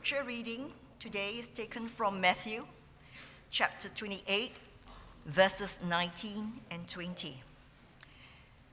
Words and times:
scripture 0.00 0.26
reading 0.26 0.72
today 0.98 1.32
is 1.32 1.48
taken 1.48 1.86
from 1.86 2.22
Matthew 2.22 2.64
chapter 3.50 3.90
28, 3.90 4.52
verses 5.26 5.78
19 5.86 6.52
and 6.70 6.88
20. 6.88 7.36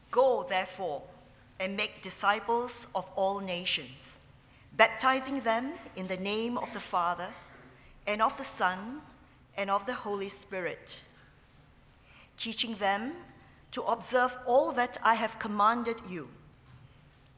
Go, 0.10 0.46
therefore, 0.48 1.04
and 1.60 1.76
make 1.76 2.02
disciples 2.02 2.88
of 2.96 3.10
all 3.18 3.42
nations, 3.42 4.22
baptizing 4.78 5.42
them 5.42 5.74
in 5.98 6.08
the 6.08 6.16
name 6.16 6.58
of 6.58 6.72
the 6.72 6.80
Father, 6.80 7.28
and 8.08 8.22
of 8.22 8.38
the 8.38 8.46
Son, 8.46 9.02
and 9.58 9.70
of 9.70 9.86
the 9.86 9.96
Holy 9.96 10.30
Spirit, 10.30 11.02
teaching 12.38 12.76
them 12.76 13.12
to 13.72 13.82
observe 13.82 14.34
all 14.46 14.72
that 14.72 14.98
I 15.04 15.16
have 15.16 15.38
commanded 15.40 15.98
you. 16.10 16.30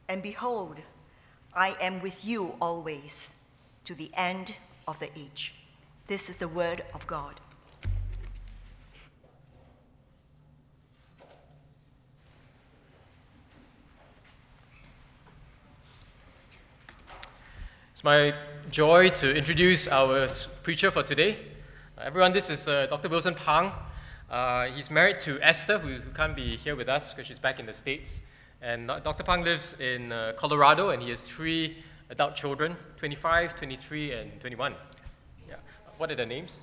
And 0.07 0.21
behold, 0.21 0.79
I 1.55 1.75
am 1.81 2.01
with 2.01 2.23
you 2.23 2.53
always 2.61 3.33
to 3.85 3.95
the 3.95 4.11
end 4.13 4.53
of 4.87 4.99
the 4.99 5.09
age. 5.17 5.53
This 6.07 6.29
is 6.29 6.37
the 6.37 6.47
word 6.47 6.83
of 6.93 7.05
God. 7.07 7.39
It's 17.91 18.03
my 18.05 18.33
joy 18.71 19.09
to 19.09 19.35
introduce 19.35 19.87
our 19.89 20.29
preacher 20.63 20.89
for 20.89 21.03
today. 21.03 21.37
Uh, 21.97 22.03
everyone, 22.05 22.31
this 22.31 22.49
is 22.49 22.65
uh, 22.65 22.87
Dr. 22.89 23.09
Wilson 23.09 23.35
Pang. 23.35 23.73
Uh, 24.31 24.67
he's 24.67 24.89
married 24.89 25.19
to 25.19 25.37
Esther, 25.41 25.77
who, 25.77 25.95
who, 25.95 26.09
can't 26.11 26.33
be 26.33 26.55
here 26.55 26.77
with 26.77 26.87
us 26.87 27.11
because 27.11 27.27
she's 27.27 27.39
back 27.39 27.59
in 27.59 27.65
the 27.65 27.73
States. 27.73 28.21
And 28.61 28.87
Dr. 28.87 29.23
Pang 29.23 29.43
lives 29.43 29.75
in 29.81 30.13
uh, 30.13 30.31
Colorado, 30.37 30.91
and 30.91 31.03
he 31.03 31.09
has 31.09 31.19
three 31.19 31.83
adult 32.09 32.35
children 32.35 32.75
25, 32.97 33.55
23, 33.55 34.13
and 34.13 34.39
21. 34.41 34.75
Yeah. 35.47 35.55
What 35.97 36.11
are 36.11 36.15
their 36.15 36.25
names? 36.25 36.61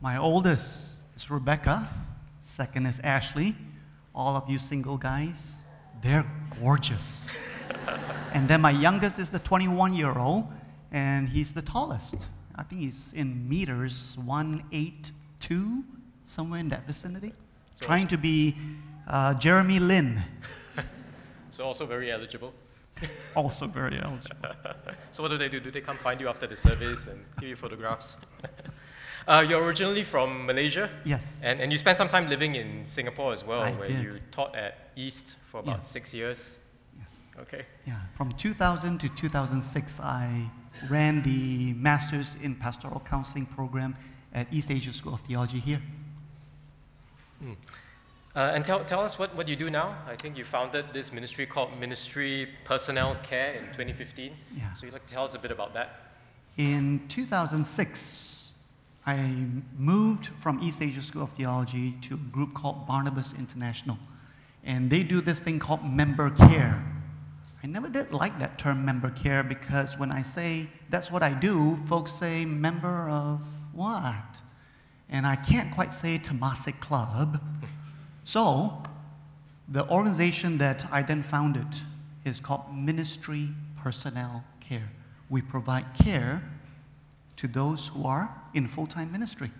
My 0.00 0.16
oldest 0.16 1.02
is 1.16 1.30
Rebecca, 1.30 1.88
second 2.42 2.86
is 2.86 3.00
Ashley. 3.00 3.56
All 4.14 4.36
of 4.36 4.48
you 4.48 4.58
single 4.58 4.96
guys, 4.96 5.60
they're 6.02 6.26
gorgeous. 6.60 7.26
and 8.32 8.48
then 8.48 8.60
my 8.60 8.70
youngest 8.70 9.18
is 9.18 9.30
the 9.30 9.38
21 9.40 9.92
year 9.94 10.18
old, 10.18 10.46
and 10.92 11.28
he's 11.28 11.52
the 11.52 11.62
tallest. 11.62 12.26
I 12.56 12.62
think 12.62 12.80
he's 12.82 13.12
in 13.12 13.48
meters, 13.48 14.16
182, 14.24 15.84
somewhere 16.24 16.60
in 16.60 16.68
that 16.68 16.86
vicinity. 16.86 17.32
So 17.74 17.86
Trying 17.86 18.08
to 18.08 18.18
be 18.18 18.56
uh, 19.08 19.34
Jeremy 19.34 19.78
Lin. 19.78 20.22
so 21.50 21.64
also 21.64 21.86
very 21.86 22.10
eligible. 22.12 22.52
Also 23.34 23.66
very 23.66 23.98
eligible. 24.02 24.50
so 25.10 25.22
what 25.22 25.30
do 25.30 25.38
they 25.38 25.48
do? 25.48 25.60
Do 25.60 25.70
they 25.70 25.80
come 25.80 25.98
find 25.98 26.20
you 26.20 26.28
after 26.28 26.46
the 26.46 26.56
service 26.56 27.06
and 27.06 27.24
give 27.38 27.48
you 27.48 27.56
photographs? 27.56 28.16
Uh, 29.28 29.44
you're 29.46 29.62
originally 29.62 30.02
from 30.02 30.46
Malaysia? 30.46 30.90
Yes. 31.04 31.40
And, 31.44 31.60
and 31.60 31.70
you 31.70 31.78
spent 31.78 31.98
some 31.98 32.08
time 32.08 32.28
living 32.28 32.54
in 32.54 32.86
Singapore 32.86 33.32
as 33.32 33.44
well, 33.44 33.60
I 33.60 33.72
where 33.72 33.86
did. 33.86 34.02
you 34.02 34.18
taught 34.30 34.56
at 34.56 34.90
East 34.96 35.36
for 35.46 35.60
about 35.60 35.80
yes. 35.80 35.90
six 35.90 36.14
years. 36.14 36.58
Yes. 36.98 37.26
Okay. 37.38 37.64
Yeah, 37.86 38.00
from 38.14 38.32
2000 38.32 38.98
to 38.98 39.08
2006, 39.10 40.00
I 40.00 40.50
ran 40.88 41.22
the 41.22 41.74
Masters 41.74 42.36
in 42.42 42.54
Pastoral 42.54 43.00
Counseling 43.00 43.46
program 43.46 43.94
at 44.32 44.46
East 44.52 44.70
Asia 44.70 44.92
School 44.92 45.14
of 45.14 45.20
Theology 45.20 45.60
here. 45.60 45.82
Mm. 47.44 47.56
Uh, 48.36 48.52
and 48.54 48.64
tell, 48.64 48.84
tell 48.84 49.00
us 49.00 49.18
what, 49.18 49.34
what 49.34 49.48
you 49.48 49.56
do 49.56 49.70
now. 49.70 49.96
I 50.06 50.14
think 50.14 50.38
you 50.38 50.44
founded 50.44 50.86
this 50.92 51.12
ministry 51.12 51.46
called 51.46 51.76
Ministry 51.78 52.48
Personnel 52.64 53.16
Care 53.22 53.54
in 53.54 53.64
2015. 53.66 54.32
Yeah. 54.56 54.72
So 54.74 54.86
you'd 54.86 54.92
like 54.92 55.06
to 55.06 55.12
tell 55.12 55.24
us 55.24 55.34
a 55.34 55.38
bit 55.38 55.50
about 55.50 55.74
that? 55.74 56.12
In 56.56 57.02
2006, 57.08 58.54
I 59.06 59.34
moved 59.76 60.26
from 60.26 60.60
East 60.62 60.80
Asia 60.80 61.02
School 61.02 61.22
of 61.22 61.30
Theology 61.30 61.96
to 62.02 62.14
a 62.14 62.18
group 62.18 62.54
called 62.54 62.86
Barnabas 62.86 63.32
International. 63.32 63.98
And 64.62 64.90
they 64.90 65.02
do 65.02 65.20
this 65.20 65.40
thing 65.40 65.58
called 65.58 65.84
member 65.84 66.30
care 66.30 66.84
I 67.62 67.66
never 67.66 67.88
did 67.88 68.12
like 68.12 68.38
that 68.38 68.58
term 68.58 68.84
member 68.84 69.10
care 69.10 69.42
because 69.42 69.98
when 69.98 70.10
I 70.10 70.22
say 70.22 70.66
that's 70.88 71.10
what 71.10 71.22
I 71.22 71.34
do, 71.34 71.76
folks 71.84 72.12
say 72.12 72.46
member 72.46 73.10
of 73.10 73.40
what? 73.74 74.40
And 75.10 75.26
I 75.26 75.36
can't 75.36 75.70
quite 75.74 75.92
say 75.92 76.18
Temasek 76.18 76.80
Club. 76.80 77.42
So, 78.24 78.82
the 79.68 79.88
organization 79.88 80.58
that 80.58 80.86
I 80.90 81.02
then 81.02 81.22
founded 81.22 81.66
is 82.24 82.40
called 82.40 82.74
Ministry 82.74 83.48
Personnel 83.82 84.44
Care. 84.60 84.90
We 85.28 85.42
provide 85.42 85.86
care 85.94 86.42
to 87.36 87.48
those 87.48 87.86
who 87.86 88.04
are 88.04 88.34
in 88.54 88.66
full 88.68 88.86
time 88.86 89.10
ministry. 89.12 89.50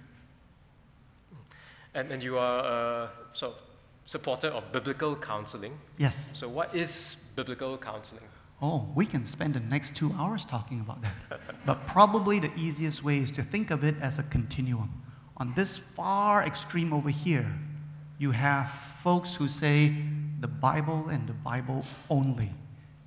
And, 1.95 2.11
and 2.13 2.23
you 2.23 2.39
are 2.39 3.05
uh, 3.05 3.09
so 3.33 3.55
supporter 4.05 4.49
of 4.49 4.71
biblical 4.73 5.17
counseling. 5.17 5.79
Yes. 5.97 6.37
So, 6.37 6.49
what 6.49 6.75
is 6.75 7.17
biblical 7.37 7.79
counseling? 7.79 8.25
Oh, 8.63 8.87
we 8.95 9.07
can 9.07 9.25
spend 9.25 9.55
the 9.55 9.61
next 9.61 9.97
two 9.97 10.13
hours 10.19 10.45
talking 10.45 10.81
about 10.81 11.01
that. 11.03 11.41
but 11.67 11.87
probably 11.87 12.39
the 12.41 12.53
easiest 12.57 13.03
way 13.03 13.19
is 13.19 13.31
to 13.33 13.43
think 13.43 13.71
of 13.71 13.85
it 13.85 13.95
as 14.01 14.19
a 14.19 14.23
continuum. 14.25 14.91
On 15.39 15.55
this 15.55 15.77
far 15.77 16.45
extreme 16.45 16.93
over 16.93 17.09
here, 17.09 17.51
you 18.21 18.31
have 18.33 18.71
folks 18.71 19.35
who 19.35 19.49
say 19.49 19.95
the 20.41 20.47
Bible 20.47 21.09
and 21.09 21.27
the 21.27 21.33
Bible 21.33 21.87
only. 22.11 22.51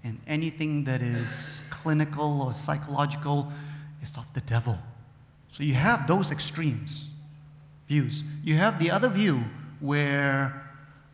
And 0.04 0.20
anything 0.28 0.84
that 0.86 1.04
is 1.04 1.62
clinical 1.70 2.42
or 2.42 2.52
psychological 2.52 3.50
is 4.02 4.18
of 4.18 4.26
the 4.34 4.42
devil. 4.42 4.78
So 5.50 5.62
you 5.64 5.76
have 5.76 6.08
those 6.08 6.32
extremes 6.32 7.10
views. 7.88 8.24
You 8.44 8.56
have 8.56 8.80
the 8.80 8.90
other 8.90 9.08
view 9.08 9.44
where 9.80 10.68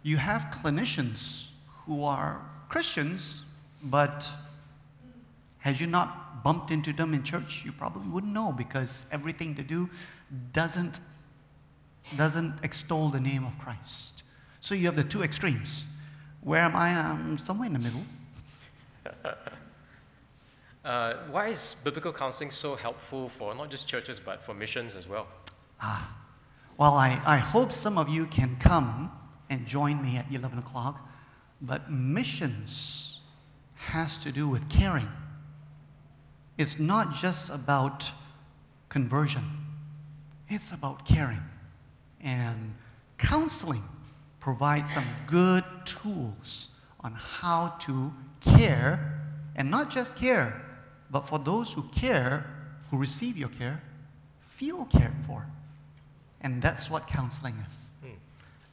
you 0.03 0.15
have 0.15 0.43
clinicians 0.49 1.47
who 1.85 2.05
are 2.05 2.41
Christians, 2.69 3.43
but 3.83 4.25
had 5.57 5.77
you 5.77 5.87
not 5.87 6.41
bumped 6.41 6.71
into 6.71 6.93
them 6.93 7.13
in 7.13 7.23
church, 7.23 7.63
you 7.65 7.73
probably 7.73 8.07
wouldn't 8.07 8.31
know 8.31 8.53
because 8.53 9.05
everything 9.11 9.55
they 9.55 9.63
do 9.63 9.89
doesn't, 10.53 11.01
doesn't 12.17 12.53
extol 12.63 13.09
the 13.09 13.19
name 13.19 13.45
of 13.45 13.57
Christ. 13.59 14.23
So 14.59 14.75
you 14.75 14.85
have 14.85 14.95
the 14.95 15.03
two 15.03 15.23
extremes. 15.23 15.85
Where 16.41 16.61
am 16.61 16.75
I? 16.75 16.89
I'm 16.89 17.37
somewhere 17.37 17.67
in 17.67 17.73
the 17.73 17.79
middle. 17.79 18.01
uh, 20.85 21.13
why 21.31 21.47
is 21.47 21.75
biblical 21.83 22.11
counseling 22.11 22.51
so 22.51 22.75
helpful 22.75 23.29
for 23.29 23.53
not 23.55 23.69
just 23.69 23.87
churches 23.87 24.19
but 24.19 24.43
for 24.43 24.53
missions 24.53 24.95
as 24.95 25.07
well? 25.07 25.27
Ah, 25.81 26.15
well, 26.77 26.95
I, 26.95 27.21
I 27.25 27.37
hope 27.37 27.71
some 27.71 27.97
of 27.97 28.09
you 28.09 28.25
can 28.25 28.55
come 28.57 29.11
and 29.49 29.65
join 29.65 30.01
me 30.01 30.17
at 30.17 30.25
11 30.31 30.59
o'clock 30.59 31.09
but 31.61 31.91
missions 31.91 33.19
has 33.75 34.17
to 34.19 34.31
do 34.31 34.47
with 34.47 34.69
caring. 34.69 35.09
It's 36.57 36.79
not 36.79 37.13
just 37.13 37.49
about 37.49 38.11
conversion, 38.89 39.43
it's 40.49 40.71
about 40.71 41.05
caring. 41.05 41.41
And 42.21 42.75
counseling 43.17 43.83
provides 44.39 44.93
some 44.93 45.05
good 45.27 45.63
tools 45.85 46.69
on 47.01 47.13
how 47.13 47.75
to 47.79 48.13
care, 48.41 49.21
and 49.55 49.69
not 49.69 49.89
just 49.89 50.15
care, 50.15 50.61
but 51.11 51.21
for 51.21 51.39
those 51.39 51.73
who 51.73 51.83
care, 51.89 52.45
who 52.89 52.97
receive 52.97 53.37
your 53.37 53.49
care, 53.49 53.81
feel 54.39 54.85
cared 54.85 55.15
for. 55.25 55.45
And 56.41 56.61
that's 56.61 56.89
what 56.89 57.07
counseling 57.07 57.55
is. 57.67 57.91
Hmm. 58.01 58.09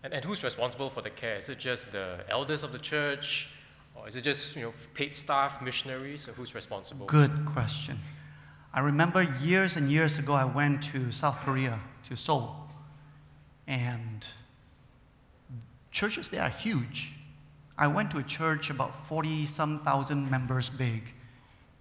And, 0.05 0.13
and 0.15 0.25
who's 0.25 0.45
responsible 0.45 0.91
for 0.91 1.03
the 1.03 1.11
care? 1.11 1.37
Is 1.37 1.49
it 1.49 1.59
just 1.59 1.93
the 1.93 2.25
elders 2.29 2.63
of 2.63 2.73
the 2.73 2.79
church? 2.79 3.49
Or 3.95 4.07
is 4.07 4.17
it 4.17 4.23
just 4.23 4.55
you 4.55 4.63
know, 4.63 4.75
paid 4.95 5.15
staff, 5.15 5.63
missionaries? 5.63 6.29
Or 6.29 6.33
who's 6.33 6.55
responsible? 6.55 7.07
Good 7.07 7.47
question. 7.47 7.99
I 8.75 8.81
remember 8.81 9.23
years 9.43 9.77
and 9.77 9.91
years 9.91 10.19
ago, 10.19 10.35
I 10.35 10.45
went 10.45 10.83
to 10.85 11.11
South 11.11 11.39
Korea, 11.41 11.81
to 12.05 12.17
Seoul. 12.17 12.66
And 13.67 14.27
churches 15.91 16.29
there 16.29 16.43
are 16.43 16.51
huge. 16.51 17.13
I 17.79 17.89
went 17.89 18.11
to 18.13 18.19
a 18.19 18.23
church 18.23 18.71
about 18.71 19.07
40 19.07 19.47
some 19.47 19.81
thousand 19.81 20.31
members 20.31 20.71
big, 20.71 21.03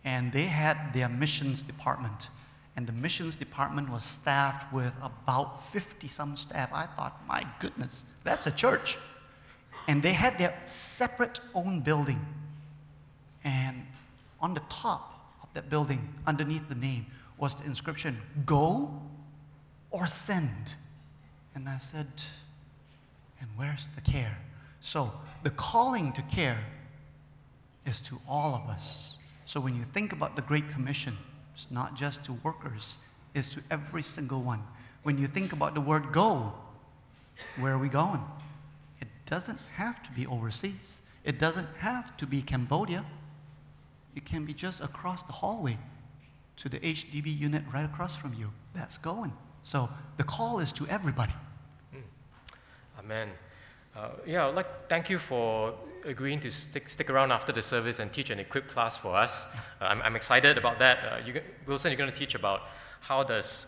and 0.03 0.31
they 0.31 0.43
had 0.43 0.93
their 0.93 1.09
missions 1.09 1.61
department 1.61 2.29
and 2.75 2.85
the 2.85 2.93
missions 2.93 3.35
department 3.35 3.89
was 3.89 4.03
staffed 4.03 4.71
with 4.73 4.91
about 5.01 5.63
50 5.71 6.07
some 6.07 6.35
staff. 6.35 6.69
I 6.73 6.85
thought, 6.87 7.21
my 7.27 7.45
goodness, 7.59 8.05
that's 8.23 8.47
a 8.47 8.51
church. 8.51 8.97
And 9.88 10.03
they 10.03 10.13
had 10.13 10.38
their 10.38 10.53
separate 10.65 11.39
own 11.53 11.79
building. 11.79 12.19
And 13.45 13.85
on 14.41 14.53
the 14.53 14.61
top 14.67 15.38
of 15.41 15.47
that 15.53 15.69
building, 15.69 16.13
underneath 16.27 16.67
the 16.67 16.75
name, 16.75 17.05
was 17.38 17.55
the 17.55 17.65
inscription 17.65 18.17
Go 18.45 19.01
or 19.91 20.05
Send. 20.05 20.75
And 21.55 21.69
I 21.69 21.77
said, 21.77 22.07
And 23.39 23.49
where's 23.55 23.87
the 23.95 24.01
care? 24.01 24.37
So 24.81 25.11
the 25.43 25.49
calling 25.51 26.13
to 26.13 26.21
care 26.23 26.63
is 27.85 28.01
to 28.01 28.19
all 28.27 28.53
of 28.53 28.69
us. 28.69 29.17
So 29.45 29.59
when 29.59 29.75
you 29.75 29.85
think 29.93 30.11
about 30.11 30.35
the 30.35 30.41
Great 30.41 30.69
Commission, 30.69 31.17
It's 31.53 31.71
not 31.71 31.95
just 31.95 32.25
to 32.25 32.33
workers, 32.43 32.97
it's 33.33 33.49
to 33.53 33.61
every 33.71 34.03
single 34.03 34.41
one. 34.41 34.61
When 35.03 35.17
you 35.17 35.25
think 35.25 35.53
about 35.53 35.73
the 35.73 35.79
word 35.79 36.11
go, 36.11 36.53
where 37.57 37.71
are 37.71 37.77
we 37.77 37.87
going? 37.87 38.21
It 38.99 39.07
doesn't 39.25 39.59
have 39.75 40.03
to 40.03 40.11
be 40.11 40.27
overseas, 40.27 41.01
it 41.23 41.39
doesn't 41.39 41.67
have 41.79 42.17
to 42.17 42.27
be 42.27 42.41
Cambodia. 42.41 43.05
It 44.15 44.25
can 44.25 44.45
be 44.45 44.53
just 44.53 44.81
across 44.81 45.23
the 45.23 45.33
hallway 45.33 45.77
to 46.57 46.69
the 46.69 46.79
HDB 46.79 47.37
unit 47.37 47.63
right 47.73 47.83
across 47.83 48.15
from 48.15 48.33
you. 48.33 48.51
That's 48.73 48.97
going. 48.97 49.33
So 49.61 49.89
the 50.17 50.23
call 50.23 50.59
is 50.59 50.71
to 50.73 50.87
everybody. 50.87 51.33
Amen. 53.05 53.29
Uh, 53.95 54.09
yeah, 54.25 54.47
I'd 54.47 54.55
like 54.55 54.89
thank 54.89 55.11
you 55.11 55.19
for 55.19 55.75
agreeing 56.05 56.39
to 56.39 56.49
stick, 56.49 56.89
stick 56.89 57.07
around 57.11 57.31
after 57.31 57.51
the 57.51 57.61
service 57.61 57.99
and 57.99 58.11
teach 58.11 58.31
an 58.31 58.39
equip 58.39 58.67
class 58.67 58.97
for 58.97 59.15
us. 59.15 59.45
Uh, 59.79 59.85
I'm, 59.85 60.01
I'm 60.01 60.15
excited 60.15 60.57
about 60.57 60.79
that. 60.79 60.97
Uh, 60.97 61.17
you, 61.23 61.39
Wilson, 61.67 61.91
you're 61.91 61.99
going 61.99 62.11
to 62.11 62.17
teach 62.17 62.33
about 62.33 62.61
how 63.01 63.21
does 63.21 63.67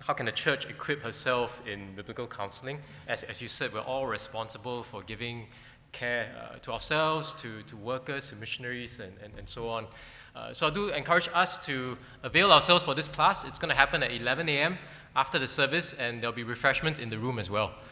how 0.00 0.14
can 0.14 0.26
the 0.26 0.32
church 0.32 0.66
equip 0.66 1.00
herself 1.00 1.62
in 1.64 1.94
biblical 1.94 2.26
counseling? 2.26 2.80
As, 3.08 3.22
as 3.22 3.40
you 3.40 3.46
said, 3.46 3.72
we're 3.72 3.80
all 3.80 4.08
responsible 4.08 4.82
for 4.82 5.00
giving 5.02 5.46
care 5.92 6.26
uh, 6.36 6.58
to 6.58 6.72
ourselves, 6.72 7.34
to, 7.34 7.62
to 7.62 7.76
workers, 7.76 8.30
to 8.30 8.36
missionaries, 8.36 8.98
and, 8.98 9.12
and, 9.22 9.32
and 9.38 9.48
so 9.48 9.68
on. 9.68 9.86
Uh, 10.34 10.52
so 10.52 10.66
I 10.66 10.70
do 10.70 10.88
encourage 10.88 11.28
us 11.32 11.56
to 11.66 11.96
avail 12.24 12.50
ourselves 12.50 12.82
for 12.82 12.94
this 12.94 13.06
class. 13.06 13.44
It's 13.44 13.60
going 13.60 13.70
to 13.70 13.76
happen 13.76 14.02
at 14.02 14.10
11 14.12 14.48
a.m. 14.48 14.76
after 15.14 15.38
the 15.38 15.46
service, 15.46 15.92
and 15.92 16.20
there'll 16.20 16.34
be 16.34 16.42
refreshments 16.42 16.98
in 16.98 17.10
the 17.10 17.18
room 17.18 17.38
as 17.38 17.48
well. 17.48 17.72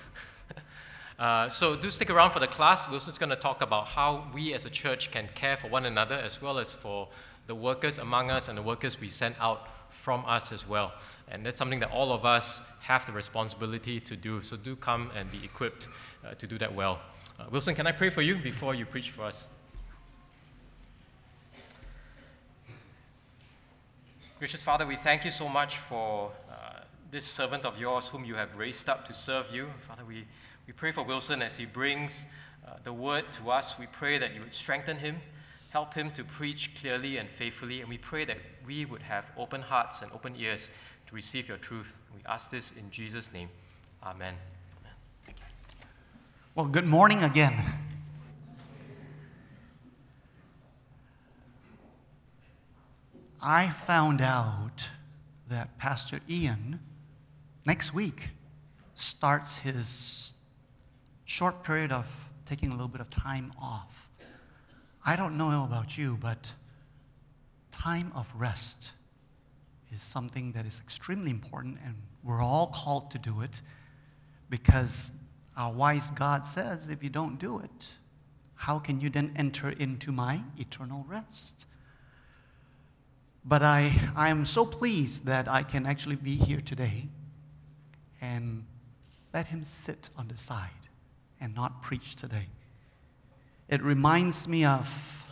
uh, 1.25 1.49
so 1.49 1.75
do 1.75 1.89
stick 1.89 2.11
around 2.11 2.33
for 2.33 2.39
the 2.39 2.47
class. 2.47 2.87
Wilson's 2.87 3.17
going 3.17 3.31
to 3.31 3.37
talk 3.37 3.63
about 3.63 3.89
how 3.89 4.29
we 4.35 4.53
as 4.53 4.67
a 4.67 4.69
church 4.69 5.11
can 5.11 5.27
care 5.35 5.57
for 5.57 5.69
one 5.69 5.87
another 5.87 6.17
as 6.17 6.43
well 6.43 6.59
as 6.59 6.75
for 6.75 7.09
the 7.47 7.55
workers 7.55 7.97
among 7.97 8.31
us 8.31 8.49
and 8.49 8.59
the 8.59 8.63
workers 8.63 9.01
we 9.01 9.09
send 9.09 9.35
out 9.41 9.67
from 9.89 10.23
us 10.27 10.53
as 10.53 10.69
well. 10.69 10.93
And 11.31 11.47
that's 11.47 11.57
something 11.57 11.81
that 11.81 11.91
all 11.91 12.13
of 12.13 12.27
us 12.27 12.61
have 12.81 13.07
the 13.07 13.13
responsibility 13.13 14.01
to 14.01 14.17
do. 14.17 14.43
So 14.43 14.59
do 14.59 14.77
come 14.77 15.11
and 15.17 15.33
be 15.33 15.43
equipped 15.43 15.89
uh, 16.27 16.35
to 16.35 16.47
do 16.47 16.59
that 16.59 16.75
well. 16.75 17.01
Uh, 17.41 17.45
Wilson, 17.51 17.75
can 17.75 17.87
I 17.87 17.93
pray 17.93 18.11
for 18.11 18.21
you 18.21 18.37
before 18.37 18.75
you 18.75 18.85
preach 18.85 19.09
for 19.09 19.23
us? 19.23 19.49
Gracious 24.39 24.63
Father, 24.63 24.87
we 24.87 24.97
thank 24.97 25.25
you 25.25 25.31
so 25.31 25.49
much 25.49 25.79
for 25.79 26.33
uh, 26.51 26.81
this 27.11 27.25
servant 27.25 27.65
of 27.65 27.79
yours 27.79 28.11
whom 28.11 28.27
you 28.27 28.35
have 28.35 28.55
raised 28.59 28.91
up 28.91 29.07
to 29.07 29.15
serve 29.15 29.47
you. 29.55 29.69
Father, 29.89 30.05
we, 30.07 30.27
we 30.67 30.73
pray 30.73 30.93
for 30.93 31.03
Wilson 31.03 31.43
as 31.43 31.57
he 31.57 31.67
brings 31.67 32.27
uh, 32.67 32.75
the 32.85 32.93
word 32.93 33.31
to 33.33 33.51
us. 33.51 33.79
We 33.79 33.87
pray 33.87 34.17
that 34.19 34.35
you 34.35 34.41
would 34.41 34.53
strengthen 34.53 34.97
him, 34.97 35.17
help 35.69 35.93
him 35.93 36.11
to 36.13 36.25
preach 36.25 36.75
clearly 36.81 37.19
and 37.19 37.29
faithfully, 37.29 37.81
and 37.81 37.89
we 37.89 37.99
pray 37.99 38.25
that 38.25 38.39
we 38.67 38.85
would 38.87 39.03
have 39.03 39.31
open 39.37 39.61
hearts 39.61 40.03
and 40.03 40.11
open 40.13 40.35
ears 40.37 40.71
to 41.07 41.15
receive 41.15 41.49
your 41.49 41.59
truth. 41.59 41.99
We 42.15 42.21
ask 42.27 42.51
this 42.51 42.73
in 42.73 42.91
Jesus' 42.91 43.31
name. 43.33 43.49
Amen. 44.03 44.35
Amen. 44.81 45.37
Well, 46.55 46.67
good 46.67 46.87
morning 46.87 47.23
again. 47.23 47.63
I 53.43 53.69
found 53.69 54.23
out 54.23 54.89
that 55.51 55.77
Pastor 55.77 56.21
Ian 56.31 56.81
next 57.67 57.93
week 57.93 58.31
starts 58.95 59.59
his 59.59 60.34
short 61.25 61.63
period 61.63 61.91
of 61.91 62.07
taking 62.47 62.69
a 62.69 62.73
little 62.73 62.89
bit 62.89 63.01
of 63.01 63.11
time 63.11 63.53
off. 63.61 64.11
I 65.05 65.17
don't 65.17 65.37
know 65.37 65.65
about 65.65 65.97
you, 65.99 66.19
but 66.21 66.53
time 67.71 68.13
of 68.15 68.31
rest 68.37 68.93
is 69.93 70.03
something 70.03 70.53
that 70.53 70.67
is 70.67 70.81
extremely 70.81 71.31
important, 71.31 71.79
and 71.85 71.95
we're 72.23 72.43
all 72.43 72.69
called 72.69 73.11
to 73.13 73.19
do 73.19 73.43
it 73.43 73.61
because 74.49 75.13
our 75.57 75.73
wise 75.73 76.11
God 76.11 76.47
says 76.47 76.89
if 76.89 77.03
you 77.03 77.11
don't 77.11 77.39
do 77.39 77.59
it, 77.59 77.89
how 78.55 78.79
can 78.79 79.01
you 79.01 79.11
then 79.11 79.33
enter 79.37 79.71
into 79.71 80.13
my 80.13 80.43
eternal 80.59 81.05
rest? 81.09 81.67
But 83.45 83.63
I, 83.63 83.93
I 84.17 84.31
am 84.31 84.45
so 84.45 84.65
pleased 84.65 85.27
that 85.27 85.49
I 85.49 85.63
can 85.63 85.85
actually 85.85 86.17
be 86.17 86.35
here 86.35 86.61
today 86.61 87.09
and 88.21 88.65
let 89.35 89.49
him 89.49 89.65
sit 89.65 90.09
on 90.17 90.29
the 90.29 90.37
side 90.37 90.71
and 91.45 91.55
not 91.55 91.83
preach 91.83 92.17
today. 92.17 92.47
It 93.69 93.83
reminds 93.83 94.49
me 94.49 94.65
of 94.65 95.27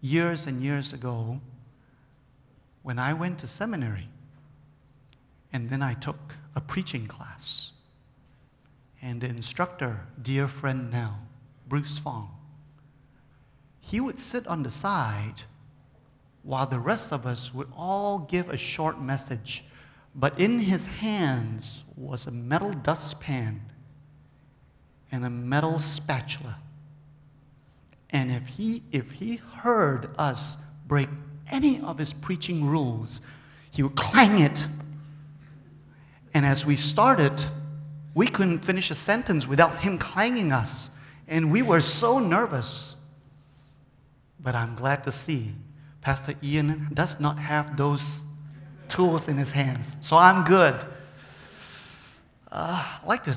years 0.00 0.48
and 0.48 0.60
years 0.60 0.92
ago 0.92 1.40
when 2.82 2.98
I 2.98 3.12
went 3.12 3.38
to 3.38 3.46
seminary 3.46 4.08
and 5.52 5.70
then 5.70 5.82
I 5.82 5.94
took 5.94 6.34
a 6.56 6.60
preaching 6.60 7.06
class. 7.06 7.70
And 9.00 9.20
the 9.20 9.28
instructor, 9.28 10.00
dear 10.20 10.48
friend 10.48 10.90
now, 10.90 11.20
Bruce 11.68 11.96
Fong, 11.96 12.30
he 13.78 14.00
would 14.00 14.18
sit 14.18 14.48
on 14.48 14.64
the 14.64 14.70
side 14.70 15.44
while 16.42 16.66
the 16.66 16.80
rest 16.80 17.12
of 17.12 17.24
us 17.24 17.54
would 17.54 17.68
all 17.76 18.18
give 18.18 18.48
a 18.48 18.56
short 18.56 19.00
message. 19.00 19.64
But 20.12 20.40
in 20.40 20.58
his 20.58 20.86
hands 20.86 21.84
was 21.96 22.26
a 22.26 22.32
metal 22.32 22.72
dustpan 22.72 23.60
and 25.14 25.24
a 25.24 25.30
metal 25.30 25.78
spatula. 25.78 26.56
And 28.10 28.32
if 28.32 28.48
he, 28.48 28.82
if 28.90 29.12
he 29.12 29.36
heard 29.36 30.10
us 30.18 30.56
break 30.88 31.08
any 31.52 31.80
of 31.82 31.98
his 31.98 32.12
preaching 32.12 32.66
rules, 32.66 33.22
he 33.70 33.84
would 33.84 33.94
clang 33.94 34.40
it. 34.40 34.66
And 36.34 36.44
as 36.44 36.66
we 36.66 36.74
started, 36.74 37.44
we 38.14 38.26
couldn't 38.26 38.64
finish 38.64 38.90
a 38.90 38.96
sentence 38.96 39.46
without 39.46 39.80
him 39.80 39.98
clanging 39.98 40.50
us. 40.50 40.90
And 41.28 41.52
we 41.52 41.62
were 41.62 41.80
so 41.80 42.18
nervous. 42.18 42.96
But 44.40 44.56
I'm 44.56 44.74
glad 44.74 45.04
to 45.04 45.12
see 45.12 45.54
Pastor 46.00 46.34
Ian 46.42 46.88
does 46.92 47.20
not 47.20 47.38
have 47.38 47.76
those 47.76 48.24
tools 48.88 49.28
in 49.28 49.36
his 49.36 49.52
hands. 49.52 49.96
So 50.00 50.16
I'm 50.16 50.44
good. 50.44 50.84
Uh, 52.50 52.98
I'd 53.00 53.06
like 53.06 53.22
to 53.24 53.34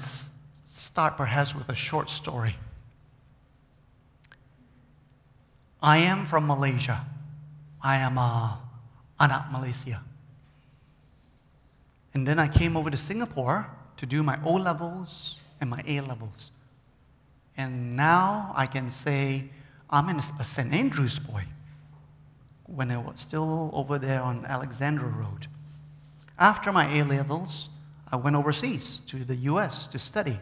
start 0.78 1.18
perhaps 1.18 1.56
with 1.56 1.70
a 1.70 1.76
short 1.76 2.10
story. 2.10 2.56
I 5.82 6.00
am 6.00 6.26
from 6.26 6.48
Malaysia. 6.48 7.06
I 7.82 7.98
am 7.98 8.18
a 8.18 8.60
anak 9.19 9.52
Malaysia. 9.52 10.02
And 12.14 12.28
then 12.28 12.40
I 12.40 12.48
came 12.48 12.76
over 12.76 12.90
to 12.90 12.98
Singapore 12.98 13.69
to 13.98 14.06
do 14.06 14.24
my 14.24 14.40
O 14.44 14.54
levels 14.54 15.38
and 15.62 15.69
my 15.69 15.84
A 15.88 16.02
levels. 16.02 16.52
And 17.56 17.96
now 17.96 18.52
I 18.56 18.66
can 18.66 18.90
say 18.90 19.50
I'm 19.90 20.10
a 20.10 20.44
St. 20.44 20.74
Andrew's 20.74 21.19
boy 21.19 21.44
when 22.66 22.92
I 22.92 22.98
was 22.98 23.22
still 23.22 23.72
over 23.74 23.98
there 23.98 24.22
on 24.22 24.46
Alexandra 24.46 25.07
Road. 25.07 25.48
After 26.38 26.72
my 26.72 27.00
A 27.00 27.04
levels, 27.04 27.69
I 28.12 28.16
went 28.16 28.36
overseas 28.36 29.00
to 29.07 29.24
the 29.24 29.36
US 29.36 29.88
to 29.88 30.00
study. 30.00 30.40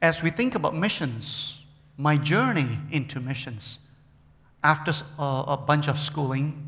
As 0.00 0.22
we 0.22 0.30
think 0.30 0.54
about 0.54 0.74
missions, 0.74 1.60
my 1.96 2.16
journey 2.16 2.78
into 2.90 3.20
missions, 3.20 3.78
after 4.62 4.92
a, 5.18 5.44
a 5.48 5.56
bunch 5.56 5.88
of 5.88 5.98
schooling, 5.98 6.64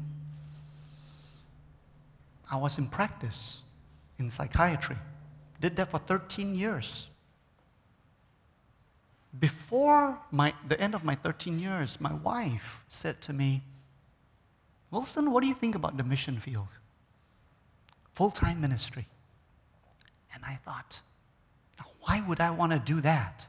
I 2.50 2.56
was 2.56 2.78
in 2.78 2.88
practice 2.88 3.62
in 4.18 4.30
psychiatry. 4.30 4.96
Did 5.60 5.76
that 5.76 5.90
for 5.90 5.99
13 5.99 6.54
years. 6.54 7.08
Before 9.38 10.18
my, 10.32 10.52
the 10.66 10.80
end 10.80 10.94
of 10.94 11.04
my 11.04 11.14
13 11.14 11.58
years, 11.58 12.00
my 12.00 12.12
wife 12.12 12.84
said 12.88 13.20
to 13.22 13.32
me, 13.32 13.62
Wilson, 14.90 15.30
what 15.30 15.42
do 15.42 15.49
you 15.49 15.54
think 15.54 15.76
about 15.76 15.96
the 15.96 16.02
mission 16.02 16.40
field? 16.40 16.66
Full 18.14 18.32
time 18.32 18.60
ministry. 18.60 19.06
And 20.34 20.44
I 20.44 20.58
thought, 20.64 21.00
why 22.02 22.25
would 22.26 22.40
I 22.40 22.50
want 22.50 22.73
to 22.73 22.78
do 22.78 23.00
that? 23.00 23.47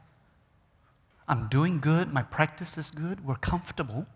I'm 1.28 1.48
doing 1.48 1.80
good, 1.80 2.12
my 2.12 2.22
practice 2.22 2.76
is 2.76 2.90
good, 2.90 3.24
we're 3.24 3.36
comfortable. 3.36 4.06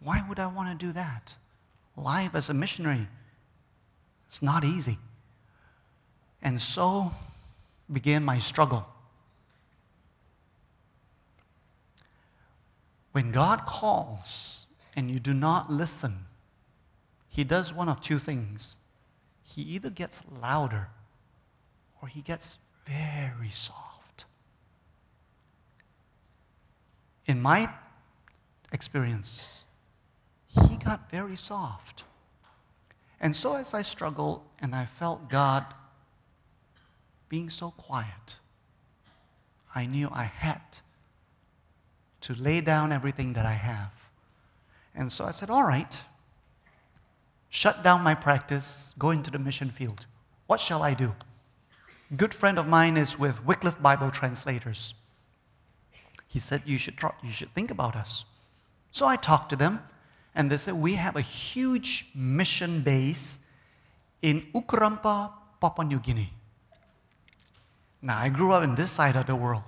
Why 0.00 0.24
would 0.28 0.38
I 0.38 0.46
want 0.46 0.68
to 0.68 0.86
do 0.86 0.92
that? 0.92 1.34
Life 1.96 2.34
as 2.34 2.50
a 2.50 2.54
missionary, 2.54 3.08
it's 4.26 4.42
not 4.42 4.64
easy. 4.64 4.98
And 6.42 6.60
so 6.60 7.12
began 7.92 8.24
my 8.24 8.38
struggle. 8.38 8.86
When 13.12 13.30
God 13.30 13.64
calls 13.64 14.66
and 14.96 15.10
you 15.10 15.20
do 15.20 15.32
not 15.32 15.70
listen, 15.70 16.26
He 17.28 17.44
does 17.44 17.72
one 17.72 17.88
of 17.88 18.00
two 18.00 18.18
things. 18.18 18.76
He 19.42 19.62
either 19.62 19.90
gets 19.90 20.22
louder 20.40 20.88
or 22.02 22.08
He 22.08 22.22
gets 22.22 22.58
very 22.86 23.50
soft. 23.50 24.24
In 27.26 27.40
my 27.40 27.70
experience, 28.72 29.64
He 30.68 30.76
got 30.76 31.10
very 31.10 31.36
soft. 31.36 32.04
And 33.20 33.34
so, 33.34 33.54
as 33.54 33.72
I 33.72 33.82
struggled 33.82 34.42
and 34.60 34.74
I 34.74 34.84
felt 34.84 35.30
God 35.30 35.64
being 37.28 37.48
so 37.48 37.70
quiet, 37.70 38.38
I 39.74 39.86
knew 39.86 40.08
I 40.12 40.24
had 40.24 40.60
to 42.22 42.34
lay 42.34 42.60
down 42.60 42.92
everything 42.92 43.32
that 43.32 43.44
I 43.46 43.52
have. 43.52 43.92
And 44.94 45.10
so 45.10 45.24
I 45.24 45.30
said, 45.30 45.50
All 45.50 45.66
right, 45.66 45.96
shut 47.48 47.82
down 47.82 48.02
my 48.02 48.14
practice, 48.14 48.94
go 48.98 49.10
into 49.10 49.30
the 49.30 49.38
mission 49.38 49.70
field. 49.70 50.06
What 50.46 50.60
shall 50.60 50.82
I 50.82 50.94
do? 50.94 51.14
Good 52.16 52.34
friend 52.34 52.58
of 52.58 52.68
mine 52.68 52.96
is 52.96 53.18
with 53.18 53.44
Wycliffe 53.44 53.80
Bible 53.80 54.10
Translators. 54.10 54.94
He 56.28 56.38
said, 56.38 56.62
you 56.66 56.76
should, 56.76 57.00
you 57.22 57.30
should 57.30 57.54
think 57.54 57.70
about 57.70 57.96
us. 57.96 58.24
So 58.90 59.06
I 59.06 59.16
talked 59.16 59.48
to 59.50 59.56
them, 59.56 59.80
and 60.34 60.50
they 60.50 60.58
said, 60.58 60.74
We 60.74 60.94
have 60.94 61.16
a 61.16 61.20
huge 61.20 62.06
mission 62.14 62.82
base 62.82 63.38
in 64.20 64.46
Ukarumpa, 64.54 65.32
Papua 65.60 65.84
New 65.86 65.98
Guinea. 65.98 66.32
Now, 68.02 68.18
I 68.18 68.28
grew 68.28 68.52
up 68.52 68.62
in 68.62 68.74
this 68.74 68.90
side 68.90 69.16
of 69.16 69.26
the 69.26 69.34
world. 69.34 69.62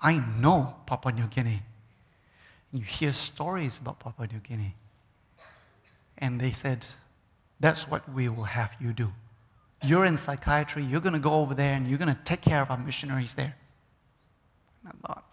I 0.00 0.16
know 0.40 0.76
Papua 0.86 1.12
New 1.12 1.26
Guinea. 1.26 1.62
You 2.72 2.80
hear 2.80 3.12
stories 3.12 3.78
about 3.78 4.00
Papua 4.00 4.26
New 4.32 4.40
Guinea. 4.40 4.74
And 6.18 6.40
they 6.40 6.52
said, 6.52 6.86
That's 7.60 7.88
what 7.88 8.10
we 8.12 8.28
will 8.28 8.44
have 8.44 8.74
you 8.80 8.92
do. 8.92 9.12
You're 9.84 10.06
in 10.06 10.16
psychiatry, 10.16 10.84
you're 10.84 11.00
going 11.00 11.14
to 11.14 11.18
go 11.18 11.34
over 11.34 11.54
there 11.54 11.74
and 11.74 11.86
you're 11.88 11.98
going 11.98 12.14
to 12.14 12.20
take 12.24 12.40
care 12.40 12.62
of 12.62 12.70
our 12.70 12.78
missionaries 12.78 13.34
there. 13.34 13.54
And 14.82 14.92
I 14.92 15.06
thought, 15.06 15.24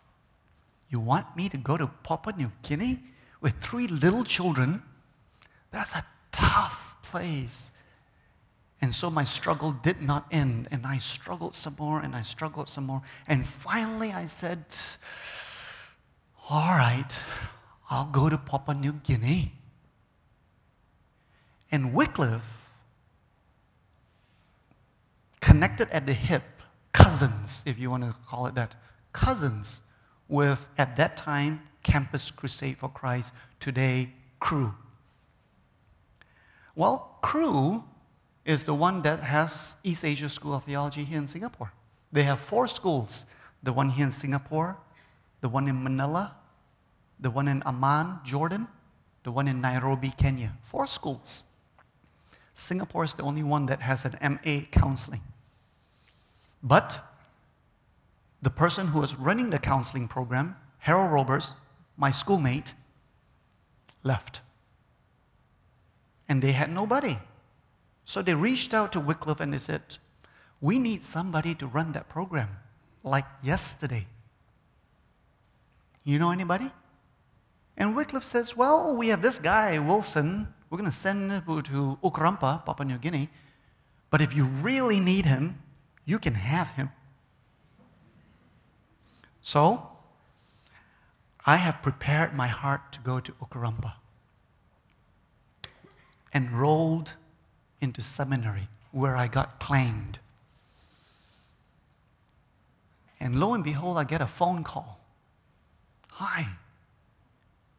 You 0.90 1.00
want 1.00 1.36
me 1.36 1.50
to 1.50 1.58
go 1.58 1.78
to 1.78 1.88
Papua 1.88 2.36
New 2.38 2.52
Guinea 2.62 3.00
with 3.42 3.54
three 3.62 3.88
little 3.88 4.24
children? 4.24 4.82
That's 5.72 5.96
a 5.96 6.06
tough 6.32 6.98
place. 7.04 7.72
And 8.82 8.94
so 8.94 9.12
my 9.12 9.24
struggle 9.24 9.72
did 9.72 10.02
not 10.02 10.26
end. 10.32 10.68
And 10.72 10.86
I 10.86 10.98
struggled 10.98 11.56
some 11.56 11.76
more 11.78 12.02
and 12.02 12.16
I 12.16 12.24
struggled 12.24 12.68
some 12.68 12.86
more. 12.86 13.02
And 13.28 13.46
finally 13.46 14.12
I 14.12 14.26
said, 14.26 14.66
All 16.50 16.72
right, 16.72 17.18
I'll 17.90 18.08
go 18.08 18.28
to 18.28 18.38
Papua 18.38 18.76
New 18.76 18.94
Guinea. 18.94 19.54
And 21.72 21.94
Wycliffe 21.94 22.71
connected 25.52 25.90
at 25.90 26.06
the 26.06 26.14
hip, 26.14 26.44
cousins, 26.94 27.62
if 27.66 27.78
you 27.78 27.90
want 27.92 28.02
to 28.02 28.16
call 28.26 28.46
it 28.46 28.56
that, 28.56 28.74
cousins 29.12 29.82
with, 30.30 30.66
at 30.78 30.96
that 30.96 31.18
time, 31.18 31.62
Campus 31.84 32.32
Crusade 32.32 32.78
for 32.78 32.88
Christ, 32.88 33.34
today, 33.60 34.14
Cru. 34.40 34.74
Well, 36.74 37.18
Cru 37.22 37.84
is 38.46 38.64
the 38.64 38.74
one 38.74 39.02
that 39.02 39.20
has 39.20 39.76
East 39.84 40.06
Asia 40.06 40.30
School 40.30 40.54
of 40.54 40.64
Theology 40.64 41.04
here 41.04 41.18
in 41.18 41.28
Singapore. 41.28 41.74
They 42.14 42.24
have 42.24 42.40
four 42.40 42.66
schools 42.70 43.26
the 43.62 43.74
one 43.74 43.90
here 43.90 44.06
in 44.06 44.12
Singapore, 44.12 44.78
the 45.42 45.50
one 45.50 45.68
in 45.68 45.84
Manila, 45.84 46.34
the 47.20 47.30
one 47.30 47.50
in 47.50 47.62
Amman, 47.66 48.20
Jordan, 48.24 48.68
the 49.24 49.32
one 49.32 49.50
in 49.50 49.60
Nairobi, 49.60 50.14
Kenya. 50.18 50.54
Four 50.64 50.88
schools. 50.88 51.44
Singapore 52.54 53.04
is 53.04 53.14
the 53.16 53.24
only 53.24 53.44
one 53.44 53.66
that 53.66 53.82
has 53.82 54.06
an 54.06 54.18
MA 54.22 54.62
counseling. 54.72 55.22
But 56.64 57.00
the 58.42 58.50
person 58.50 58.88
who 58.88 59.00
was 59.00 59.16
running 59.16 59.50
the 59.50 59.60
counseling 59.60 60.08
program, 60.08 60.56
Harold 60.80 61.12
Roberts, 61.12 61.54
my 61.98 62.12
schoolmate, 62.12 62.74
left. 64.04 64.42
And 66.28 66.42
they 66.42 66.52
had 66.52 66.72
nobody. 66.72 67.20
So 68.06 68.22
they 68.22 68.34
reached 68.34 68.74
out 68.74 68.92
to 68.94 69.00
Wycliffe 69.00 69.40
and 69.40 69.54
they 69.54 69.58
said, 69.58 69.82
We 70.60 70.80
need 70.80 71.04
somebody 71.04 71.54
to 71.56 71.68
run 71.68 71.92
that 71.92 72.10
program, 72.10 72.50
like 73.04 73.26
yesterday. 73.44 74.08
You 76.04 76.18
know 76.18 76.32
anybody? 76.32 76.72
And 77.78 77.96
Wycliffe 77.96 78.24
says, 78.24 78.58
Well, 78.58 78.96
we 78.96 79.10
have 79.10 79.22
this 79.22 79.40
guy, 79.40 79.78
Wilson. 79.80 80.48
We're 80.70 80.78
going 80.78 80.90
to 80.90 80.96
send 80.96 81.32
him 81.32 81.44
to 81.46 82.00
Ukarumpa, 82.04 82.66
Papua 82.66 82.86
New 82.86 82.98
Guinea. 82.98 83.30
But 84.10 84.22
if 84.22 84.34
you 84.36 84.46
really 84.46 85.00
need 85.00 85.26
him, 85.26 85.62
you 86.06 86.20
can 86.20 86.36
have 86.36 86.70
him. 86.72 86.90
So, 89.42 89.88
I 91.46 91.58
have 91.58 91.82
prepared 91.82 92.34
my 92.34 92.48
heart 92.48 92.92
to 92.94 93.00
go 93.00 93.20
to 93.20 93.32
Ukarumpa. 93.34 93.94
Enrolled 96.34 97.16
into 97.82 98.02
seminary 98.02 98.68
where 98.92 99.18
I 99.18 99.28
got 99.28 99.60
claimed. 99.60 100.20
And 103.20 103.40
lo 103.40 103.54
and 103.54 103.64
behold, 103.64 103.98
I 103.98 104.04
get 104.04 104.22
a 104.22 104.28
phone 104.28 104.64
call. 104.64 105.00
Hi, 106.14 106.48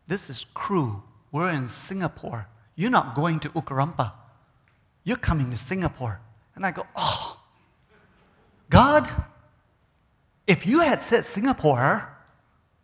this 0.06 0.28
is 0.28 0.46
Cru. 0.54 1.02
We're 1.30 1.50
in 1.50 1.68
Singapore. 1.68 2.48
You're 2.76 2.90
not 2.90 3.14
going 3.14 3.40
to 3.40 3.48
Ukarumpa. 3.50 4.12
You're 5.04 5.16
coming 5.16 5.50
to 5.50 5.56
Singapore. 5.56 6.20
And 6.54 6.66
I 6.66 6.70
go, 6.70 6.86
oh, 6.94 7.11
God, 8.72 9.06
if 10.46 10.66
you 10.66 10.80
had 10.80 11.02
said 11.02 11.26
Singapore, 11.26 12.08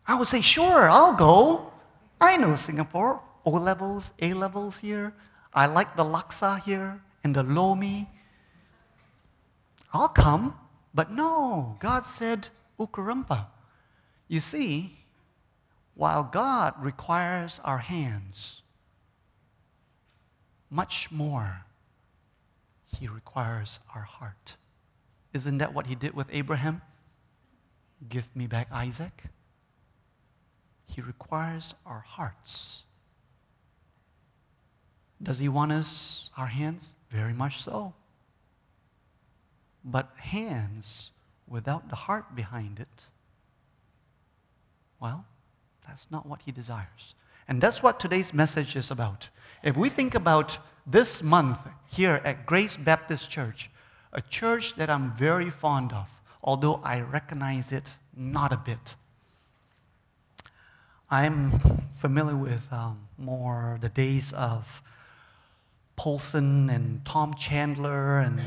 I 0.06 0.16
would 0.16 0.28
say, 0.28 0.42
sure, 0.42 0.90
I'll 0.90 1.14
go. 1.16 1.72
I 2.20 2.36
know 2.36 2.56
Singapore. 2.56 3.22
O 3.46 3.52
levels, 3.52 4.12
A 4.20 4.34
levels 4.34 4.76
here. 4.76 5.14
I 5.54 5.64
like 5.64 5.96
the 5.96 6.04
laksa 6.04 6.62
here 6.62 7.00
and 7.24 7.34
the 7.34 7.42
lor 7.42 7.74
mee. 7.74 8.06
I'll 9.90 10.08
come. 10.08 10.58
But 10.92 11.10
no, 11.10 11.78
God 11.80 12.04
said 12.04 12.50
Ukarumpa. 12.78 13.46
You 14.28 14.40
see, 14.40 14.92
while 15.94 16.22
God 16.22 16.74
requires 16.78 17.62
our 17.64 17.78
hands, 17.78 18.60
much 20.68 21.10
more, 21.10 21.64
He 22.98 23.08
requires 23.08 23.80
our 23.94 24.02
heart. 24.02 24.57
Isn't 25.32 25.58
that 25.58 25.74
what 25.74 25.86
he 25.86 25.94
did 25.94 26.14
with 26.14 26.28
Abraham? 26.32 26.82
Give 28.08 28.34
me 28.34 28.46
back 28.46 28.68
Isaac. 28.72 29.24
He 30.84 31.00
requires 31.00 31.74
our 31.84 32.00
hearts. 32.00 32.84
Does 35.22 35.38
he 35.38 35.48
want 35.48 35.72
us, 35.72 36.30
our 36.36 36.46
hands? 36.46 36.94
Very 37.10 37.32
much 37.32 37.62
so. 37.62 37.94
But 39.84 40.10
hands 40.16 41.10
without 41.46 41.88
the 41.88 41.96
heart 41.96 42.34
behind 42.34 42.78
it, 42.78 43.06
well, 45.00 45.24
that's 45.86 46.06
not 46.10 46.26
what 46.26 46.42
he 46.42 46.52
desires. 46.52 47.14
And 47.48 47.60
that's 47.60 47.82
what 47.82 47.98
today's 47.98 48.34
message 48.34 48.76
is 48.76 48.90
about. 48.90 49.30
If 49.62 49.76
we 49.76 49.88
think 49.88 50.14
about 50.14 50.58
this 50.86 51.22
month 51.22 51.58
here 51.86 52.20
at 52.24 52.46
Grace 52.46 52.76
Baptist 52.76 53.30
Church, 53.30 53.70
a 54.18 54.22
church 54.22 54.74
that 54.74 54.90
I'm 54.90 55.12
very 55.12 55.48
fond 55.48 55.92
of, 55.92 56.08
although 56.42 56.80
I 56.82 57.00
recognize 57.00 57.70
it 57.70 57.88
not 58.16 58.52
a 58.52 58.56
bit. 58.56 58.96
I'm 61.08 61.60
familiar 61.92 62.36
with 62.36 62.66
um, 62.72 63.06
more 63.16 63.78
the 63.80 63.88
days 63.88 64.32
of 64.32 64.82
Paulson 65.94 66.68
and 66.68 67.04
Tom 67.04 67.32
Chandler 67.34 68.18
and 68.18 68.42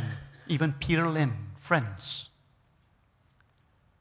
even 0.45 0.73
Peter 0.73 1.07
Lynn, 1.07 1.33
friends. 1.55 2.27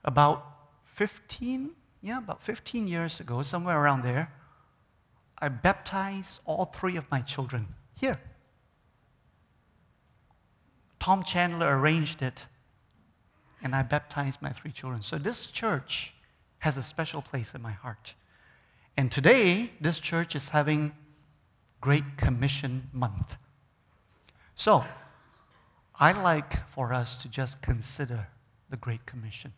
About 0.05 0.45
15, 0.83 1.71
yeah, 2.03 2.19
about 2.19 2.43
15 2.43 2.89
years 2.89 3.21
ago, 3.21 3.45
somewhere 3.45 3.81
around 3.81 4.03
there, 4.03 4.33
I 5.39 5.49
baptized 5.49 6.41
all 6.47 6.65
three 6.65 6.97
of 6.97 7.09
my 7.13 7.21
children 7.21 7.69
here 7.95 8.21
Tom 11.01 11.25
Chandler 11.25 11.77
arranged 11.77 12.23
it, 12.23 12.47
and 13.63 13.75
I 13.75 13.83
baptized 13.83 14.41
my 14.41 14.53
three 14.53 14.71
children. 14.71 15.03
So 15.03 15.19
this 15.19 15.51
church 15.51 16.15
has 16.59 16.77
a 16.77 16.83
special 16.83 17.23
place 17.23 17.55
in 17.55 17.63
my 17.63 17.73
heart. 17.73 18.15
And 18.97 19.11
today, 19.11 19.73
this 19.81 19.99
church 19.99 20.37
is 20.37 20.51
having 20.51 20.93
Great 21.81 22.19
Commission 22.19 22.91
Month. 22.93 23.37
So, 24.55 24.85
I 25.99 26.13
like 26.13 26.69
for 26.69 26.93
us 26.93 27.17
to 27.23 27.29
just 27.29 27.63
consider 27.63 28.29
the 28.69 28.77
Great 28.77 29.07
Commission. 29.07 29.55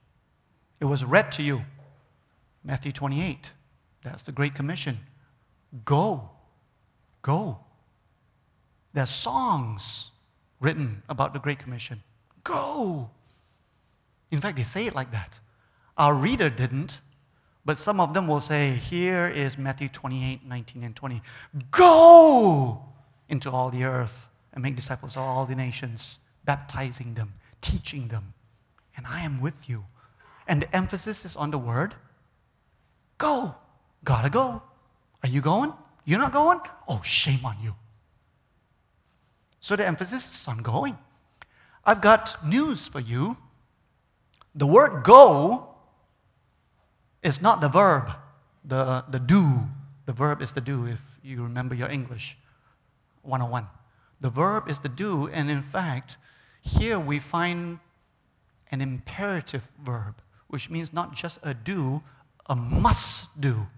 It 0.78 0.84
was 0.84 1.04
read 1.04 1.32
to 1.32 1.42
you, 1.42 1.62
Matthew 2.62 2.92
28. 2.92 3.50
That's 4.02 4.22
the 4.22 4.32
Great 4.32 4.54
Commission. 4.54 5.00
Go. 5.84 6.30
Go. 7.22 7.58
There's 8.92 9.10
songs 9.10 10.11
written 10.62 11.02
about 11.08 11.34
the 11.34 11.40
Great 11.40 11.58
Commission. 11.58 12.02
Go! 12.44 13.10
In 14.30 14.40
fact, 14.40 14.56
they 14.56 14.62
say 14.62 14.86
it 14.86 14.94
like 14.94 15.10
that. 15.12 15.38
Our 15.98 16.14
reader 16.14 16.48
didn't, 16.48 17.00
But 17.64 17.78
some 17.78 18.00
of 18.00 18.12
them 18.12 18.26
will 18.26 18.40
say, 18.40 18.70
here 18.72 19.28
is 19.28 19.56
Matthew 19.56 19.88
28, 19.88 20.44
19, 20.44 20.82
and 20.82 20.96
20. 20.96 21.22
Go 21.70 22.82
into 23.28 23.50
all 23.50 23.70
the 23.70 23.84
earth 23.84 24.28
and 24.52 24.62
make 24.62 24.74
disciples 24.74 25.16
of 25.16 25.22
all 25.22 25.46
the 25.46 25.54
nations, 25.54 26.18
baptizing 26.44 27.14
them, 27.14 27.32
teaching 27.60 28.08
them, 28.08 28.34
and 28.96 29.06
I 29.06 29.20
am 29.22 29.40
with 29.40 29.68
you. 29.68 29.84
And 30.48 30.62
the 30.62 30.76
emphasis 30.76 31.24
is 31.24 31.36
on 31.36 31.50
the 31.50 31.58
word 31.58 31.94
go. 33.18 33.54
Gotta 34.04 34.28
go. 34.28 34.60
Are 35.22 35.28
you 35.28 35.40
going? 35.40 35.72
You're 36.04 36.18
not 36.18 36.32
going? 36.32 36.58
Oh, 36.88 37.00
shame 37.04 37.44
on 37.44 37.56
you. 37.62 37.76
So 39.62 39.76
the 39.76 39.86
emphasis 39.86 40.40
is 40.40 40.48
on 40.48 40.58
going. 40.58 40.98
I've 41.84 42.00
got 42.00 42.44
news 42.44 42.88
for 42.88 42.98
you. 42.98 43.36
The 44.56 44.66
word 44.66 45.04
go 45.04 45.68
is 47.22 47.40
not 47.40 47.60
the 47.60 47.68
verb, 47.68 48.10
the, 48.64 49.04
the 49.08 49.20
do. 49.20 49.60
The 50.06 50.12
verb 50.12 50.42
is 50.42 50.52
the 50.52 50.60
do, 50.60 50.86
if 50.86 51.00
you 51.22 51.44
remember 51.44 51.76
your 51.76 51.88
English 51.88 52.36
101. 53.22 53.68
The 54.20 54.30
verb 54.30 54.68
is 54.68 54.80
the 54.80 54.88
do, 54.88 55.28
and 55.28 55.48
in 55.48 55.62
fact, 55.62 56.16
here 56.60 56.98
we 56.98 57.20
find 57.20 57.78
an 58.72 58.80
imperative 58.80 59.70
verb, 59.80 60.16
which 60.48 60.70
means 60.70 60.92
not 60.92 61.14
just 61.14 61.38
a 61.44 61.54
do, 61.54 62.02
a 62.46 62.56
must 62.56 63.40
do. 63.40 63.68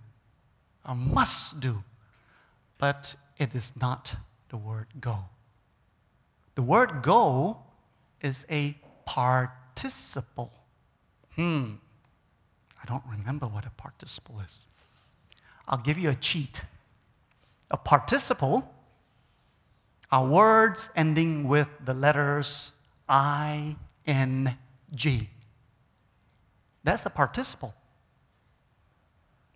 A 0.86 0.94
must 0.94 1.60
do. 1.60 1.84
But 2.78 3.16
it 3.36 3.54
is 3.54 3.72
not 3.78 4.16
the 4.48 4.56
word 4.56 4.86
go. 4.98 5.26
The 6.54 6.62
word 6.62 7.02
go 7.02 7.58
is 8.20 8.46
a 8.50 8.76
participle. 9.06 10.52
Hmm. 11.34 11.74
I 12.82 12.86
don't 12.86 13.02
remember 13.10 13.46
what 13.46 13.66
a 13.66 13.70
participle 13.70 14.40
is. 14.40 14.58
I'll 15.66 15.78
give 15.78 15.98
you 15.98 16.10
a 16.10 16.14
cheat. 16.14 16.62
A 17.70 17.76
participle 17.76 18.70
are 20.12 20.26
words 20.26 20.90
ending 20.94 21.48
with 21.48 21.68
the 21.84 21.94
letters 21.94 22.72
I, 23.08 23.76
N, 24.06 24.56
G. 24.94 25.28
That's 26.84 27.06
a 27.06 27.10
participle. 27.10 27.74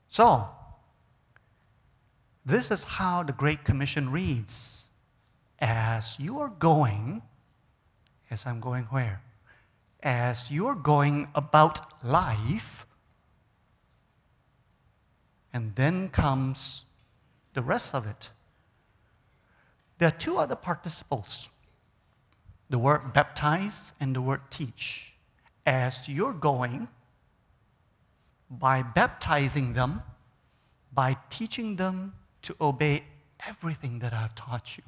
So, 0.09 0.49
this 2.45 2.71
is 2.71 2.83
how 2.83 3.23
the 3.23 3.33
Great 3.33 3.63
Commission 3.65 4.11
reads 4.11 4.88
As 5.61 6.19
you 6.21 6.39
are 6.41 6.51
going, 6.51 7.23
as 8.31 8.47
I'm 8.47 8.61
going 8.61 8.85
where? 8.85 9.23
As 10.03 10.51
you 10.51 10.67
are 10.69 10.75
going 10.75 11.29
about 11.35 12.05
life, 12.05 12.87
and 15.53 15.75
then 15.75 16.09
comes 16.11 16.85
the 17.55 17.63
rest 17.63 17.95
of 17.95 18.07
it. 18.07 18.31
There 19.99 20.09
are 20.09 20.19
two 20.19 20.39
other 20.39 20.55
participles 20.55 21.49
the 22.71 22.79
word 22.79 23.13
baptize 23.13 23.95
and 23.99 24.15
the 24.15 24.21
word 24.21 24.43
teach. 24.51 25.15
As 25.65 26.09
you're 26.09 26.35
going, 26.35 26.87
by 28.51 28.83
baptizing 28.83 29.73
them, 29.73 30.03
by 30.93 31.17
teaching 31.31 31.77
them 31.77 32.15
to 32.43 32.55
obey 32.61 33.05
everything 33.47 33.99
that 34.01 34.13
I've 34.13 34.35
taught 34.35 34.77
you. 34.77 34.85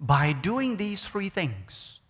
By 0.00 0.32
doing 0.32 0.76
these 0.76 1.04
three 1.04 1.28
things, 1.28 2.00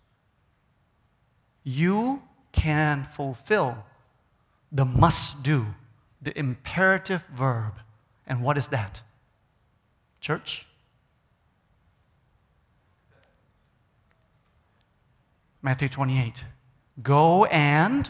you 1.63 2.21
can 2.51 3.03
fulfill 3.03 3.83
the 4.71 4.85
must 4.85 5.43
do 5.43 5.65
the 6.21 6.37
imperative 6.37 7.25
verb. 7.33 7.73
And 8.25 8.41
what 8.41 8.57
is 8.57 8.67
that? 8.69 9.01
Church? 10.21 10.65
Matthew 15.61 15.89
28. 15.89 16.43
Go 17.01 17.45
and. 17.45 18.09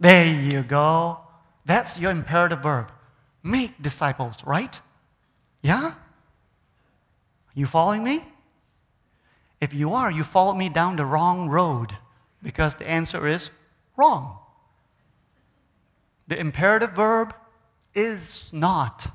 There 0.00 0.26
you 0.26 0.62
go. 0.62 1.20
That's 1.64 1.98
your 1.98 2.10
imperative 2.10 2.62
verb. 2.62 2.92
Make 3.42 3.80
disciples, 3.80 4.36
right? 4.44 4.80
Yeah? 5.62 5.94
You 7.54 7.66
following 7.66 8.02
me? 8.02 8.24
If 9.60 9.72
you 9.72 9.94
are, 9.94 10.10
you 10.10 10.24
followed 10.24 10.56
me 10.56 10.68
down 10.68 10.96
the 10.96 11.06
wrong 11.06 11.48
road 11.48 11.96
because 12.42 12.74
the 12.74 12.88
answer 12.88 13.26
is 13.26 13.50
wrong. 13.96 14.38
The 16.26 16.38
imperative 16.38 16.92
verb 16.92 17.34
is 17.94 18.52
not 18.52 19.06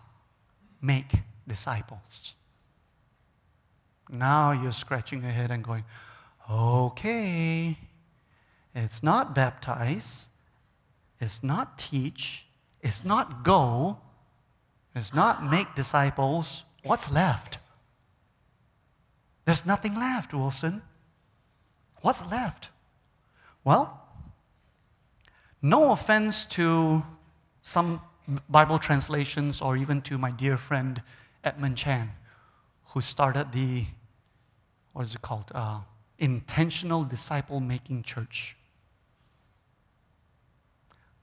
make 0.82 1.12
disciples. 1.48 2.36
Now 4.10 4.52
you're 4.52 4.72
scratching 4.72 5.22
your 5.22 5.32
head 5.32 5.52
and 5.52 5.64
going, 5.64 5.84
okay, 6.50 7.78
it's 8.74 9.04
not 9.04 9.36
baptize, 9.36 10.30
it's 11.20 11.44
not 11.44 11.78
teach, 11.78 12.48
it's 12.82 13.04
not 13.04 13.44
go, 13.44 14.00
it's 14.96 15.14
not 15.14 15.44
make 15.44 15.76
disciples. 15.76 16.64
What's 16.84 17.12
left? 17.12 17.60
There's 19.50 19.66
nothing 19.66 19.96
left, 19.96 20.32
Wilson. 20.32 20.84
What's 22.02 22.24
left? 22.28 22.70
Well, 23.64 24.00
no 25.60 25.92
offense 25.92 26.46
to 26.58 27.02
some 27.64 28.00
Bible 28.48 28.78
translations 28.78 29.60
or 29.60 29.76
even 29.76 30.04
to 30.04 30.20
my 30.20 30.30
dear 30.30 30.56
friend 30.56 31.02
Edmund 31.44 31.78
Chan, 31.78 32.12
who 32.90 33.02
started 33.02 33.52
the, 33.52 33.86
what 34.94 35.08
is 35.08 35.16
it 35.16 35.24
called? 35.24 35.52
Uh, 35.56 35.80
intentional 36.20 37.04
disciple 37.04 37.60
making 37.60 38.04
church. 38.04 38.56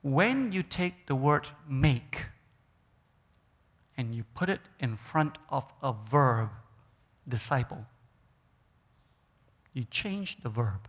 When 0.02 0.50
you 0.50 0.64
take 0.64 1.06
the 1.06 1.14
word 1.14 1.48
make 1.68 2.26
and 3.96 4.16
you 4.16 4.24
put 4.34 4.48
it 4.48 4.62
in 4.80 4.96
front 4.96 5.38
of 5.48 5.72
a 5.80 5.92
verb, 5.92 6.50
disciple, 7.28 7.86
you 9.76 9.84
change 9.90 10.38
the 10.42 10.48
verb. 10.48 10.88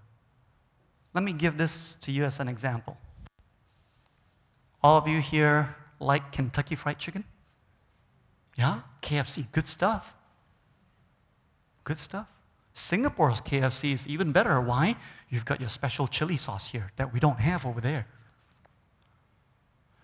Let 1.14 1.24
me 1.24 1.34
give 1.34 1.58
this 1.58 1.96
to 1.96 2.12
you 2.12 2.24
as 2.24 2.40
an 2.40 2.48
example. 2.48 2.98
All 4.82 4.98
of 4.98 5.10
you 5.10 5.20
here 5.20 5.76
like 6.00 6.32
Kentucky 6.32 6.76
Fried 6.76 6.98
Chicken? 6.98 7.26
Yeah? 8.56 8.80
KFC, 9.02 9.46
good 9.52 9.68
stuff. 9.68 10.14
Good 11.84 12.00
stuff. 12.00 12.28
Singapore's 12.74 13.42
KFC 13.42 13.92
is 13.92 14.08
even 14.08 14.32
better. 14.32 14.62
Why? 14.62 14.96
You've 15.30 15.46
got 15.46 15.60
your 15.60 15.70
special 15.70 16.08
chili 16.08 16.38
sauce 16.38 16.70
here 16.70 16.92
that 16.96 17.12
we 17.12 17.20
don't 17.20 17.42
have 17.42 17.66
over 17.66 17.82
there. 17.82 18.08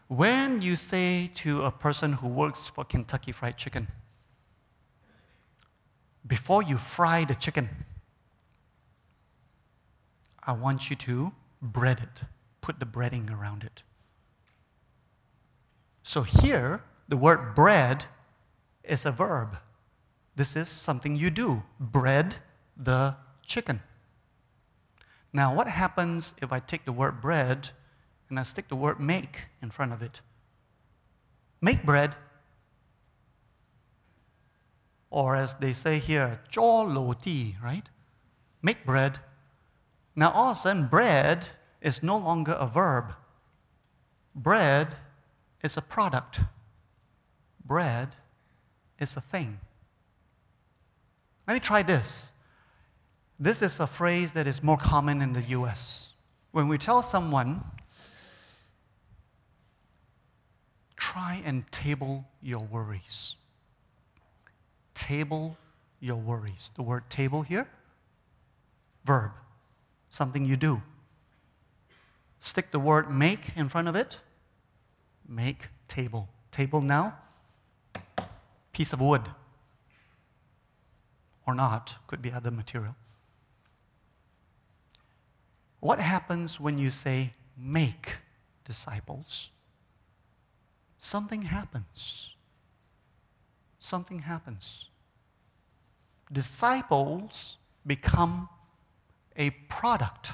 When 0.10 0.62
you 0.62 0.76
say 0.76 1.32
to 1.36 1.64
a 1.64 1.72
person 1.72 2.14
who 2.14 2.28
works 2.28 2.68
for 2.68 2.84
Kentucky 2.84 3.32
Fried 3.32 3.56
Chicken, 3.56 3.88
before 6.28 6.64
you 6.64 6.78
fry 6.78 7.24
the 7.24 7.36
chicken, 7.36 7.70
I 10.46 10.52
want 10.52 10.90
you 10.90 10.96
to 10.98 11.32
bread 11.62 12.00
it, 12.00 12.24
put 12.62 12.80
the 12.80 12.86
breading 12.86 13.32
around 13.32 13.64
it. 13.64 13.84
So 16.04 16.24
here, 16.24 16.84
the 17.08 17.18
word 17.18 17.56
bread 17.56 18.06
is 18.84 19.06
a 19.06 19.12
verb. 19.12 19.58
This 20.36 20.56
is 20.56 20.68
something 20.68 21.16
you 21.16 21.30
do 21.30 21.64
bread 21.80 22.36
the 22.76 23.16
chicken. 23.46 23.82
Now, 25.32 25.54
what 25.54 25.68
happens 25.68 26.36
if 26.42 26.52
I 26.52 26.60
take 26.60 26.86
the 26.86 26.92
word 26.92 27.22
bread 27.22 27.70
and 28.30 28.40
I 28.40 28.44
stick 28.44 28.68
the 28.68 28.76
word 28.76 29.00
make 29.00 29.46
in 29.62 29.72
front 29.72 29.94
of 29.94 30.02
it? 30.02 30.22
Make 31.62 31.86
bread. 31.86 32.16
Or 35.10 35.36
as 35.36 35.56
they 35.56 35.74
say 35.74 36.00
here, 36.00 36.42
cho 36.50 36.82
lo 36.82 37.16
right? 37.64 37.90
Make 38.62 38.86
bread. 38.86 39.20
Now, 40.16 40.32
all 40.32 40.52
of 40.52 40.58
a 40.58 40.60
sudden, 40.60 40.88
bread 40.88 41.48
is 41.82 42.04
no 42.04 42.18
longer 42.18 42.54
a 42.54 42.68
verb. 42.68 43.14
Bread 44.36 44.96
is 45.64 45.78
a 45.78 45.82
product, 45.82 46.42
bread 47.66 48.16
is 49.00 49.16
a 49.16 49.22
thing. 49.22 49.60
Let 51.48 51.54
me 51.56 51.60
try 51.60 51.84
this. 51.84 52.32
This 53.40 53.62
is 53.62 53.80
a 53.80 53.88
phrase 53.88 54.34
that 54.34 54.48
is 54.48 54.64
more 54.64 54.78
common 54.78 55.22
in 55.22 55.34
the 55.34 55.42
US. 55.42 56.10
When 56.52 56.68
we 56.68 56.78
tell 56.78 57.02
someone, 57.02 57.64
try 60.96 61.42
and 61.46 61.70
table 61.72 62.26
your 62.42 62.60
worries. 62.60 63.36
Table 64.94 65.58
your 66.00 66.16
worries. 66.16 66.72
The 66.76 66.84
word 66.84 67.10
table 67.10 67.42
here, 67.42 67.68
verb, 69.04 69.32
something 70.14 70.46
you 70.46 70.56
do. 70.56 70.80
Stick 72.40 72.70
the 72.70 72.80
word 72.80 73.10
make 73.10 73.56
in 73.56 73.68
front 73.68 73.88
of 73.88 73.96
it, 73.96 74.20
make 75.28 75.70
table. 75.88 76.30
Table 76.52 76.82
now, 76.82 77.18
piece 78.74 78.94
of 78.94 79.02
wood. 79.02 79.24
Or 81.48 81.56
not, 81.56 81.96
could 82.06 82.22
be 82.22 82.32
other 82.32 82.52
material. 82.52 82.96
What 85.80 86.00
happens 86.00 86.60
when 86.60 86.78
you 86.78 86.92
say, 86.92 87.34
make 87.58 88.18
disciples? 88.66 89.50
Something 91.00 91.42
happens. 91.42 92.36
Something 93.80 94.20
happens. 94.20 94.90
Disciples 96.32 97.58
become 97.86 98.48
a 99.38 99.52
product, 99.70 100.34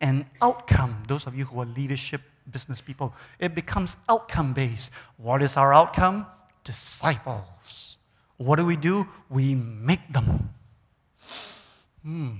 an 0.00 0.26
outcome. 0.42 1.02
Those 1.08 1.26
of 1.26 1.34
you 1.34 1.44
who 1.44 1.60
are 1.60 1.66
leadership 1.66 2.22
business 2.50 2.80
people, 2.80 3.14
it 3.38 3.54
becomes 3.54 3.96
outcome 4.08 4.52
based. 4.52 4.90
What 5.16 5.42
is 5.42 5.56
our 5.56 5.72
outcome? 5.72 6.26
Disciples. 6.64 7.98
What 8.36 8.56
do 8.56 8.64
we 8.64 8.76
do? 8.76 9.06
We 9.30 9.54
make 9.54 10.12
them. 10.12 10.50
Hmm. 12.02 12.30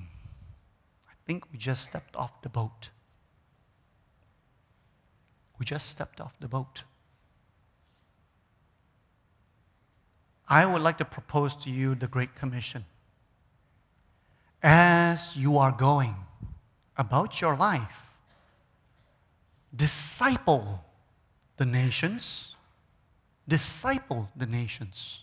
I 1.08 1.14
think 1.26 1.44
we 1.52 1.58
just 1.58 1.84
stepped 1.84 2.16
off 2.16 2.42
the 2.42 2.48
boat. 2.48 2.90
We 5.58 5.64
just 5.64 5.88
stepped 5.88 6.20
off 6.20 6.34
the 6.40 6.48
boat. 6.48 6.82
I 10.48 10.66
would 10.66 10.82
like 10.82 10.98
to 10.98 11.04
propose 11.04 11.56
to 11.56 11.70
you 11.70 11.94
the 11.94 12.06
Great 12.06 12.34
Commission. 12.34 12.84
As 15.14 15.36
you 15.36 15.58
are 15.58 15.70
going 15.70 16.16
about 16.96 17.40
your 17.40 17.56
life, 17.56 18.10
disciple 19.72 20.84
the 21.56 21.64
nations, 21.64 22.56
disciple 23.46 24.28
the 24.34 24.46
nations, 24.46 25.22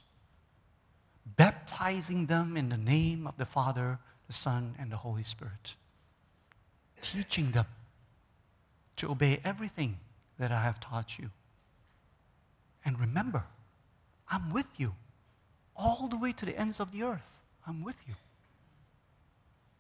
baptizing 1.36 2.28
them 2.28 2.56
in 2.56 2.70
the 2.70 2.78
name 2.78 3.28
of 3.28 3.36
the 3.36 3.46
Father, 3.46 4.00
the 4.28 4.34
Son, 4.34 4.76
and 4.80 4.90
the 4.90 4.96
Holy 4.96 5.24
Spirit, 5.24 5.76
teaching 7.02 7.52
them 7.52 7.68
to 8.96 9.12
obey 9.12 9.42
everything 9.44 10.00
that 10.40 10.54
I 10.54 10.64
have 10.64 10.80
taught 10.80 11.20
you. 11.20 11.32
And 12.86 12.98
remember, 12.98 13.44
I'm 14.30 14.54
with 14.54 14.70
you 14.78 14.96
all 15.76 16.08
the 16.08 16.18
way 16.18 16.32
to 16.32 16.46
the 16.46 16.58
ends 16.58 16.80
of 16.80 16.94
the 16.94 17.04
earth. 17.04 17.30
I'm 17.68 17.84
with 17.84 17.98
you. 18.08 18.16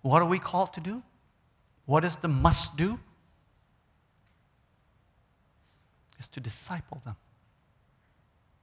What 0.01 0.21
are 0.21 0.27
we 0.27 0.39
called 0.39 0.73
to 0.73 0.79
do? 0.79 1.03
What 1.85 2.03
is 2.03 2.15
the 2.17 2.27
must 2.27 2.75
do? 2.75 2.99
Is 6.19 6.27
to 6.27 6.39
disciple 6.39 7.01
them. 7.05 7.15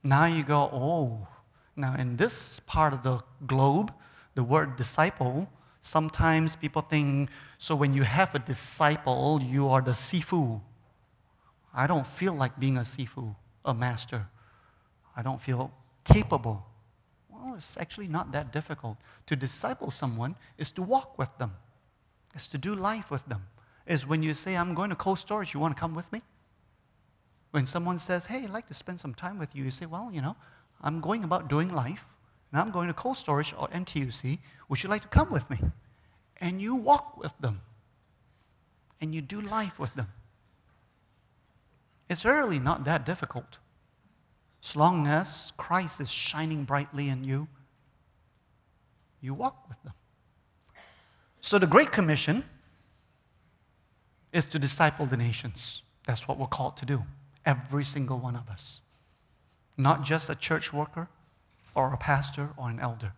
Now 0.03 0.25
you 0.25 0.43
go, 0.43 0.69
oh, 0.71 1.27
now 1.75 1.95
in 1.95 2.17
this 2.17 2.59
part 2.61 2.93
of 2.93 3.03
the 3.03 3.19
globe, 3.45 3.93
the 4.35 4.43
word 4.43 4.77
disciple, 4.77 5.49
sometimes 5.81 6.55
people 6.55 6.81
think, 6.81 7.29
so 7.57 7.75
when 7.75 7.93
you 7.93 8.03
have 8.03 8.33
a 8.35 8.39
disciple, 8.39 9.41
you 9.43 9.67
are 9.67 9.81
the 9.81 9.91
sifu. 9.91 10.61
I 11.73 11.87
don't 11.87 12.07
feel 12.07 12.33
like 12.33 12.59
being 12.59 12.77
a 12.77 12.81
sifu, 12.81 13.35
a 13.65 13.73
master. 13.73 14.27
I 15.15 15.21
don't 15.21 15.41
feel 15.41 15.71
capable 16.05 16.65
well, 17.41 17.55
it's 17.55 17.77
actually 17.77 18.07
not 18.07 18.31
that 18.31 18.51
difficult. 18.51 18.97
To 19.27 19.35
disciple 19.35 19.91
someone 19.91 20.35
is 20.57 20.71
to 20.71 20.81
walk 20.81 21.17
with 21.17 21.35
them, 21.37 21.53
is 22.35 22.47
to 22.49 22.57
do 22.57 22.75
life 22.75 23.11
with 23.11 23.25
them. 23.25 23.45
Is 23.87 24.05
when 24.05 24.21
you 24.21 24.33
say, 24.33 24.55
I'm 24.55 24.73
going 24.73 24.89
to 24.89 24.95
cold 24.95 25.19
storage, 25.19 25.53
you 25.53 25.59
want 25.59 25.75
to 25.75 25.79
come 25.79 25.95
with 25.95 26.11
me? 26.11 26.21
When 27.51 27.65
someone 27.65 27.97
says, 27.97 28.27
Hey, 28.27 28.43
I'd 28.43 28.49
like 28.51 28.67
to 28.67 28.73
spend 28.73 28.99
some 28.99 29.13
time 29.13 29.39
with 29.39 29.55
you, 29.55 29.63
you 29.63 29.71
say, 29.71 29.85
Well, 29.85 30.11
you 30.13 30.21
know, 30.21 30.35
I'm 30.81 31.01
going 31.01 31.23
about 31.23 31.49
doing 31.49 31.73
life, 31.73 32.05
and 32.51 32.61
I'm 32.61 32.71
going 32.71 32.87
to 32.87 32.93
cold 32.93 33.17
storage 33.17 33.53
or 33.57 33.67
NTUC. 33.69 34.37
Would 34.67 34.83
you 34.83 34.89
like 34.89 35.01
to 35.01 35.07
come 35.07 35.31
with 35.31 35.49
me? 35.49 35.57
And 36.37 36.61
you 36.61 36.75
walk 36.75 37.17
with 37.17 37.33
them, 37.39 37.61
and 39.01 39.13
you 39.15 39.21
do 39.21 39.41
life 39.41 39.79
with 39.79 39.93
them. 39.95 40.07
It's 42.09 42.25
really 42.25 42.59
not 42.59 42.85
that 42.85 43.05
difficult. 43.05 43.59
As 44.63 44.75
long 44.75 45.07
as 45.07 45.53
Christ 45.57 46.01
is 46.01 46.11
shining 46.11 46.63
brightly 46.63 47.09
in 47.09 47.23
you, 47.23 47.47
you 49.21 49.33
walk 49.33 49.67
with 49.67 49.81
them. 49.83 49.93
So 51.41 51.57
the 51.57 51.67
Great 51.67 51.91
Commission 51.91 52.43
is 54.31 54.45
to 54.47 54.59
disciple 54.59 55.05
the 55.05 55.17
nations. 55.17 55.81
That's 56.05 56.27
what 56.27 56.37
we're 56.37 56.47
called 56.47 56.77
to 56.77 56.85
do, 56.85 57.03
every 57.45 57.83
single 57.83 58.19
one 58.19 58.35
of 58.35 58.49
us. 58.49 58.81
Not 59.77 60.03
just 60.03 60.29
a 60.29 60.35
church 60.35 60.73
worker 60.73 61.07
or 61.73 61.93
a 61.93 61.97
pastor 61.97 62.49
or 62.57 62.69
an 62.69 62.79
elder. 62.79 63.13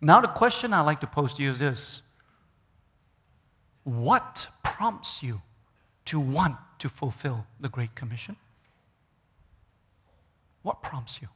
Now, 0.00 0.20
the 0.20 0.28
question 0.28 0.72
I'd 0.72 0.82
like 0.82 1.00
to 1.00 1.06
pose 1.06 1.34
to 1.34 1.42
you 1.42 1.50
is 1.50 1.58
this 1.58 2.02
What 3.84 4.48
prompts 4.62 5.22
you 5.22 5.42
to 6.06 6.20
want 6.20 6.56
to 6.78 6.88
fulfill 6.88 7.46
the 7.58 7.68
Great 7.68 7.94
Commission? 7.94 8.36
What 10.62 10.82
prompts 10.82 11.20
you? 11.22 11.28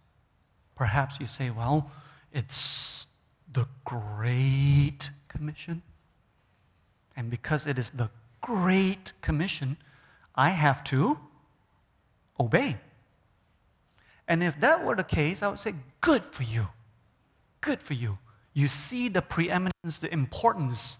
Perhaps 0.75 1.21
you 1.21 1.27
say, 1.27 1.51
well, 1.51 1.91
it's 2.33 3.07
the 3.53 3.67
Great 3.85 5.11
Commission. 5.29 5.83
And 7.17 7.31
because 7.31 7.67
it 7.67 7.79
is 7.79 7.91
the 7.91 8.11
Great 8.41 9.13
Commission, 9.21 9.77
I 10.35 10.51
have 10.51 10.83
to 10.85 11.19
obey. 12.39 12.77
And 14.27 14.43
if 14.43 14.59
that 14.61 14.85
were 14.85 14.97
the 14.97 15.05
case, 15.05 15.43
I 15.43 15.49
would 15.49 15.59
say, 15.59 15.75
good 16.01 16.25
for 16.25 16.43
you. 16.43 16.67
Good 17.61 17.81
for 17.81 17.95
you. 17.95 18.19
You 18.53 18.69
see 18.69 19.09
the 19.09 19.23
preeminence, 19.23 19.99
the 20.01 20.13
importance 20.13 20.99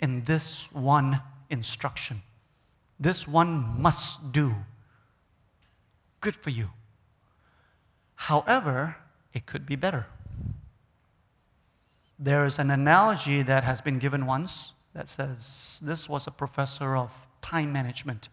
in 0.00 0.24
this 0.24 0.70
one 0.72 1.20
instruction. 1.50 2.22
This 2.98 3.26
one 3.26 3.80
must 3.80 4.32
do. 4.32 4.54
Good 6.20 6.36
for 6.36 6.50
you. 6.50 6.70
However, 8.26 8.96
it 9.34 9.46
could 9.46 9.66
be 9.66 9.74
better. 9.74 10.06
There 12.20 12.44
is 12.44 12.60
an 12.60 12.70
analogy 12.70 13.42
that 13.42 13.64
has 13.64 13.80
been 13.80 13.98
given 13.98 14.26
once 14.26 14.74
that 14.94 15.08
says 15.08 15.80
this 15.82 16.08
was 16.08 16.28
a 16.28 16.30
professor 16.30 16.96
of 16.96 17.26
time 17.40 17.72
management. 17.72 18.28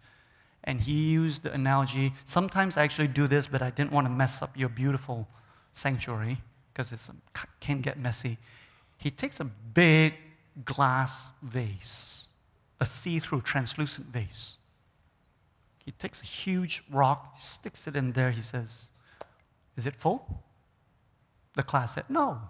And 0.62 0.80
he 0.80 1.10
used 1.10 1.42
the 1.42 1.52
analogy. 1.52 2.12
Sometimes 2.24 2.76
I 2.76 2.84
actually 2.84 3.08
do 3.08 3.26
this, 3.26 3.48
but 3.48 3.62
I 3.62 3.70
didn't 3.70 3.90
want 3.90 4.04
to 4.04 4.10
mess 4.10 4.42
up 4.42 4.56
your 4.56 4.68
beautiful 4.68 5.26
sanctuary 5.72 6.38
because 6.72 6.92
it 6.92 7.00
can 7.58 7.80
get 7.80 7.98
messy. 7.98 8.38
He 8.96 9.10
takes 9.10 9.40
a 9.40 9.44
big 9.44 10.14
glass 10.64 11.32
vase, 11.42 12.28
a 12.78 12.86
see 12.86 13.18
through 13.18 13.40
translucent 13.40 14.06
vase. 14.06 14.56
He 15.84 15.90
takes 15.90 16.22
a 16.22 16.26
huge 16.26 16.84
rock, 16.92 17.38
sticks 17.38 17.88
it 17.88 17.96
in 17.96 18.12
there. 18.12 18.30
He 18.30 18.42
says, 18.42 18.89
is 19.76 19.86
it 19.86 19.96
full? 19.96 20.44
The 21.54 21.62
class 21.62 21.94
said, 21.94 22.04
No. 22.08 22.40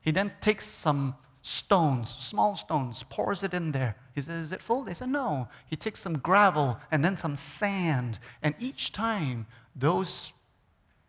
He 0.00 0.10
then 0.10 0.32
takes 0.40 0.66
some 0.66 1.14
stones, 1.42 2.10
small 2.10 2.56
stones, 2.56 3.04
pours 3.04 3.42
it 3.42 3.54
in 3.54 3.72
there. 3.72 3.96
He 4.14 4.20
says, 4.20 4.44
Is 4.44 4.52
it 4.52 4.62
full? 4.62 4.84
They 4.84 4.94
said, 4.94 5.08
No. 5.08 5.48
He 5.66 5.76
takes 5.76 6.00
some 6.00 6.18
gravel 6.18 6.78
and 6.90 7.04
then 7.04 7.16
some 7.16 7.36
sand. 7.36 8.18
And 8.42 8.54
each 8.58 8.92
time, 8.92 9.46
those 9.74 10.32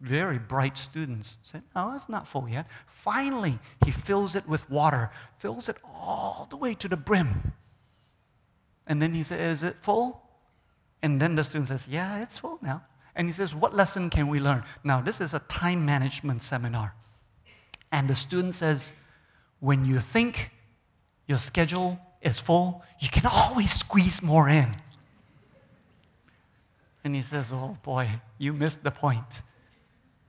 very 0.02 0.38
bright 0.38 0.78
students 0.78 1.38
said, 1.44 1.64
No, 1.76 1.94
it's 1.96 2.10
not 2.10 2.28
full 2.28 2.50
yet. 2.50 2.68
Finally, 2.88 3.60
he 3.86 3.92
fills 3.92 4.36
it 4.36 4.48
with 4.48 4.70
water, 4.70 5.12
fills 5.38 5.70
it 5.70 5.78
all 5.84 6.48
the 6.50 6.58
way 6.58 6.74
to 6.76 6.88
the 6.88 6.98
brim. 6.98 7.54
And 8.86 9.02
then 9.02 9.14
he 9.14 9.24
said, 9.24 9.40
Is 9.40 9.64
it 9.64 9.80
full? 9.80 10.22
And 11.02 11.22
then 11.22 11.36
the 11.36 11.44
student 11.44 11.68
says, 11.68 11.88
Yeah, 11.88 12.22
it's 12.22 12.38
full 12.38 12.60
now. 12.62 12.84
And 13.16 13.28
he 13.28 13.34
says, 13.34 13.54
What 13.54 13.76
lesson 13.76 14.10
can 14.10 14.28
we 14.28 14.40
learn? 14.40 14.64
Now, 14.84 15.02
this 15.02 15.22
is 15.22 15.34
a 15.34 15.40
time 15.40 15.86
management 15.86 16.42
seminar. 16.42 16.96
And 17.92 18.10
the 18.10 18.16
student 18.16 18.56
says, 18.56 18.94
When 19.60 19.86
you 19.86 20.00
think 20.00 20.52
your 21.28 21.38
schedule 21.38 22.00
is 22.22 22.40
full, 22.40 22.84
you 23.00 23.10
can 23.10 23.26
always 23.26 23.72
squeeze 23.72 24.22
more 24.22 24.50
in. 24.50 24.76
And 27.04 27.16
he 27.16 27.22
says, 27.22 27.52
Oh 27.52 27.78
boy, 27.84 28.10
you 28.38 28.54
missed 28.54 28.84
the 28.84 28.92
point. 28.92 29.42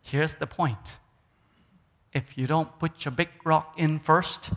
Here's 0.03 0.35
the 0.35 0.47
point 0.47 0.97
if 2.13 2.39
you 2.39 2.47
don't 2.47 2.79
put 2.79 3.05
your 3.05 3.13
big 3.13 3.29
rock 3.45 3.75
in 3.77 3.99
first, 3.99 4.51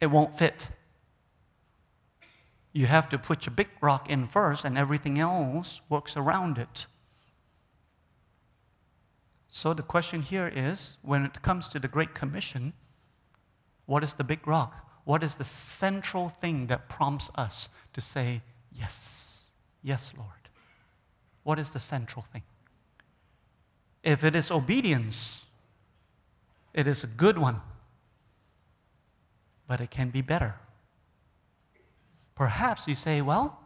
it 0.00 0.06
won't 0.06 0.34
fit 0.34 0.68
you 2.72 2.86
have 2.86 3.08
to 3.10 3.18
put 3.18 3.46
your 3.46 3.54
big 3.54 3.68
rock 3.80 4.08
in 4.08 4.26
first, 4.26 4.64
and 4.64 4.78
everything 4.78 5.18
else 5.18 5.80
works 5.88 6.16
around 6.16 6.58
it. 6.58 6.86
So 9.48 9.74
the 9.74 9.82
question 9.82 10.22
here 10.22 10.50
is 10.54 10.96
when 11.02 11.24
it 11.24 11.42
comes 11.42 11.68
to 11.68 11.78
the 11.78 11.88
Great 11.88 12.14
Commission, 12.14 12.72
what 13.84 14.02
is 14.02 14.14
the 14.14 14.24
big 14.24 14.46
rock? 14.46 14.88
What 15.04 15.22
is 15.22 15.34
the 15.34 15.44
central 15.44 16.28
thing 16.28 16.68
that 16.68 16.88
prompts 16.88 17.30
us 17.34 17.68
to 17.92 18.00
say, 18.00 18.40
Yes, 18.72 19.32
Yes, 19.82 20.12
Lord. 20.16 20.28
What 21.42 21.58
is 21.58 21.70
the 21.70 21.80
central 21.80 22.24
thing? 22.32 22.42
If 24.02 24.24
it 24.24 24.34
is 24.36 24.50
obedience, 24.50 25.44
it 26.72 26.86
is 26.86 27.04
a 27.04 27.08
good 27.08 27.38
one, 27.38 27.60
but 29.66 29.80
it 29.80 29.90
can 29.90 30.10
be 30.10 30.22
better. 30.22 30.54
Perhaps 32.42 32.88
you 32.88 32.96
say, 32.96 33.22
well, 33.22 33.56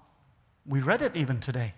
we 0.67 0.81
read 0.81 1.01
it 1.01 1.17
even 1.17 1.41
today. 1.41 1.73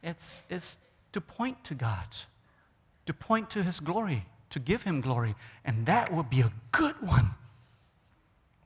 It's, 0.00 0.44
it's 0.48 0.78
to 1.10 1.20
point 1.20 1.64
to 1.64 1.74
God, 1.74 2.06
to 3.06 3.12
point 3.12 3.50
to 3.50 3.64
His 3.64 3.80
glory, 3.80 4.26
to 4.50 4.60
give 4.60 4.84
Him 4.84 5.00
glory. 5.00 5.34
And 5.64 5.84
that 5.86 6.12
would 6.12 6.30
be 6.30 6.40
a 6.40 6.52
good 6.70 6.94
one. 7.02 7.30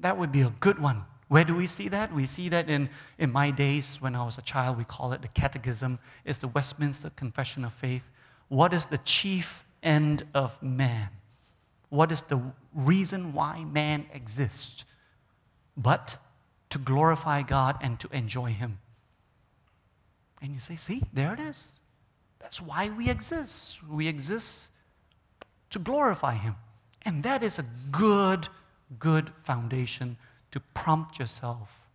That 0.00 0.18
would 0.18 0.30
be 0.30 0.42
a 0.42 0.52
good 0.60 0.78
one. 0.78 1.06
Where 1.28 1.42
do 1.42 1.54
we 1.54 1.66
see 1.66 1.88
that? 1.88 2.12
We 2.12 2.26
see 2.26 2.50
that 2.50 2.68
in, 2.68 2.90
in 3.16 3.32
my 3.32 3.50
days 3.50 3.96
when 4.02 4.14
I 4.14 4.22
was 4.22 4.36
a 4.36 4.42
child, 4.42 4.76
we 4.76 4.84
call 4.84 5.14
it 5.14 5.22
the 5.22 5.28
Catechism. 5.28 5.98
It's 6.26 6.40
the 6.40 6.48
Westminster 6.48 7.08
Confession 7.16 7.64
of 7.64 7.72
Faith. 7.72 8.04
What 8.48 8.74
is 8.74 8.84
the 8.84 8.98
chief 8.98 9.64
end 9.82 10.24
of 10.34 10.62
man? 10.62 11.08
What 11.88 12.12
is 12.12 12.20
the 12.20 12.42
reason 12.74 13.32
why 13.32 13.64
man 13.64 14.04
exists? 14.12 14.84
But 15.78 16.18
to 16.70 16.78
glorify 16.78 17.42
God 17.42 17.76
and 17.80 17.98
to 18.00 18.08
enjoy 18.12 18.50
Him. 18.52 18.78
And 20.40 20.54
you 20.54 20.60
say, 20.60 20.76
see, 20.76 21.02
there 21.12 21.34
it 21.34 21.40
is. 21.40 21.74
That's 22.38 22.62
why 22.62 22.88
we 22.90 23.10
exist. 23.10 23.86
We 23.86 24.08
exist 24.08 24.70
to 25.70 25.78
glorify 25.78 26.34
Him. 26.34 26.56
And 27.02 27.22
that 27.22 27.42
is 27.42 27.58
a 27.58 27.64
good, 27.90 28.48
good 28.98 29.32
foundation 29.38 30.16
to 30.52 30.60
prompt 30.74 31.18
yourself. 31.18 31.88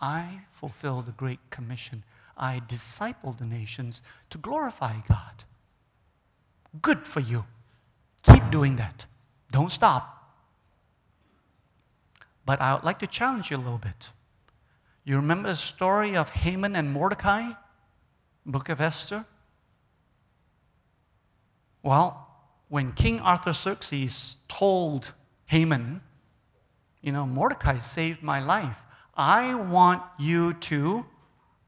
I 0.00 0.40
fulfill 0.50 1.02
the 1.02 1.12
Great 1.12 1.40
Commission. 1.50 2.04
I 2.36 2.62
disciple 2.68 3.32
the 3.32 3.44
nations 3.44 4.00
to 4.30 4.38
glorify 4.38 4.94
God. 5.08 5.44
Good 6.80 7.06
for 7.06 7.20
you. 7.20 7.44
Keep 8.22 8.50
doing 8.50 8.76
that. 8.76 9.06
Don't 9.50 9.72
stop. 9.72 10.17
But 12.48 12.62
I 12.62 12.72
would 12.72 12.82
like 12.82 13.00
to 13.00 13.06
challenge 13.06 13.50
you 13.50 13.58
a 13.58 13.58
little 13.58 13.76
bit. 13.76 14.08
You 15.04 15.16
remember 15.16 15.50
the 15.50 15.54
story 15.54 16.16
of 16.16 16.30
Haman 16.30 16.76
and 16.76 16.90
Mordecai? 16.90 17.50
Book 18.46 18.70
of 18.70 18.80
Esther? 18.80 19.26
Well, 21.82 22.26
when 22.70 22.92
King 22.92 23.20
Artaxerxes 23.20 24.38
told 24.48 25.12
Haman, 25.44 26.00
you 27.02 27.12
know, 27.12 27.26
Mordecai 27.26 27.80
saved 27.80 28.22
my 28.22 28.40
life. 28.40 28.80
I 29.14 29.54
want 29.54 30.02
you 30.18 30.54
to, 30.54 31.04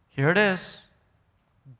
here 0.08 0.30
it 0.30 0.38
is, 0.38 0.78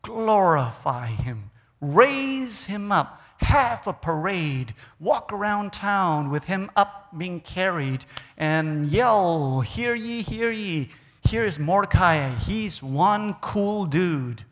glorify 0.03 1.07
him, 1.07 1.51
raise 1.81 2.67
him 2.67 2.93
up, 2.93 3.20
have 3.41 3.87
a 3.87 3.93
parade, 3.93 4.75
walk 4.99 5.33
around 5.33 5.73
town 5.73 6.31
with 6.31 6.45
him 6.45 6.71
up 6.77 7.09
being 7.17 7.41
carried, 7.41 8.05
and 8.37 8.87
yell, 8.87 9.61
Hear 9.61 9.95
ye, 9.95 10.23
hear 10.23 10.51
ye. 10.51 10.91
Here 11.29 11.45
is 11.45 11.59
Mordecai. 11.59 12.35
He's 12.35 12.83
one 12.83 13.35
cool 13.35 13.87
dude. 13.87 14.45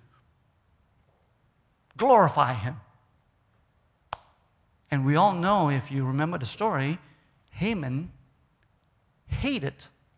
Glorify 1.96 2.55
him. 2.55 2.77
And 4.90 5.05
we 5.05 5.16
all 5.16 5.35
know, 5.35 5.70
if 5.70 5.90
you 5.90 6.05
remember 6.05 6.38
the 6.38 6.46
story, 6.46 6.98
Haman 7.53 8.11
hated 9.27 9.74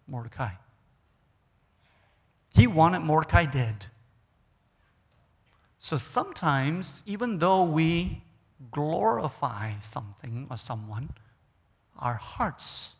Mordecai. 0.06 0.50
He 2.54 2.66
wanted 2.66 3.00
Mordecai 3.00 3.46
dead. 3.46 3.86
So 5.78 5.96
sometimes, 5.96 7.02
even 7.06 7.38
though 7.38 7.64
we 7.64 8.22
glorify 8.70 9.78
something 9.80 10.46
or 10.50 10.56
someone, 10.56 11.10
our 11.98 12.14
hearts 12.14 12.94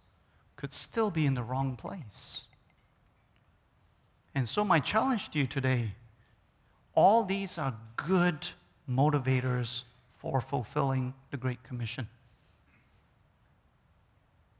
could 0.57 0.73
still 0.73 1.11
be 1.11 1.27
in 1.27 1.35
the 1.35 1.43
wrong 1.43 1.77
place. 1.77 2.43
And 4.35 4.49
so, 4.49 4.65
my 4.65 4.79
challenge 4.79 5.31
to 5.31 5.39
you 5.39 5.47
today 5.47 5.95
all 6.95 7.25
these 7.25 7.57
are 7.57 7.75
good 7.97 8.49
motivators 8.89 9.85
for 10.17 10.41
fulfilling 10.41 11.15
the 11.31 11.37
Great 11.37 11.63
Commission. 11.63 12.09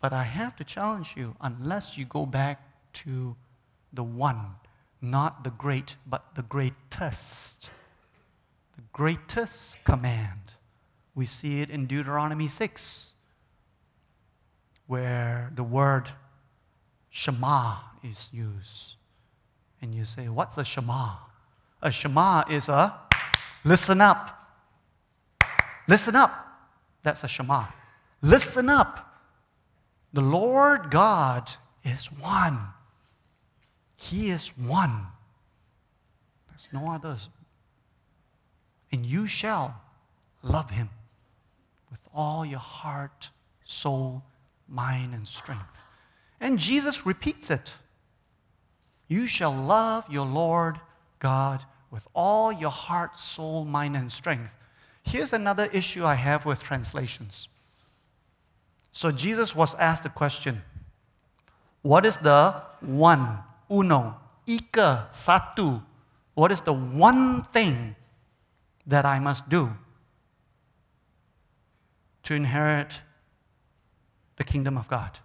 But 0.01 0.13
I 0.13 0.23
have 0.23 0.57
to 0.57 0.65
challenge 0.65 1.15
you 1.17 1.37
unless 1.41 1.99
you 1.99 2.07
go 2.07 2.25
back 2.25 2.63
to 3.05 3.37
the 3.93 4.03
one, 4.03 4.55
not 5.03 5.45
the 5.45 5.51
great, 5.51 5.97
but 6.07 6.35
the 6.35 6.43
greatest. 6.43 7.69
The 8.77 8.83
greatest 8.93 9.83
command. 9.85 10.55
We 11.15 11.27
see 11.27 11.61
it 11.61 11.71
in 11.71 11.87
Deuteronomy 11.87 12.49
6, 12.49 13.13
where 14.87 15.51
the 15.55 15.63
word 15.63 16.09
Shema 17.11 17.77
is 18.03 18.29
used. 18.33 18.95
And 19.83 19.95
you 19.95 20.05
say, 20.05 20.29
What's 20.29 20.59
a 20.59 20.65
Shema? 20.65 21.15
A 21.83 21.91
Shema 21.91 22.45
is 22.49 22.69
a 22.69 22.95
listen 23.65 24.01
up. 24.01 24.37
Listen 25.89 26.15
up. 26.15 26.47
That's 27.03 27.25
a 27.25 27.29
Shema. 27.29 27.67
Listen 28.23 28.69
up. 28.69 29.15
The 30.13 30.21
Lord 30.21 30.91
God 30.91 31.53
is 31.85 32.07
one. 32.07 32.59
He 33.97 34.31
is 34.31 34.49
one. 34.57 35.07
There's 36.49 36.69
no 36.73 36.93
others. 36.93 37.29
And 38.93 39.07
you 39.07 39.27
shall 39.27 39.81
love 40.43 40.71
him 40.71 40.91
with 41.91 42.01
all 42.15 42.45
your 42.45 42.61
heart, 42.61 43.31
soul, 43.65 44.23
mind, 44.69 45.15
and 45.15 45.27
strength. 45.27 45.67
And 46.41 46.59
Jesus 46.59 47.05
repeats 47.05 47.51
it. 47.51 47.75
You 49.09 49.27
shall 49.27 49.53
love 49.53 50.05
your 50.09 50.27
Lord 50.27 50.81
God 51.19 51.65
with 51.91 52.07
all 52.15 52.53
your 52.53 52.71
heart, 52.71 53.19
soul, 53.19 53.65
mind, 53.65 53.97
and 53.97 54.11
strength. 54.11 54.53
Here's 55.03 55.33
another 55.33 55.69
issue 55.73 56.05
I 56.05 56.15
have 56.15 56.47
with 56.47 56.63
translations. 56.63 57.49
So 58.93 59.11
Jesus 59.11 59.55
was 59.55 59.75
asked 59.75 60.05
the 60.05 60.09
question 60.09 60.63
What 61.83 62.07
is 62.07 62.17
the 62.19 62.63
one, 62.81 63.39
uno, 63.71 64.17
ika, 64.47 65.09
satu? 65.11 65.83
What 66.35 66.53
is 66.53 66.61
the 66.61 66.73
one 66.73 67.45
thing 67.53 67.97
that 68.87 69.05
I 69.05 69.19
must 69.19 69.49
do 69.49 69.71
to 72.25 72.35
inherit 72.35 73.01
the 74.37 74.45
kingdom 74.45 74.77
of 74.77 74.89
God? 74.89 75.19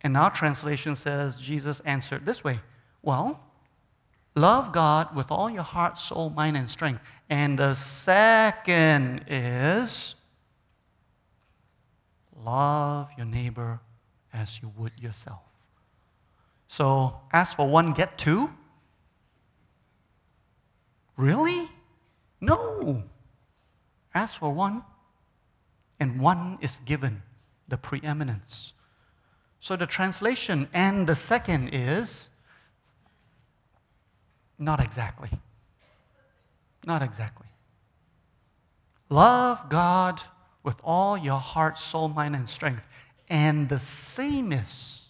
And 0.00 0.16
our 0.16 0.30
translation 0.30 0.96
says 0.96 1.36
Jesus 1.36 1.80
answered 1.80 2.26
this 2.26 2.44
way 2.44 2.60
Well, 3.02 3.40
love 4.34 4.72
God 4.72 5.16
with 5.16 5.30
all 5.30 5.48
your 5.48 5.62
heart, 5.62 5.98
soul, 5.98 6.30
mind, 6.30 6.56
and 6.56 6.70
strength. 6.70 7.00
And 7.30 7.58
the 7.58 7.74
second 7.74 9.24
is 9.28 10.14
love 12.44 13.10
your 13.16 13.26
neighbor 13.26 13.80
as 14.32 14.60
you 14.60 14.70
would 14.76 14.92
yourself. 15.00 15.40
So, 16.68 17.20
ask 17.32 17.56
for 17.56 17.68
one, 17.68 17.92
get 17.92 18.18
two? 18.18 18.50
Really? 21.16 21.70
No. 22.40 23.02
Ask 24.14 24.38
for 24.38 24.52
one, 24.52 24.82
and 26.00 26.20
one 26.20 26.58
is 26.60 26.80
given 26.84 27.22
the 27.68 27.76
preeminence. 27.76 28.72
So, 29.60 29.76
the 29.76 29.86
translation 29.86 30.68
and 30.74 31.06
the 31.06 31.14
second 31.14 31.70
is 31.72 32.30
not 34.58 34.80
exactly. 34.80 35.30
Not 36.86 37.02
exactly. 37.02 37.46
Love 39.08 39.68
God 39.70 40.20
with 40.62 40.76
all 40.82 41.16
your 41.16 41.38
heart, 41.38 41.78
soul, 41.78 42.08
mind, 42.08 42.34
and 42.34 42.48
strength. 42.48 42.86
And 43.28 43.68
the 43.68 43.78
same 43.78 44.52
is, 44.52 45.06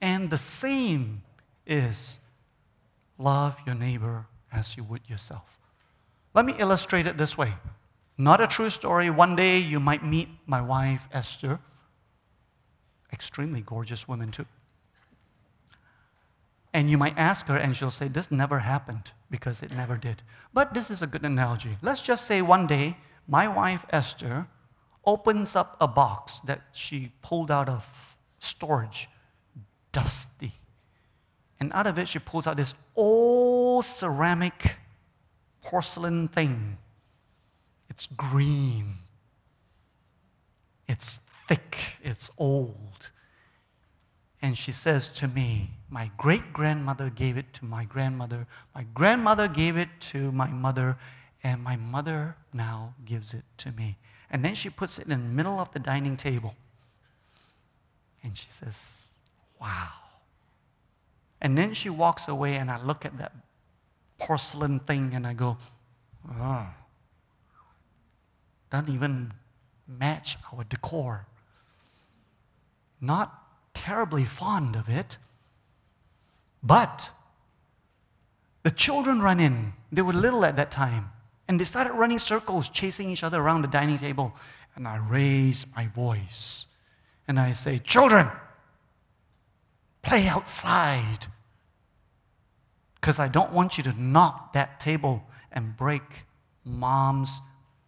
and 0.00 0.30
the 0.30 0.38
same 0.38 1.22
is 1.66 2.18
love 3.18 3.56
your 3.66 3.74
neighbor 3.74 4.26
as 4.52 4.76
you 4.76 4.84
would 4.84 5.00
yourself. 5.08 5.58
Let 6.34 6.44
me 6.44 6.54
illustrate 6.58 7.06
it 7.06 7.18
this 7.18 7.36
way. 7.36 7.54
Not 8.22 8.40
a 8.40 8.46
true 8.46 8.70
story. 8.70 9.10
One 9.10 9.34
day 9.34 9.58
you 9.58 9.80
might 9.80 10.04
meet 10.04 10.28
my 10.46 10.60
wife, 10.60 11.08
Esther. 11.12 11.58
Extremely 13.12 13.62
gorgeous 13.62 14.06
woman, 14.06 14.30
too. 14.30 14.46
And 16.72 16.88
you 16.88 16.96
might 16.96 17.18
ask 17.18 17.48
her, 17.48 17.56
and 17.56 17.76
she'll 17.76 17.90
say, 17.90 18.06
This 18.06 18.30
never 18.30 18.60
happened 18.60 19.10
because 19.28 19.60
it 19.60 19.72
never 19.72 19.96
did. 19.96 20.22
But 20.54 20.72
this 20.72 20.88
is 20.88 21.02
a 21.02 21.08
good 21.08 21.24
analogy. 21.24 21.76
Let's 21.82 22.00
just 22.00 22.24
say 22.24 22.42
one 22.42 22.68
day 22.68 22.96
my 23.26 23.48
wife 23.48 23.84
Esther 23.90 24.46
opens 25.04 25.56
up 25.56 25.76
a 25.80 25.88
box 25.88 26.38
that 26.46 26.60
she 26.72 27.10
pulled 27.22 27.50
out 27.50 27.68
of 27.68 28.16
storage, 28.38 29.08
dusty. 29.90 30.52
And 31.58 31.72
out 31.72 31.88
of 31.88 31.98
it, 31.98 32.06
she 32.06 32.20
pulls 32.20 32.46
out 32.46 32.56
this 32.56 32.74
old 32.94 33.84
ceramic 33.84 34.76
porcelain 35.60 36.28
thing. 36.28 36.78
It's 38.02 38.12
green, 38.16 38.94
it's 40.88 41.20
thick, 41.46 41.78
it's 42.02 42.30
old. 42.36 43.10
And 44.40 44.58
she 44.58 44.72
says 44.72 45.06
to 45.10 45.28
me, 45.28 45.70
My 45.88 46.10
great 46.16 46.52
grandmother 46.52 47.10
gave 47.10 47.36
it 47.36 47.52
to 47.54 47.64
my 47.64 47.84
grandmother, 47.84 48.48
my 48.74 48.82
grandmother 48.92 49.46
gave 49.46 49.76
it 49.76 49.88
to 50.10 50.32
my 50.32 50.48
mother, 50.48 50.96
and 51.44 51.62
my 51.62 51.76
mother 51.76 52.34
now 52.52 52.92
gives 53.04 53.34
it 53.34 53.44
to 53.58 53.70
me. 53.70 53.98
And 54.32 54.44
then 54.44 54.56
she 54.56 54.68
puts 54.68 54.98
it 54.98 55.04
in 55.04 55.10
the 55.10 55.16
middle 55.16 55.60
of 55.60 55.70
the 55.70 55.78
dining 55.78 56.16
table. 56.16 56.56
And 58.24 58.36
she 58.36 58.48
says, 58.50 59.04
Wow. 59.60 59.90
And 61.40 61.56
then 61.56 61.72
she 61.72 61.88
walks 61.88 62.26
away, 62.26 62.56
and 62.56 62.68
I 62.68 62.82
look 62.82 63.04
at 63.04 63.16
that 63.18 63.32
porcelain 64.18 64.80
thing 64.80 65.14
and 65.14 65.24
I 65.24 65.34
go, 65.34 65.56
Oh, 66.28 66.66
doesn't 68.72 68.92
even 68.92 69.34
match 69.86 70.38
our 70.52 70.64
decor. 70.64 71.26
Not 73.00 73.38
terribly 73.74 74.24
fond 74.24 74.76
of 74.76 74.88
it, 74.88 75.18
but 76.62 77.10
the 78.62 78.70
children 78.70 79.20
run 79.20 79.40
in. 79.40 79.74
They 79.92 80.00
were 80.00 80.14
little 80.14 80.44
at 80.46 80.56
that 80.56 80.70
time. 80.70 81.10
And 81.48 81.60
they 81.60 81.64
started 81.64 81.92
running 81.92 82.18
circles, 82.18 82.68
chasing 82.68 83.10
each 83.10 83.22
other 83.22 83.40
around 83.42 83.60
the 83.60 83.68
dining 83.68 83.98
table. 83.98 84.32
And 84.74 84.88
I 84.88 84.96
raise 84.96 85.66
my 85.76 85.88
voice 85.88 86.64
and 87.28 87.38
I 87.38 87.52
say, 87.52 87.78
Children, 87.78 88.30
play 90.00 90.28
outside. 90.28 91.26
Because 92.94 93.18
I 93.18 93.28
don't 93.28 93.52
want 93.52 93.76
you 93.76 93.84
to 93.84 94.00
knock 94.00 94.54
that 94.54 94.80
table 94.80 95.24
and 95.50 95.76
break 95.76 96.22
mom's 96.64 97.42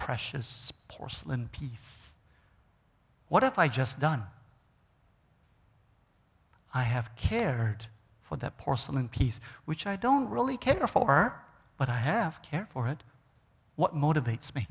precious 0.05 0.71
porcelain 0.87 1.49
piece. 1.51 2.15
What 3.29 3.43
have 3.43 3.59
I 3.59 3.69
just 3.69 3.99
done? 3.99 4.25
I 6.75 6.83
have 6.83 7.17
cared 7.17 7.87
for 8.21 8.37
that 8.37 8.59
porcelain 8.59 9.09
piece, 9.09 9.41
which 9.65 9.87
I 9.87 9.97
don't 9.97 10.29
really 10.29 10.59
care 10.59 10.87
for, 10.87 11.41
but 11.79 11.89
I 11.89 11.97
have 11.97 12.43
cared 12.43 12.69
for 12.69 12.87
it. 12.87 13.03
What 13.77 13.97
motivates 13.97 14.55
me? 14.55 14.69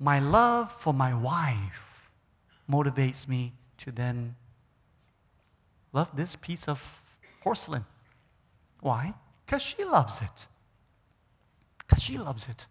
My 0.00 0.18
love 0.18 0.72
for 0.72 0.92
my 0.92 1.14
wife 1.14 2.10
motivates 2.68 3.28
me 3.28 3.52
to 3.76 3.92
then 3.92 4.34
love 5.92 6.16
this 6.16 6.34
piece 6.34 6.66
of 6.66 6.82
porcelain. 7.42 7.84
Why? 8.80 9.14
Because 9.46 9.62
she 9.62 9.84
loves 9.84 10.20
it. 10.20 10.46
Because 11.78 12.02
she 12.02 12.18
loves 12.18 12.48
it. 12.48 12.66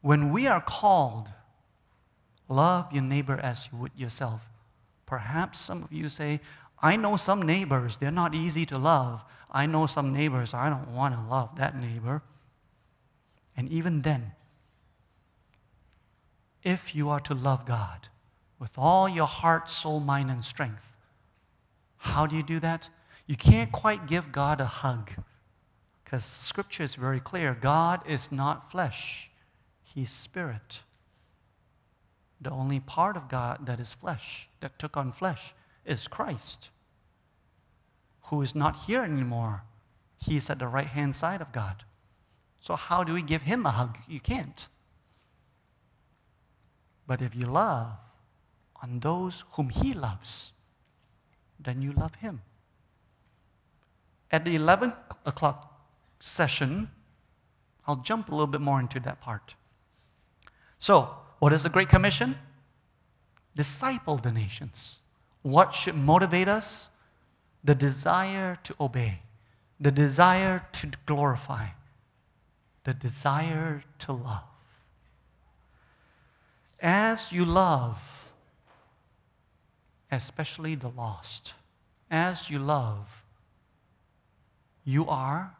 When 0.00 0.32
we 0.32 0.46
are 0.46 0.60
called, 0.60 1.28
love 2.48 2.92
your 2.92 3.02
neighbor 3.02 3.38
as 3.42 3.68
you 3.70 3.78
would 3.78 3.92
yourself, 3.96 4.42
perhaps 5.06 5.58
some 5.58 5.82
of 5.82 5.92
you 5.92 6.08
say, 6.08 6.40
I 6.80 6.96
know 6.96 7.16
some 7.16 7.42
neighbors, 7.42 7.96
they're 7.96 8.10
not 8.10 8.34
easy 8.34 8.64
to 8.66 8.78
love. 8.78 9.24
I 9.50 9.66
know 9.66 9.86
some 9.86 10.12
neighbors, 10.12 10.54
I 10.54 10.68
don't 10.68 10.94
want 10.94 11.14
to 11.14 11.20
love 11.20 11.56
that 11.56 11.80
neighbor. 11.80 12.22
And 13.56 13.68
even 13.70 14.02
then, 14.02 14.32
if 16.62 16.94
you 16.94 17.08
are 17.08 17.20
to 17.20 17.34
love 17.34 17.64
God 17.64 18.08
with 18.58 18.72
all 18.76 19.08
your 19.08 19.26
heart, 19.26 19.70
soul, 19.70 20.00
mind, 20.00 20.30
and 20.30 20.44
strength, 20.44 20.84
how 21.96 22.26
do 22.26 22.36
you 22.36 22.42
do 22.42 22.60
that? 22.60 22.88
You 23.26 23.36
can't 23.36 23.72
quite 23.72 24.06
give 24.06 24.30
God 24.30 24.60
a 24.60 24.66
hug 24.66 25.10
because 26.04 26.24
scripture 26.24 26.84
is 26.84 26.94
very 26.94 27.20
clear 27.20 27.56
God 27.60 28.00
is 28.06 28.30
not 28.30 28.70
flesh, 28.70 29.30
He's 29.98 30.12
spirit. 30.12 30.82
The 32.40 32.50
only 32.50 32.78
part 32.78 33.16
of 33.16 33.28
God 33.28 33.66
that 33.66 33.80
is 33.80 33.92
flesh, 33.92 34.48
that 34.60 34.78
took 34.78 34.96
on 34.96 35.10
flesh, 35.10 35.54
is 35.84 36.06
Christ, 36.06 36.70
who 38.26 38.40
is 38.40 38.54
not 38.54 38.84
here 38.86 39.02
anymore. 39.02 39.64
He's 40.16 40.48
at 40.50 40.60
the 40.60 40.68
right 40.68 40.86
hand 40.86 41.16
side 41.16 41.40
of 41.40 41.50
God. 41.50 41.82
So, 42.60 42.76
how 42.76 43.02
do 43.02 43.12
we 43.12 43.22
give 43.22 43.42
him 43.42 43.66
a 43.66 43.72
hug? 43.72 43.98
You 44.06 44.20
can't. 44.20 44.68
But 47.08 47.20
if 47.20 47.34
you 47.34 47.46
love 47.46 47.88
on 48.80 49.00
those 49.00 49.42
whom 49.54 49.68
he 49.68 49.94
loves, 49.94 50.52
then 51.58 51.82
you 51.82 51.90
love 51.90 52.14
him. 52.14 52.42
At 54.30 54.44
the 54.44 54.54
11 54.54 54.92
o'clock 55.26 55.76
session, 56.20 56.88
I'll 57.84 57.96
jump 57.96 58.28
a 58.28 58.30
little 58.30 58.46
bit 58.46 58.60
more 58.60 58.78
into 58.78 59.00
that 59.00 59.20
part. 59.20 59.56
So, 60.78 61.10
what 61.40 61.52
is 61.52 61.64
the 61.64 61.68
Great 61.68 61.88
Commission? 61.88 62.36
Disciple 63.54 64.16
the 64.16 64.32
nations. 64.32 64.98
What 65.42 65.74
should 65.74 65.96
motivate 65.96 66.48
us? 66.48 66.90
The 67.64 67.74
desire 67.74 68.56
to 68.62 68.74
obey, 68.80 69.20
the 69.80 69.90
desire 69.90 70.64
to 70.72 70.90
glorify, 71.06 71.66
the 72.84 72.94
desire 72.94 73.82
to 74.00 74.12
love. 74.12 74.44
As 76.80 77.32
you 77.32 77.44
love, 77.44 78.00
especially 80.12 80.76
the 80.76 80.90
lost, 80.90 81.54
as 82.10 82.48
you 82.48 82.60
love, 82.60 83.24
you 84.84 85.06
are 85.08 85.56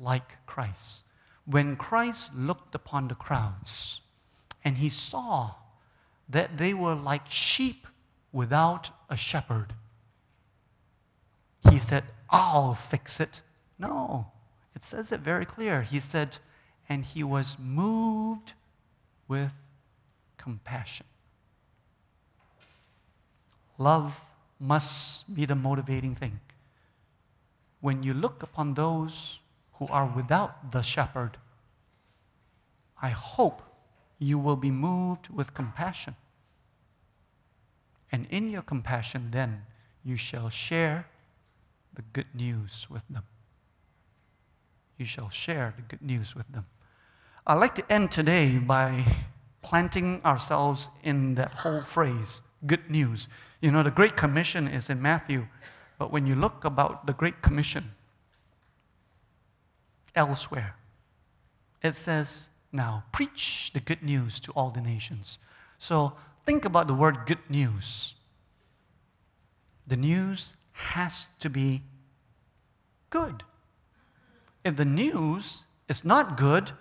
like 0.00 0.46
Christ. 0.46 1.04
When 1.44 1.76
Christ 1.76 2.34
looked 2.34 2.74
upon 2.74 3.08
the 3.08 3.14
crowds 3.16 4.00
and 4.66 4.78
he 4.78 4.88
saw 4.88 5.52
that 6.28 6.58
they 6.58 6.74
were 6.74 6.96
like 6.96 7.30
sheep 7.30 7.86
without 8.32 8.90
a 9.08 9.16
shepherd, 9.16 9.72
he 11.70 11.78
said, 11.78 12.02
I'll 12.30 12.74
fix 12.74 13.20
it. 13.20 13.42
No, 13.78 14.26
it 14.74 14.84
says 14.84 15.12
it 15.12 15.20
very 15.20 15.46
clear. 15.46 15.82
He 15.82 16.00
said, 16.00 16.38
and 16.88 17.04
he 17.04 17.22
was 17.22 17.56
moved 17.60 18.54
with 19.28 19.52
compassion. 20.36 21.06
Love 23.78 24.20
must 24.58 25.32
be 25.32 25.44
the 25.44 25.54
motivating 25.54 26.16
thing. 26.16 26.40
When 27.80 28.02
you 28.02 28.14
look 28.14 28.42
upon 28.42 28.74
those 28.74 29.38
who 29.74 29.86
are 29.90 30.06
without 30.06 30.72
the 30.72 30.82
shepherd, 30.82 31.36
I 33.00 33.10
hope 33.10 33.62
you 34.18 34.38
will 34.38 34.56
be 34.56 34.70
moved 34.70 35.28
with 35.28 35.54
compassion. 35.54 36.16
And 38.10 38.26
in 38.30 38.50
your 38.50 38.62
compassion, 38.62 39.28
then, 39.30 39.62
you 40.04 40.16
shall 40.16 40.48
share 40.48 41.06
the 41.94 42.02
good 42.12 42.34
news 42.34 42.86
with 42.88 43.02
them. 43.10 43.24
You 44.96 45.04
shall 45.04 45.28
share 45.28 45.74
the 45.76 45.82
good 45.82 46.02
news 46.02 46.34
with 46.34 46.50
them. 46.52 46.66
I'd 47.46 47.54
like 47.54 47.74
to 47.76 47.92
end 47.92 48.10
today 48.10 48.58
by 48.58 49.04
planting 49.62 50.20
ourselves 50.24 50.90
in 51.02 51.34
that 51.34 51.50
whole 51.50 51.82
phrase, 51.82 52.40
good 52.66 52.88
news. 52.90 53.28
You 53.60 53.72
know, 53.72 53.82
the 53.82 53.90
Great 53.90 54.16
Commission 54.16 54.68
is 54.68 54.88
in 54.88 55.02
Matthew, 55.02 55.46
but 55.98 56.12
when 56.12 56.26
you 56.26 56.34
look 56.34 56.64
about 56.64 57.06
the 57.06 57.12
Great 57.12 57.42
Commission 57.42 57.92
elsewhere, 60.14 60.76
it 61.82 61.96
says, 61.96 62.48
now 62.76 63.04
preach 63.12 63.70
the 63.74 63.80
good 63.80 64.02
news 64.02 64.38
to 64.40 64.52
all 64.52 64.70
the 64.70 64.80
nations. 64.80 65.38
So 65.78 66.12
think 66.44 66.64
about 66.64 66.86
the 66.86 66.94
word 66.94 67.26
good 67.26 67.38
news. 67.48 68.14
The 69.86 69.96
news 69.96 70.54
has 70.72 71.28
to 71.40 71.50
be 71.50 71.82
good. 73.10 73.42
If 74.64 74.76
the 74.76 74.84
news 74.84 75.64
is 75.88 76.04
not 76.04 76.36
good, 76.36 76.72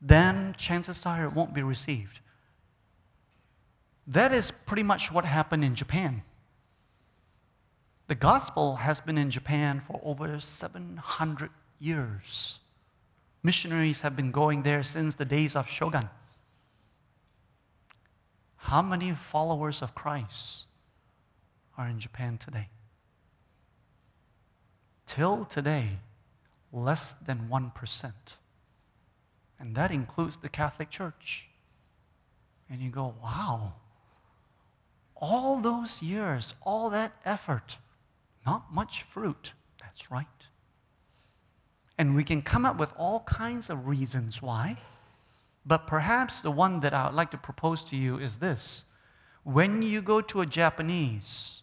then 0.00 0.54
chances 0.58 1.04
are 1.06 1.24
it 1.24 1.32
won't 1.32 1.54
be 1.54 1.62
received. 1.62 2.20
That 4.06 4.32
is 4.32 4.50
pretty 4.50 4.82
much 4.82 5.10
what 5.10 5.24
happened 5.24 5.64
in 5.64 5.74
Japan. 5.74 6.22
The 8.08 8.14
gospel 8.14 8.76
has 8.76 9.00
been 9.00 9.18
in 9.18 9.30
Japan 9.30 9.80
for 9.80 10.00
over 10.04 10.38
700 10.38 11.50
years. 11.80 12.60
Missionaries 13.46 14.00
have 14.00 14.16
been 14.16 14.32
going 14.32 14.64
there 14.64 14.82
since 14.82 15.14
the 15.14 15.24
days 15.24 15.54
of 15.54 15.68
Shogun. 15.68 16.10
How 18.56 18.82
many 18.82 19.12
followers 19.12 19.82
of 19.82 19.94
Christ 19.94 20.64
are 21.78 21.86
in 21.86 22.00
Japan 22.00 22.38
today? 22.38 22.70
Till 25.06 25.44
today, 25.44 26.00
less 26.72 27.12
than 27.24 27.48
1%. 27.48 28.12
And 29.60 29.76
that 29.76 29.92
includes 29.92 30.38
the 30.38 30.48
Catholic 30.48 30.90
Church. 30.90 31.48
And 32.68 32.80
you 32.80 32.90
go, 32.90 33.14
wow, 33.22 33.74
all 35.14 35.58
those 35.58 36.02
years, 36.02 36.52
all 36.62 36.90
that 36.90 37.12
effort, 37.24 37.78
Not 38.44 38.74
much 38.74 39.02
fruit. 39.02 39.52
That's 39.80 40.10
right. 40.10 40.35
And 41.98 42.14
we 42.14 42.24
can 42.24 42.42
come 42.42 42.64
up 42.64 42.78
with 42.78 42.92
all 42.96 43.20
kinds 43.20 43.70
of 43.70 43.86
reasons 43.86 44.42
why. 44.42 44.78
But 45.64 45.86
perhaps 45.86 46.42
the 46.42 46.50
one 46.50 46.80
that 46.80 46.94
I 46.94 47.06
would 47.06 47.14
like 47.14 47.30
to 47.32 47.38
propose 47.38 47.82
to 47.84 47.96
you 47.96 48.18
is 48.18 48.36
this. 48.36 48.84
When 49.42 49.82
you 49.82 50.02
go 50.02 50.20
to 50.20 50.40
a 50.40 50.46
Japanese 50.46 51.62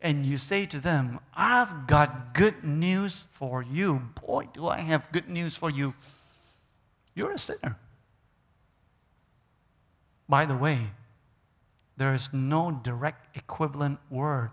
and 0.00 0.26
you 0.26 0.36
say 0.36 0.66
to 0.66 0.78
them, 0.78 1.20
I've 1.34 1.86
got 1.86 2.34
good 2.34 2.64
news 2.64 3.26
for 3.30 3.62
you, 3.62 4.02
boy, 4.26 4.48
do 4.52 4.68
I 4.68 4.80
have 4.80 5.10
good 5.12 5.28
news 5.28 5.56
for 5.56 5.70
you, 5.70 5.94
you're 7.14 7.32
a 7.32 7.38
sinner. 7.38 7.78
By 10.28 10.44
the 10.44 10.56
way, 10.56 10.90
there 11.96 12.12
is 12.12 12.28
no 12.32 12.70
direct 12.70 13.36
equivalent 13.36 13.98
word 14.10 14.50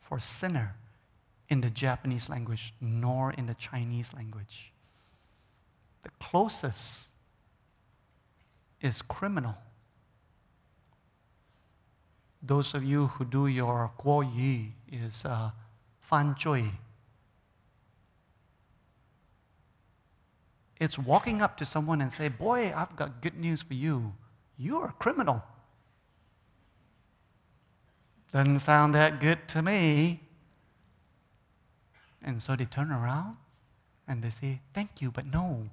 for 0.00 0.18
sinner 0.18 0.76
in 1.48 1.60
the 1.60 1.70
Japanese 1.70 2.28
language 2.28 2.74
nor 2.80 3.32
in 3.32 3.46
the 3.46 3.54
Chinese 3.54 4.12
language. 4.14 4.72
The 6.02 6.10
closest 6.20 7.06
is 8.80 9.02
criminal. 9.02 9.56
Those 12.42 12.74
of 12.74 12.84
you 12.84 13.08
who 13.08 13.24
do 13.24 13.46
your 13.46 13.90
guo 13.98 14.22
yi 14.22 14.74
is 14.90 15.24
uh, 15.24 15.50
fan 16.00 16.34
zhui. 16.34 16.70
It's 20.78 20.98
walking 20.98 21.40
up 21.42 21.56
to 21.56 21.64
someone 21.64 22.00
and 22.00 22.12
say, 22.12 22.28
"Boy, 22.28 22.72
I've 22.76 22.94
got 22.94 23.22
good 23.22 23.36
news 23.36 23.62
for 23.62 23.74
you. 23.74 24.12
You're 24.58 24.86
a 24.86 24.92
criminal." 24.92 25.42
Doesn't 28.32 28.58
sound 28.58 28.94
that 28.94 29.18
good 29.20 29.48
to 29.48 29.62
me. 29.62 30.20
And 32.26 32.42
so 32.42 32.56
they 32.56 32.64
turn 32.64 32.90
around 32.90 33.36
and 34.08 34.22
they 34.22 34.30
say, 34.30 34.60
Thank 34.74 35.00
you, 35.00 35.12
but 35.12 35.24
no. 35.24 35.70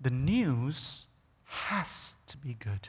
The 0.00 0.10
news 0.10 1.06
has 1.44 2.16
to 2.26 2.36
be 2.36 2.54
good. 2.54 2.88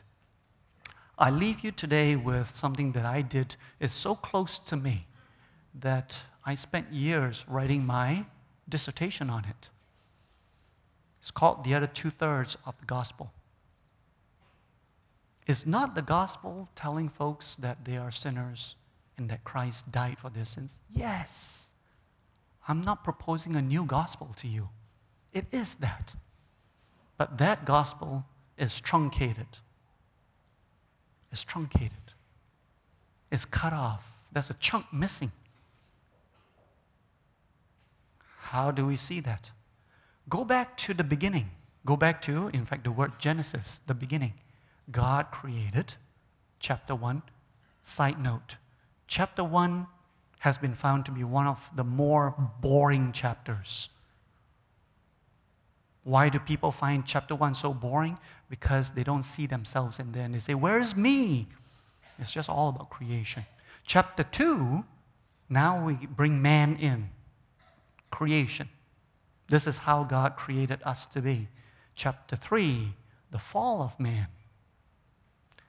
I 1.17 1.29
leave 1.29 1.61
you 1.61 1.71
today 1.71 2.15
with 2.15 2.55
something 2.55 2.91
that 2.93 3.05
I 3.05 3.21
did 3.21 3.55
is 3.79 3.91
so 3.91 4.15
close 4.15 4.59
to 4.59 4.75
me 4.75 5.07
that 5.73 6.19
I 6.43 6.55
spent 6.55 6.91
years 6.91 7.45
writing 7.47 7.85
my 7.85 8.25
dissertation 8.67 9.29
on 9.29 9.45
it. 9.45 9.69
It's 11.19 11.31
called 11.31 11.63
The 11.63 11.75
Other 11.75 11.87
Two 11.87 12.09
Thirds 12.09 12.57
of 12.65 12.77
the 12.79 12.85
Gospel. 12.85 13.31
Is 15.45 15.65
not 15.65 15.95
the 15.95 16.01
gospel 16.01 16.67
telling 16.75 17.09
folks 17.09 17.55
that 17.57 17.85
they 17.85 17.95
are 17.95 18.11
sinners 18.11 18.75
and 19.17 19.29
that 19.29 19.43
Christ 19.43 19.91
died 19.91 20.17
for 20.19 20.29
their 20.29 20.45
sins? 20.45 20.79
Yes. 20.93 21.69
I'm 22.67 22.81
not 22.81 23.03
proposing 23.03 23.55
a 23.55 23.61
new 23.61 23.85
gospel 23.85 24.35
to 24.37 24.47
you. 24.47 24.69
It 25.33 25.45
is 25.51 25.75
that. 25.75 26.13
But 27.17 27.37
that 27.37 27.65
gospel 27.65 28.25
is 28.57 28.79
truncated. 28.79 29.47
It's 31.31 31.43
truncated. 31.43 31.91
It's 33.31 33.45
cut 33.45 33.73
off. 33.73 34.03
There's 34.31 34.49
a 34.49 34.55
chunk 34.55 34.85
missing. 34.93 35.31
How 38.39 38.71
do 38.71 38.85
we 38.85 38.95
see 38.95 39.19
that? 39.21 39.51
Go 40.29 40.45
back 40.45 40.77
to 40.77 40.93
the 40.93 41.03
beginning. 41.03 41.49
Go 41.85 41.95
back 41.95 42.21
to, 42.23 42.49
in 42.49 42.65
fact, 42.65 42.83
the 42.83 42.91
word 42.91 43.13
Genesis, 43.17 43.81
the 43.87 43.93
beginning. 43.93 44.33
God 44.91 45.27
created, 45.31 45.95
chapter 46.59 46.95
1. 46.95 47.21
Side 47.83 48.21
note 48.21 48.57
chapter 49.07 49.43
1 49.43 49.87
has 50.39 50.57
been 50.57 50.73
found 50.73 51.05
to 51.05 51.11
be 51.11 51.23
one 51.23 51.47
of 51.47 51.69
the 51.75 51.83
more 51.83 52.35
boring 52.61 53.11
chapters. 53.11 53.89
Why 56.03 56.29
do 56.29 56.39
people 56.39 56.71
find 56.71 57.05
chapter 57.05 57.35
1 57.35 57.55
so 57.55 57.73
boring? 57.73 58.17
Because 58.49 58.91
they 58.91 59.03
don't 59.03 59.23
see 59.23 59.45
themselves 59.45 59.99
in 59.99 60.11
there 60.11 60.23
and 60.23 60.33
they 60.33 60.39
say, 60.39 60.53
Where's 60.53 60.95
me? 60.95 61.47
It's 62.19 62.31
just 62.31 62.49
all 62.49 62.69
about 62.69 62.89
creation. 62.89 63.45
Chapter 63.85 64.23
2, 64.23 64.83
now 65.49 65.85
we 65.85 65.93
bring 65.93 66.41
man 66.41 66.77
in 66.77 67.09
creation. 68.11 68.69
This 69.49 69.67
is 69.67 69.79
how 69.79 70.03
God 70.03 70.35
created 70.35 70.79
us 70.83 71.05
to 71.07 71.21
be. 71.21 71.47
Chapter 71.95 72.35
3, 72.35 72.93
the 73.31 73.39
fall 73.39 73.81
of 73.81 73.99
man. 73.99 74.27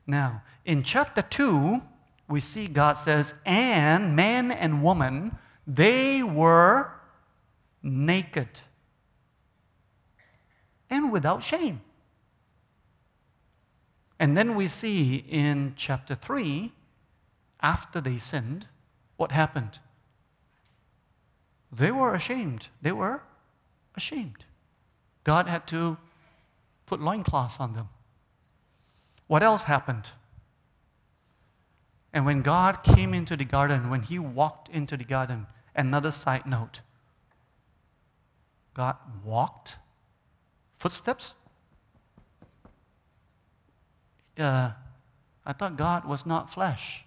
Now, 0.07 0.43
in 0.65 0.83
chapter 0.83 1.23
2, 1.23 1.81
we 2.29 2.41
see 2.41 2.69
God 2.69 2.99
says, 2.99 3.35
and 3.45 4.15
man 4.15 4.51
and 4.51 4.83
woman, 4.83 5.37
they 5.67 6.23
were 6.23 6.93
naked 7.83 8.49
and 10.91 11.11
without 11.11 11.43
shame. 11.43 11.81
And 14.19 14.37
then 14.37 14.55
we 14.55 14.67
see 14.67 15.25
in 15.29 15.75
chapter 15.77 16.15
3, 16.15 16.73
after 17.61 18.01
they 18.01 18.19
sinned, 18.19 18.67
what 19.17 19.33
happened? 19.33 19.79
They 21.73 21.91
were 21.91 22.15
ashamed. 22.15 22.69
They 22.83 22.93
were 22.93 23.23
ashamed. 23.95 24.45
God 25.25 25.47
had 25.47 25.67
to 25.69 25.99
put 26.87 27.01
loincloths 27.01 27.59
on 27.61 27.75
them. 27.75 27.89
What 29.27 29.43
else 29.43 29.65
happened? 29.65 30.11
And 32.13 32.25
when 32.25 32.43
God 32.43 32.83
came 32.83 33.13
into 33.13 33.37
the 33.37 33.45
garden, 33.45 33.91
when 33.91 34.03
He 34.03 34.19
walked 34.19 34.69
into 34.69 34.97
the 34.97 35.05
garden, 35.05 35.47
another 35.75 36.11
side 36.11 36.47
note 36.47 36.81
God 38.75 38.97
walked, 39.25 39.77
footsteps. 40.77 41.35
Uh, 44.39 44.71
I 45.45 45.53
thought 45.53 45.77
God 45.77 46.05
was 46.05 46.25
not 46.25 46.49
flesh. 46.49 47.05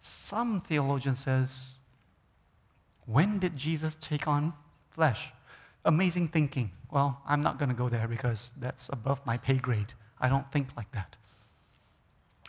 Some 0.00 0.60
theologian 0.60 1.14
says, 1.14 1.68
when 3.06 3.38
did 3.38 3.56
Jesus 3.56 3.94
take 3.94 4.26
on 4.26 4.54
flesh? 4.90 5.32
Amazing 5.84 6.28
thinking. 6.28 6.72
Well, 6.90 7.20
I'm 7.26 7.40
not 7.40 7.58
going 7.58 7.68
to 7.68 7.74
go 7.74 7.88
there 7.88 8.08
because 8.08 8.50
that's 8.58 8.88
above 8.88 9.24
my 9.26 9.36
pay 9.36 9.54
grade. 9.54 9.92
I 10.20 10.28
don't 10.28 10.50
think 10.50 10.68
like 10.76 10.90
that. 10.92 11.16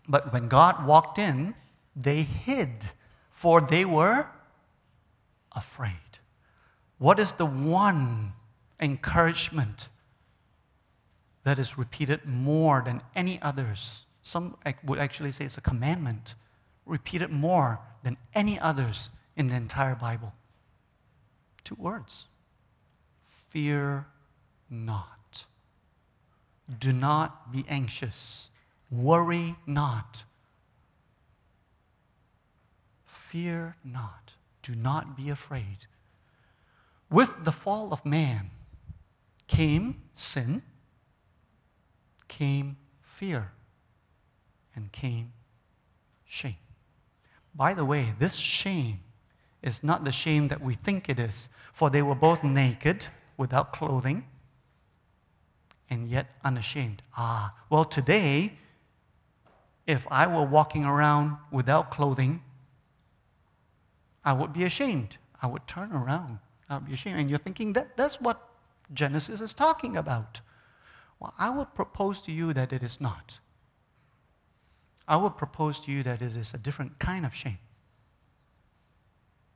But 0.08 0.32
when 0.32 0.48
God 0.48 0.88
walked 0.88 1.20
in, 1.20 1.54
they 1.96 2.24
hid, 2.24 2.86
for 3.30 3.62
they 3.62 3.86
were 3.86 4.28
afraid. 5.52 5.94
What 6.98 7.20
is 7.20 7.34
the 7.34 7.46
one 7.46 8.34
encouragement 8.80 9.90
that 11.44 11.60
is 11.60 11.78
repeated 11.78 12.26
more 12.26 12.82
than 12.84 13.02
any 13.16 13.42
others? 13.42 14.06
Some 14.22 14.58
would 14.84 15.00
actually 15.00 15.32
say 15.32 15.46
it's 15.46 15.58
a 15.58 15.62
commandment, 15.62 16.36
repeated 16.86 17.30
more 17.30 17.80
than 18.04 18.18
any 18.34 18.60
others 18.60 19.10
in 19.36 19.48
the 19.48 19.56
entire 19.56 19.96
Bible. 19.96 20.34
Two 21.64 21.76
words 21.76 22.26
Fear 23.28 24.08
not. 24.70 25.46
Do 26.80 26.92
not 26.92 27.52
be 27.52 27.64
anxious 27.70 28.50
Worry 28.92 29.56
not. 29.66 30.24
Fear 33.36 33.76
not. 33.84 34.36
Do 34.62 34.74
not 34.76 35.18
be 35.18 35.30
afraid. 35.30 35.88
With 37.12 37.44
the 37.44 37.52
fall 37.52 37.92
of 37.92 38.06
man 38.06 38.50
came 39.48 40.04
sin, 40.14 40.62
came 42.30 42.78
fear, 43.02 43.52
and 44.74 44.90
came 44.94 45.34
shame. 46.24 46.56
By 47.54 47.74
the 47.74 47.84
way, 47.84 48.14
this 48.18 48.38
shame 48.38 49.02
is 49.62 49.84
not 49.84 50.06
the 50.06 50.14
shame 50.14 50.48
that 50.48 50.62
we 50.62 50.76
think 50.76 51.10
it 51.10 51.20
is, 51.20 51.50
for 51.74 51.90
they 51.90 52.02
were 52.02 52.16
both 52.16 52.42
naked 52.42 53.08
without 53.36 53.74
clothing 53.74 54.24
and 55.90 56.08
yet 56.08 56.28
unashamed. 56.42 57.02
Ah, 57.18 57.54
well, 57.70 57.84
today 57.84 58.54
if 59.86 60.08
I 60.10 60.26
were 60.26 60.46
walking 60.46 60.86
around 60.86 61.36
without 61.52 61.92
clothing, 61.92 62.42
I 64.26 64.34
would 64.34 64.52
be 64.52 64.64
ashamed. 64.64 65.18
I 65.42 65.48
would 65.48 65.66
turn 65.68 65.94
around. 65.94 66.40
I 66.68 66.76
would 66.76 66.88
be 66.88 66.94
ashamed. 66.94 67.20
And 67.20 67.30
you're 67.30 67.40
thinking 67.40 67.74
that 67.74 67.96
that's 67.96 68.20
what 68.20 68.42
Genesis 68.94 69.40
is 69.40 69.54
talking 69.54 69.96
about. 69.96 70.42
Well, 71.20 71.34
I 71.38 71.52
would 71.52 71.74
propose 71.76 72.20
to 72.22 72.32
you 72.32 72.52
that 72.54 72.74
it 72.74 72.84
is 72.84 73.00
not. 73.00 73.40
I 75.08 75.16
would 75.16 75.38
propose 75.38 75.80
to 75.82 75.92
you 75.92 76.02
that 76.04 76.24
it 76.24 76.36
is 76.36 76.54
a 76.56 76.58
different 76.58 76.98
kind 76.98 77.26
of 77.26 77.34
shame. 77.34 77.60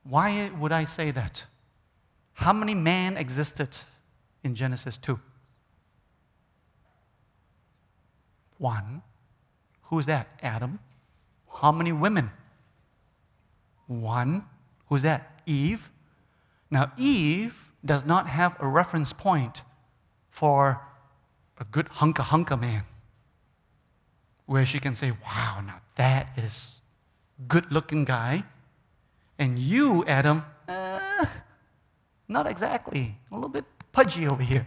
Why 0.04 0.50
would 0.58 0.72
I 0.72 0.84
say 0.84 1.10
that? 1.10 1.44
How 2.34 2.52
many 2.52 2.74
men 2.74 3.16
existed 3.16 3.76
in 4.44 4.54
Genesis 4.54 4.96
2? 4.96 5.18
One. 8.58 9.02
Who's 9.84 10.06
that? 10.06 10.28
Adam. 10.42 10.78
How 11.52 11.72
many 11.72 11.92
women? 11.92 12.30
One, 13.88 14.44
who's 14.90 15.02
that? 15.02 15.40
Eve. 15.46 15.90
Now, 16.70 16.92
Eve 16.98 17.72
does 17.82 18.04
not 18.04 18.28
have 18.28 18.54
a 18.60 18.68
reference 18.68 19.14
point 19.14 19.62
for 20.28 20.82
a 21.58 21.64
good 21.64 21.86
hunka 21.86 22.24
hunka 22.24 22.60
man 22.60 22.84
where 24.46 24.66
she 24.66 24.78
can 24.78 24.94
say, 24.94 25.12
Wow, 25.24 25.62
now 25.66 25.80
that 25.96 26.28
is 26.36 26.80
good 27.48 27.72
looking 27.72 28.04
guy. 28.04 28.44
And 29.38 29.58
you, 29.58 30.04
Adam, 30.06 30.44
uh, 30.68 31.24
not 32.28 32.46
exactly. 32.46 33.16
A 33.30 33.34
little 33.34 33.48
bit 33.48 33.64
pudgy 33.92 34.26
over 34.26 34.42
here. 34.42 34.66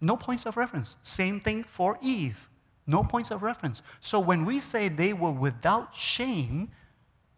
No 0.00 0.16
points 0.16 0.46
of 0.46 0.56
reference. 0.56 0.96
Same 1.02 1.40
thing 1.40 1.64
for 1.64 1.98
Eve. 2.02 2.48
No 2.86 3.02
points 3.02 3.30
of 3.30 3.42
reference. 3.42 3.82
So 4.00 4.18
when 4.18 4.44
we 4.44 4.60
say 4.60 4.88
they 4.88 5.12
were 5.12 5.30
without 5.30 5.94
shame 5.94 6.70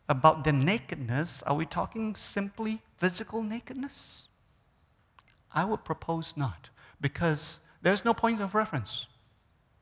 about 0.08 0.44
their 0.44 0.52
nakedness, 0.52 1.42
are 1.44 1.54
we 1.54 1.66
talking 1.66 2.14
simply 2.14 2.82
physical 2.96 3.42
nakedness? 3.42 4.28
I 5.52 5.64
would 5.64 5.84
propose 5.84 6.34
not, 6.36 6.70
because 7.00 7.60
there's 7.82 8.04
no 8.04 8.12
point 8.12 8.40
of 8.40 8.54
reference. 8.54 9.06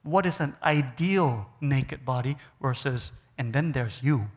What 0.02 0.26
is 0.26 0.40
an 0.40 0.56
ideal 0.62 1.48
naked 1.60 2.04
body 2.04 2.36
versus, 2.60 3.12
and 3.38 3.52
then 3.52 3.72
there's 3.72 4.02
you? 4.02 4.28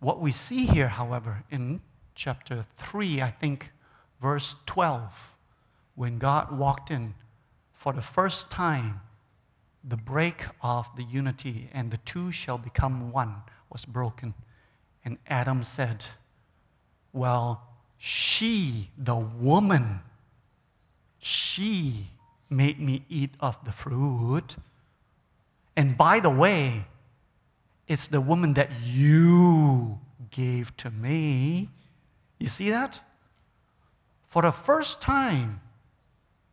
What 0.00 0.20
we 0.20 0.32
see 0.32 0.66
here, 0.66 0.88
however, 0.88 1.44
in 1.50 1.80
chapter 2.14 2.64
3, 2.76 3.22
I 3.22 3.30
think, 3.30 3.70
verse 4.20 4.56
12, 4.66 5.36
when 5.94 6.18
God 6.18 6.56
walked 6.56 6.90
in 6.90 7.14
for 7.72 7.92
the 7.92 8.02
first 8.02 8.50
time, 8.50 9.00
the 9.86 9.96
break 9.96 10.44
of 10.62 10.88
the 10.96 11.02
unity 11.02 11.68
and 11.72 11.90
the 11.90 11.98
two 11.98 12.32
shall 12.32 12.58
become 12.58 13.12
one 13.12 13.36
was 13.70 13.84
broken. 13.84 14.34
And 15.04 15.18
Adam 15.26 15.62
said, 15.62 16.06
Well, 17.12 17.62
she, 17.98 18.90
the 18.96 19.16
woman, 19.16 20.00
she 21.18 22.08
made 22.48 22.80
me 22.80 23.04
eat 23.08 23.30
of 23.40 23.62
the 23.64 23.72
fruit. 23.72 24.56
And 25.76 25.96
by 25.96 26.20
the 26.20 26.30
way, 26.30 26.86
it's 27.86 28.06
the 28.06 28.20
woman 28.20 28.54
that 28.54 28.70
you 28.82 29.98
gave 30.30 30.74
to 30.78 30.90
me. 30.90 31.68
You 32.38 32.48
see 32.48 32.70
that? 32.70 33.00
For 34.26 34.42
the 34.42 34.52
first 34.52 35.00
time, 35.00 35.60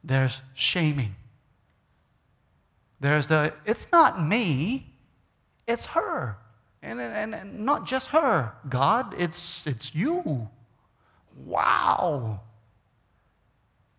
there's 0.04 0.42
shaming. 0.54 1.16
There's 3.02 3.26
the, 3.28 3.54
it's 3.66 3.88
not 3.92 4.24
me, 4.24 4.94
it's 5.68 5.86
her. 5.86 6.38
And, 6.84 7.02
and, 7.02 7.36
and 7.36 7.60
not 7.60 7.86
just 7.86 8.10
her. 8.10 8.54
God, 8.70 9.16
it's, 9.18 9.68
it's 9.68 9.94
you. 9.94 10.48
Wow. 11.46 12.42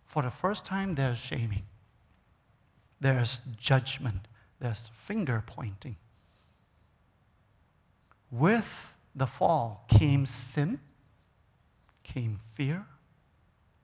For 0.07 0.22
the 0.22 0.30
first 0.30 0.64
time, 0.64 0.94
there's 0.94 1.18
shaming, 1.18 1.64
there's 3.00 3.40
judgment, 3.59 4.28
there's 4.61 4.88
finger 4.92 5.42
pointing. 5.46 5.96
With 8.30 8.92
the 9.14 9.26
fall 9.26 9.84
came 9.88 10.26
sin, 10.26 10.78
came 12.05 12.38
fear, 12.53 12.86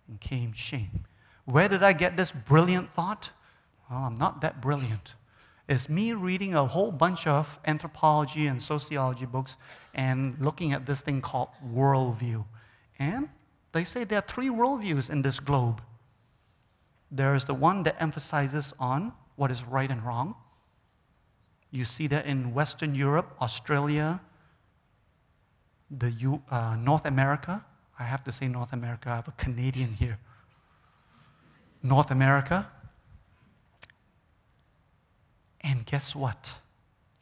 and 0.07 0.21
came 0.21 0.53
shame. 0.53 1.07
Where 1.45 1.69
did 1.69 1.83
I 1.83 1.93
get 1.93 2.17
this 2.17 2.31
brilliant 2.31 2.93
thought? 2.95 3.31
Well, 3.91 4.01
I'm 4.01 4.15
not 4.15 4.41
that 4.43 4.61
brilliant. 4.61 5.15
It's 5.69 5.89
me 5.89 6.15
reading 6.15 6.55
a 6.55 6.67
whole 6.67 6.91
bunch 6.91 7.27
of 7.27 7.59
anthropology 7.67 8.47
and 8.47 8.61
sociology 8.61 9.27
books 9.27 9.57
and 9.95 10.37
looking 10.41 10.73
at 10.73 10.87
this 10.87 11.03
thing 11.03 11.21
called 11.21 11.49
worldview. 11.75 12.45
And 12.99 13.29
they 13.73 13.85
say 13.85 14.05
there 14.05 14.19
are 14.19 14.27
three 14.27 14.49
worldviews 14.49 15.11
in 15.11 15.23
this 15.23 15.41
globe. 15.41 15.83
There's 17.11 17.45
the 17.45 17.55
one 17.55 17.83
that 17.83 17.97
emphasizes 18.01 18.73
on 18.79 19.13
what 19.37 19.51
is 19.51 19.63
right 19.65 19.91
and 19.91 20.05
wrong. 20.05 20.35
You 21.71 21.85
see 21.85 22.07
that 22.09 22.25
in 22.27 22.55
Western 22.55 22.95
Europe, 22.95 23.37
Australia, 23.41 24.21
the 25.91 26.11
U, 26.13 26.43
uh, 26.51 26.77
North 26.77 27.07
America. 27.07 27.65
I 27.99 28.05
have 28.05 28.25
to 28.25 28.33
say 28.33 28.49
North 28.49 28.73
America. 28.73 29.11
I 29.11 29.17
have 29.17 29.29
a 29.29 29.33
Canadian 29.33 29.93
here. 29.95 30.19
North 31.83 32.11
America. 32.11 32.69
And 35.69 35.85
guess 35.85 36.17
what? 36.17 36.55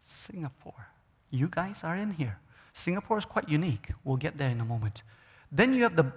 Singapore. 0.00 0.86
You 1.30 1.48
guys 1.50 1.82
are 1.82 1.96
in 1.96 2.12
here. 2.12 2.38
Singapore 2.72 3.18
is 3.18 3.24
quite 3.24 3.48
unique. 3.48 3.88
We'll 4.04 4.16
get 4.16 4.38
there 4.38 4.50
in 4.50 4.60
a 4.60 4.64
moment. 4.64 5.02
Then 5.50 5.74
you 5.74 5.82
have 5.82 5.96
the 5.96 6.12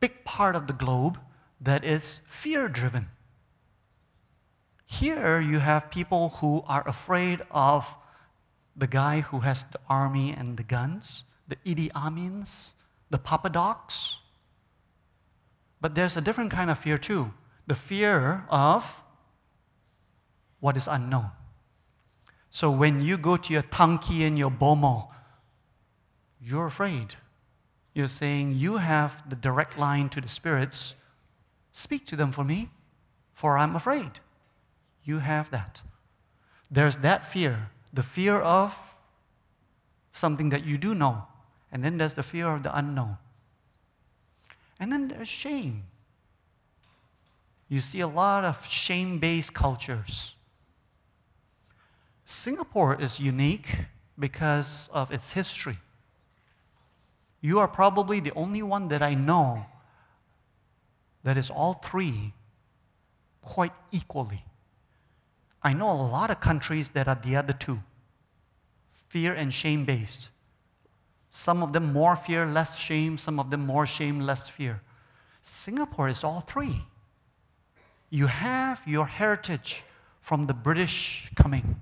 big 0.00 0.24
part 0.24 0.56
of 0.56 0.66
the 0.66 0.72
globe 0.72 1.18
that 1.60 1.84
is 1.84 2.22
fear 2.26 2.68
driven. 2.68 3.06
Here 4.84 5.40
you 5.40 5.60
have 5.60 5.90
people 5.90 6.30
who 6.40 6.64
are 6.66 6.86
afraid 6.88 7.42
of 7.52 7.94
the 8.74 8.86
guy 8.86 9.20
who 9.20 9.40
has 9.40 9.64
the 9.64 9.78
army 9.88 10.32
and 10.32 10.56
the 10.56 10.62
guns, 10.62 11.24
the 11.46 11.56
Idi 11.64 11.90
Amins, 11.92 12.74
the 13.10 13.18
Papa 13.18 13.50
Docs. 13.50 14.18
But 15.80 15.94
there's 15.94 16.16
a 16.16 16.20
different 16.20 16.50
kind 16.50 16.70
of 16.70 16.78
fear 16.78 16.98
too 16.98 17.32
the 17.66 17.74
fear 17.74 18.44
of 18.48 19.02
what 20.60 20.76
is 20.76 20.88
unknown. 20.88 21.30
So 22.50 22.70
when 22.70 23.00
you 23.02 23.18
go 23.18 23.36
to 23.36 23.52
your 23.52 23.62
Tanki 23.62 24.26
and 24.26 24.38
your 24.38 24.50
Bomo, 24.50 25.08
you're 26.40 26.66
afraid. 26.66 27.14
You're 27.94 28.08
saying, 28.08 28.54
You 28.54 28.78
have 28.78 29.28
the 29.28 29.36
direct 29.36 29.78
line 29.78 30.08
to 30.10 30.20
the 30.20 30.28
spirits. 30.28 30.94
Speak 31.72 32.06
to 32.06 32.16
them 32.16 32.32
for 32.32 32.44
me, 32.44 32.70
for 33.32 33.58
I'm 33.58 33.76
afraid. 33.76 34.20
You 35.04 35.18
have 35.18 35.50
that. 35.50 35.82
There's 36.70 36.96
that 36.98 37.24
fear, 37.26 37.70
the 37.92 38.02
fear 38.02 38.40
of 38.40 38.96
something 40.12 40.50
that 40.50 40.64
you 40.64 40.76
do 40.76 40.94
know. 40.94 41.24
And 41.70 41.84
then 41.84 41.98
there's 41.98 42.14
the 42.14 42.22
fear 42.22 42.48
of 42.48 42.62
the 42.62 42.76
unknown. 42.76 43.16
And 44.80 44.92
then 44.92 45.08
there's 45.08 45.28
shame. 45.28 45.84
You 47.68 47.80
see 47.80 48.00
a 48.00 48.08
lot 48.08 48.44
of 48.44 48.66
shame 48.66 49.18
based 49.18 49.54
cultures. 49.54 50.34
Singapore 52.30 52.94
is 53.00 53.18
unique 53.18 53.86
because 54.18 54.90
of 54.92 55.10
its 55.10 55.32
history. 55.32 55.78
You 57.40 57.58
are 57.58 57.66
probably 57.66 58.20
the 58.20 58.34
only 58.34 58.62
one 58.62 58.88
that 58.88 59.00
I 59.00 59.14
know 59.14 59.64
that 61.24 61.38
is 61.38 61.48
all 61.48 61.72
three 61.72 62.34
quite 63.40 63.72
equally. 63.92 64.44
I 65.62 65.72
know 65.72 65.90
a 65.90 66.02
lot 66.02 66.30
of 66.30 66.38
countries 66.38 66.90
that 66.90 67.08
are 67.08 67.18
the 67.24 67.34
other 67.34 67.54
two 67.54 67.80
fear 68.92 69.32
and 69.32 69.50
shame 69.50 69.86
based. 69.86 70.28
Some 71.30 71.62
of 71.62 71.72
them 71.72 71.94
more 71.94 72.14
fear, 72.14 72.44
less 72.44 72.76
shame, 72.76 73.16
some 73.16 73.40
of 73.40 73.48
them 73.48 73.64
more 73.64 73.86
shame, 73.86 74.20
less 74.20 74.46
fear. 74.48 74.82
Singapore 75.40 76.10
is 76.10 76.22
all 76.22 76.42
three. 76.42 76.84
You 78.10 78.26
have 78.26 78.82
your 78.86 79.06
heritage 79.06 79.82
from 80.20 80.46
the 80.46 80.52
British 80.52 81.30
coming. 81.34 81.80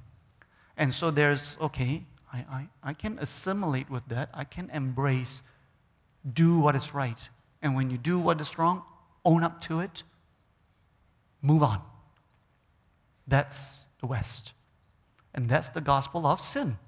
And 0.77 0.93
so 0.93 1.11
there's, 1.11 1.57
okay, 1.61 2.05
I, 2.33 2.45
I, 2.51 2.69
I 2.83 2.93
can 2.93 3.19
assimilate 3.19 3.91
with 3.91 4.07
that. 4.09 4.31
I 4.35 4.45
can 4.45 4.71
embrace, 4.71 5.43
do 6.31 6.59
what 6.59 6.77
is 6.77 6.93
right. 6.93 7.29
And 7.63 7.75
when 7.75 7.91
you 7.91 7.99
do 7.99 8.19
what 8.19 8.41
is 8.41 8.59
wrong, 8.59 8.83
own 9.25 9.43
up 9.43 9.61
to 9.63 9.81
it, 9.81 10.03
move 11.41 11.63
on. 11.63 11.81
That's 13.27 13.89
the 14.01 14.07
West. 14.07 14.53
And 15.35 15.49
that's 15.49 15.71
the 15.71 15.81
gospel 15.81 16.27
of 16.27 16.41
sin. 16.41 16.79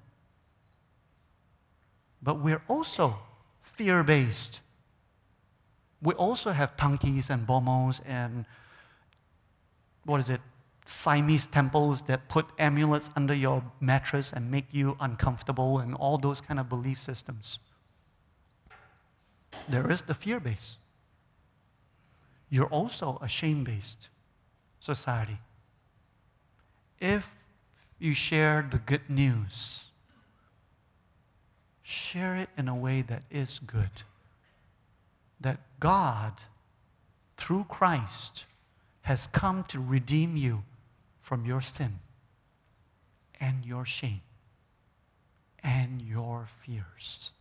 But 2.21 2.41
we're 2.41 2.61
also 2.67 3.17
fear 3.61 4.03
based. 4.03 4.61
We 6.01 6.13
also 6.13 6.51
have 6.51 6.77
tankis 6.77 7.29
and 7.29 7.45
bomos 7.47 8.01
and 8.05 8.45
what 10.05 10.19
is 10.19 10.29
it? 10.29 10.41
Siamese 10.91 11.45
temples 11.45 12.01
that 12.03 12.27
put 12.29 12.47
amulets 12.57 13.11
under 13.15 13.33
your 13.35 13.63
mattress 13.79 14.33
and 14.33 14.49
make 14.49 14.73
you 14.73 14.97
uncomfortable 14.99 15.77
and 15.77 15.93
all 15.93 16.17
those 16.17 16.41
kind 16.41 16.59
of 16.59 16.67
belief 16.67 16.99
systems. 16.99 17.59
There 19.67 19.91
is 19.91 20.01
the 20.01 20.15
fear 20.15 20.39
base. 20.39 20.77
You're 22.49 22.65
also 22.67 23.19
a 23.21 23.27
shame 23.27 23.63
based 23.63 24.09
society. 24.79 25.37
If 26.99 27.35
you 27.99 28.15
share 28.15 28.67
the 28.67 28.79
good 28.79 29.07
news, 29.07 29.83
share 31.83 32.35
it 32.35 32.49
in 32.57 32.67
a 32.67 32.75
way 32.75 33.03
that 33.03 33.21
is 33.29 33.59
good. 33.59 34.01
That 35.39 35.59
God, 35.79 36.33
through 37.37 37.65
Christ, 37.69 38.47
has 39.03 39.27
come 39.27 39.63
to 39.65 39.79
redeem 39.79 40.35
you 40.35 40.63
from 41.29 41.45
your 41.45 41.61
sin. 41.61 41.99
and 43.39 43.63
your 43.63 43.85
shame 43.85 44.21
and 45.63 46.01
your 46.01 46.49
fears. 46.61 47.31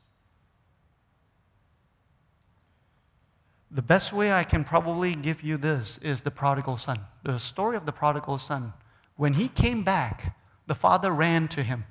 The 3.70 3.82
best 3.82 4.12
way 4.12 4.30
I 4.30 4.44
can 4.44 4.62
probably 4.62 5.14
give 5.14 5.42
you 5.42 5.56
this 5.56 5.98
is 6.02 6.20
the 6.20 6.30
prodigal 6.30 6.76
son. 6.76 6.98
The 7.24 7.38
story 7.38 7.76
of 7.76 7.86
the 7.86 7.92
prodigal 7.92 8.38
son. 8.38 8.74
When 9.16 9.32
he 9.32 9.48
came 9.48 9.82
back, 9.82 10.36
the 10.66 10.74
father 10.74 11.10
ran 11.10 11.48
to 11.48 11.62
him. 11.62 11.84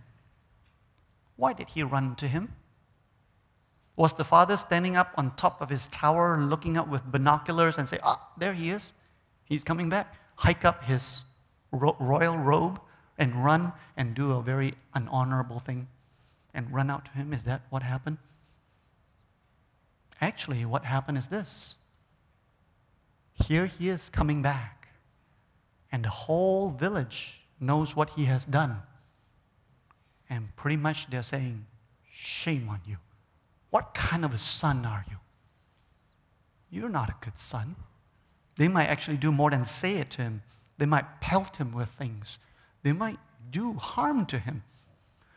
Why 1.36 1.52
did 1.54 1.70
he 1.70 1.82
run 1.84 2.16
to 2.18 2.28
him? 2.28 2.54
Was 3.96 4.14
the 4.14 4.24
father 4.24 4.56
standing 4.56 4.96
up 4.96 5.12
on 5.18 5.36
top 5.36 5.62
of 5.62 5.70
his 5.70 5.88
tower 5.88 6.36
and 6.36 6.50
looking 6.52 6.78
up 6.78 6.88
with 6.88 7.04
binoculars 7.12 7.78
and 7.78 7.90
say, 7.90 8.00
Ah, 8.04 8.22
there 8.38 8.54
he 8.54 8.70
is. 8.70 8.94
He's 9.46 9.64
coming 9.64 9.90
back. 9.90 10.16
Hike 10.36 10.64
up 10.64 10.84
his 10.84 11.24
ro- 11.72 11.96
royal 12.00 12.38
robe 12.38 12.80
and 13.18 13.44
run 13.44 13.74
and 13.96 14.16
do 14.16 14.32
a 14.32 14.42
very 14.42 14.76
unhonorable 14.96 15.64
thing 15.64 15.88
and 16.54 16.72
run 16.74 16.90
out 16.90 17.06
to 17.06 17.12
him? 17.12 17.34
Is 17.34 17.44
that 17.46 17.62
what 17.70 17.84
happened? 17.84 18.18
Actually, 20.20 20.66
what 20.66 20.86
happened 20.86 21.18
is 21.18 21.28
this 21.28 21.76
here 23.46 23.66
he 23.68 23.90
is 23.90 24.10
coming 24.10 24.42
back, 24.42 24.90
and 25.92 26.04
the 26.04 26.10
whole 26.10 26.70
village 26.70 27.42
knows 27.60 27.96
what 27.96 28.12
he 28.12 28.26
has 28.26 28.46
done. 28.46 28.82
And 30.30 30.56
pretty 30.56 30.78
much 30.78 31.10
they're 31.10 31.24
saying, 31.24 31.66
Shame 32.12 32.68
on 32.70 32.82
you. 32.86 32.98
What 33.70 33.94
kind 33.94 34.26
of 34.26 34.34
a 34.34 34.38
son 34.38 34.86
are 34.86 35.06
you? 35.10 35.18
You're 36.72 36.90
not 36.90 37.10
a 37.10 37.16
good 37.22 37.38
son. 37.38 37.76
They 38.58 38.68
might 38.68 38.88
actually 38.88 39.18
do 39.18 39.32
more 39.32 39.52
than 39.52 39.66
say 39.66 39.98
it 39.98 40.10
to 40.12 40.24
him. 40.24 40.42
They 40.78 40.86
might 40.86 41.22
pelt 41.22 41.58
him 41.58 41.72
with 41.72 41.90
things. 41.90 42.38
They 42.84 42.94
might 42.94 43.20
do 43.50 43.74
harm 43.74 44.26
to 44.28 44.40
him. 44.40 44.64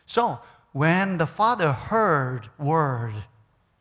So, 0.07 0.41
when 0.73 1.19
the 1.19 1.27
father 1.27 1.73
heard 1.73 2.49
word, 2.59 3.15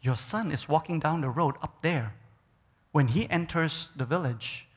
your 0.02 0.16
son 0.16 0.52
is 0.52 0.70
walking 0.70 1.00
down 1.00 1.22
the 1.22 1.30
road 1.30 1.56
up 1.62 1.82
there, 1.82 2.16
when 2.92 3.10
he 3.10 3.30
enters 3.30 3.90
the 3.96 4.06
village, 4.06 4.68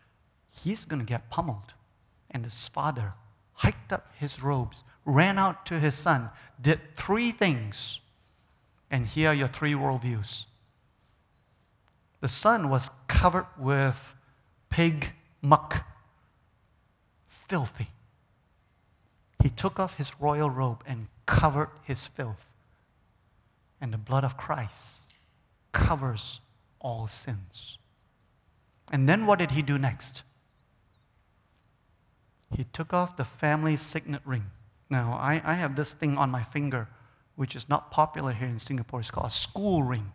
he's 0.51 0.85
going 0.85 1.01
to 1.01 1.07
get 1.07 1.31
pummeled. 1.31 1.75
And 2.31 2.45
his 2.45 2.69
father 2.69 3.15
hiked 3.55 3.93
up 3.93 4.09
his 4.19 4.43
robes, 4.43 4.85
ran 5.05 5.39
out 5.39 5.65
to 5.67 5.79
his 5.79 5.95
son, 5.95 6.31
did 6.61 6.81
three 6.97 7.31
things. 7.31 8.01
And 8.91 9.07
here 9.07 9.31
are 9.31 9.35
your 9.35 9.49
three 9.49 9.73
worldviews. 9.73 10.45
The 12.21 12.29
son 12.29 12.69
was 12.69 12.91
covered 13.09 13.47
with 13.59 14.15
pig 14.71 15.13
muck, 15.41 15.85
filthy. 17.53 17.89
He 19.43 19.51
took 19.51 19.79
off 19.79 19.99
his 19.99 20.19
royal 20.19 20.49
robe 20.49 20.83
and 20.87 21.09
covered 21.27 21.69
his 21.83 22.03
filth. 22.03 22.47
And 23.79 23.93
the 23.93 23.99
blood 23.99 24.25
of 24.25 24.39
Christ 24.39 25.13
covers 25.73 26.41
all 26.81 27.09
sins. 27.09 27.77
And 28.91 29.07
then 29.07 29.27
what 29.27 29.39
did 29.39 29.51
he 29.51 29.61
do 29.61 29.77
next? 29.77 30.23
He 32.57 32.65
took 32.73 32.95
off 32.95 33.19
the 33.19 33.25
family 33.25 33.77
signet 33.77 34.23
ring. 34.25 34.47
Now, 34.89 35.13
I, 35.21 35.43
I 35.45 35.53
have 35.53 35.77
this 35.77 35.93
thing 35.93 36.17
on 36.17 36.31
my 36.31 36.43
finger, 36.43 36.89
which 37.37 37.55
is 37.55 37.69
not 37.69 37.91
popular 37.91 38.33
here 38.33 38.49
in 38.49 38.59
Singapore. 38.59 39.01
It's 39.01 39.11
called 39.11 39.27
a 39.27 39.31
school 39.31 39.83
ring. 39.83 40.11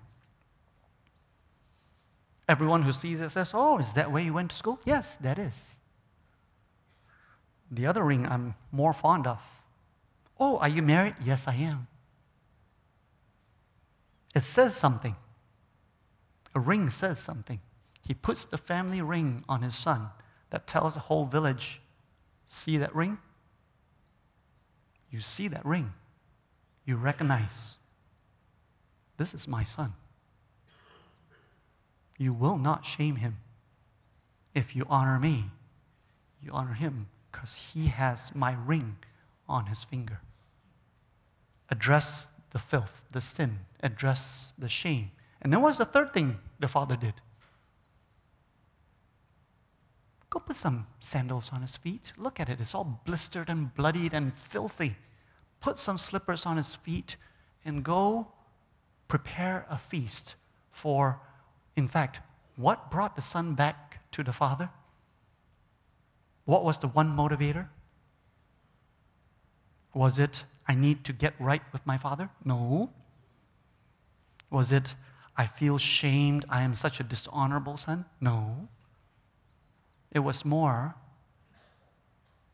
Everyone 2.49 2.81
who 2.81 2.91
sees 2.91 3.21
it 3.21 3.29
says, 3.29 3.51
Oh, 3.53 3.77
is 3.77 3.93
that 3.93 4.11
where 4.11 4.23
you 4.23 4.33
went 4.33 4.49
to 4.49 4.55
school? 4.55 4.79
Yes, 4.85 5.17
that 5.17 5.37
is. 5.37 5.76
The 7.71 7.85
other 7.85 8.03
ring 8.03 8.25
I'm 8.25 8.55
more 8.71 8.93
fond 8.93 9.27
of. 9.27 9.39
Oh, 10.39 10.57
are 10.59 10.69
you 10.69 10.81
married? 10.81 11.15
Yes, 11.23 11.47
I 11.47 11.55
am. 11.55 11.87
It 14.35 14.45
says 14.45 14.75
something. 14.75 15.15
A 16.53 16.59
ring 16.59 16.89
says 16.89 17.19
something. 17.19 17.59
He 18.01 18.13
puts 18.13 18.45
the 18.45 18.57
family 18.57 19.01
ring 19.01 19.43
on 19.49 19.61
his 19.61 19.75
son 19.75 20.09
that 20.51 20.67
tells 20.67 20.93
the 20.93 21.01
whole 21.01 21.25
village 21.25 21.81
see 22.47 22.77
that 22.77 22.95
ring? 22.95 23.17
You 25.09 25.19
see 25.19 25.47
that 25.49 25.65
ring. 25.65 25.93
You 26.85 26.95
recognize 26.95 27.75
this 29.17 29.33
is 29.33 29.47
my 29.47 29.63
son. 29.63 29.93
You 32.17 32.33
will 32.33 32.57
not 32.57 32.85
shame 32.85 33.17
him. 33.17 33.37
If 34.55 34.75
you 34.75 34.85
honor 34.89 35.19
me, 35.19 35.45
you 36.41 36.51
honor 36.51 36.73
him 36.73 37.07
because 37.37 37.71
he 37.75 37.85
has 37.85 38.33
my 38.33 38.57
ring 38.65 38.95
on 39.47 39.67
his 39.67 39.83
finger. 39.83 40.21
Address 41.69 42.29
the 42.49 42.57
filth, 42.57 43.03
the 43.11 43.21
sin, 43.21 43.59
address 43.83 44.55
the 44.57 44.67
shame. 44.67 45.11
And 45.43 45.53
then 45.53 45.61
what's 45.61 45.77
the 45.77 45.85
third 45.85 46.15
thing 46.15 46.39
the 46.59 46.67
father 46.67 46.95
did? 46.95 47.13
Go 50.31 50.39
put 50.39 50.55
some 50.55 50.87
sandals 50.99 51.51
on 51.53 51.61
his 51.61 51.75
feet. 51.75 52.11
Look 52.17 52.39
at 52.39 52.49
it, 52.49 52.59
it's 52.59 52.73
all 52.73 53.01
blistered 53.05 53.49
and 53.49 53.71
bloodied 53.75 54.15
and 54.15 54.35
filthy. 54.35 54.95
Put 55.59 55.77
some 55.77 55.99
slippers 55.99 56.43
on 56.43 56.57
his 56.57 56.73
feet 56.73 57.17
and 57.63 57.83
go 57.83 58.29
prepare 59.07 59.67
a 59.69 59.77
feast 59.77 60.33
for, 60.71 61.21
in 61.75 61.87
fact, 61.87 62.19
what 62.55 62.89
brought 62.89 63.15
the 63.15 63.21
son 63.21 63.53
back 63.53 64.11
to 64.13 64.23
the 64.23 64.33
father? 64.33 64.71
What 66.47 66.63
was 66.63 66.79
the 66.79 66.87
one 66.87 67.13
motivator? 67.13 67.67
Was 69.93 70.17
it, 70.17 70.45
I 70.65 70.75
need 70.75 71.03
to 71.03 71.11
get 71.11 71.33
right 71.39 71.61
with 71.73 71.85
my 71.85 71.97
father? 71.97 72.29
No. 72.45 72.89
Was 74.49 74.71
it, 74.71 74.95
I 75.35 75.45
feel 75.45 75.77
shamed, 75.77 76.45
I 76.47 76.61
am 76.61 76.73
such 76.73 77.01
a 77.01 77.03
dishonorable 77.03 77.75
son? 77.75 78.05
No. 78.21 78.69
It 80.09 80.19
was 80.19 80.45
more, 80.45 80.95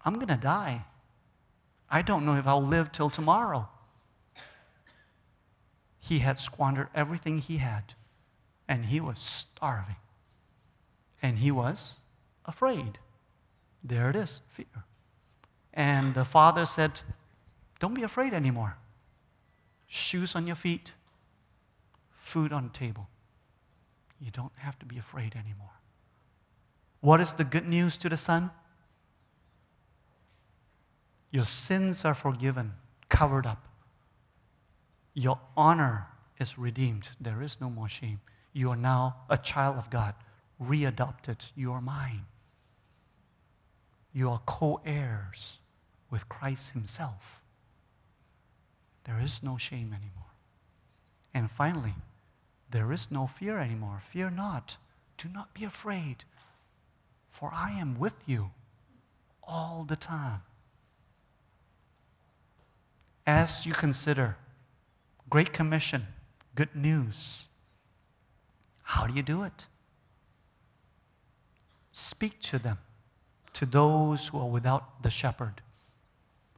I'm 0.03 0.15
going 0.15 0.25
to 0.25 0.37
die. 0.37 0.85
I 1.87 2.01
don't 2.01 2.25
know 2.25 2.35
if 2.35 2.47
I'll 2.47 2.65
live 2.65 2.91
till 2.91 3.11
tomorrow. 3.11 3.69
He 5.99 6.17
had 6.17 6.39
squandered 6.39 6.87
everything 6.95 7.37
he 7.37 7.57
had, 7.57 7.93
and 8.67 8.85
he 8.85 8.99
was 8.99 9.19
starving. 9.19 9.97
And 11.21 11.37
he 11.37 11.51
was 11.51 11.97
afraid. 12.43 12.97
There 13.83 14.09
it 14.09 14.15
is, 14.15 14.41
fear. 14.47 14.65
And 15.73 16.13
the 16.13 16.25
father 16.25 16.65
said, 16.65 17.01
Don't 17.79 17.93
be 17.93 18.03
afraid 18.03 18.33
anymore. 18.33 18.77
Shoes 19.87 20.35
on 20.35 20.47
your 20.47 20.55
feet, 20.55 20.93
food 22.11 22.53
on 22.53 22.63
the 22.63 22.69
table. 22.69 23.07
You 24.19 24.31
don't 24.31 24.53
have 24.55 24.79
to 24.79 24.85
be 24.85 24.97
afraid 24.97 25.35
anymore. 25.35 25.73
What 27.01 27.19
is 27.19 27.33
the 27.33 27.43
good 27.43 27.67
news 27.67 27.97
to 27.97 28.09
the 28.09 28.15
son? 28.15 28.51
Your 31.31 31.43
sins 31.43 32.05
are 32.05 32.13
forgiven, 32.13 32.73
covered 33.09 33.45
up. 33.45 33.67
Your 35.13 35.39
honor 35.57 36.07
is 36.39 36.57
redeemed. 36.57 37.09
There 37.19 37.41
is 37.41 37.59
no 37.59 37.69
more 37.69 37.89
shame. 37.89 38.21
You 38.53 38.69
are 38.69 38.77
now 38.77 39.17
a 39.29 39.37
child 39.37 39.77
of 39.77 39.89
God, 39.89 40.13
readopted. 40.61 41.51
You 41.55 41.73
are 41.73 41.81
mine. 41.81 42.25
You 44.13 44.29
are 44.29 44.41
co 44.45 44.79
heirs 44.85 45.59
with 46.11 46.29
Christ 46.29 46.71
Himself. 46.71 47.41
There 49.05 49.19
is 49.19 49.41
no 49.41 49.57
shame 49.57 49.87
anymore. 49.87 50.31
And 51.33 51.49
finally, 51.49 51.95
there 52.69 52.91
is 52.91 53.09
no 53.09 53.25
fear 53.27 53.57
anymore. 53.57 54.01
Fear 54.11 54.29
not. 54.29 54.77
Do 55.17 55.27
not 55.29 55.53
be 55.53 55.63
afraid, 55.63 56.23
for 57.31 57.51
I 57.53 57.71
am 57.71 57.99
with 57.99 58.15
you 58.25 58.51
all 59.43 59.83
the 59.83 59.95
time. 59.95 60.41
As 63.25 63.65
you 63.65 63.73
consider 63.73 64.37
Great 65.29 65.53
Commission, 65.53 66.07
good 66.55 66.75
news, 66.75 67.49
how 68.83 69.07
do 69.07 69.13
you 69.13 69.23
do 69.23 69.43
it? 69.43 69.65
Speak 71.91 72.39
to 72.41 72.59
them 72.59 72.77
to 73.53 73.65
those 73.65 74.27
who 74.27 74.39
are 74.39 74.47
without 74.47 75.03
the 75.03 75.09
shepherd. 75.09 75.61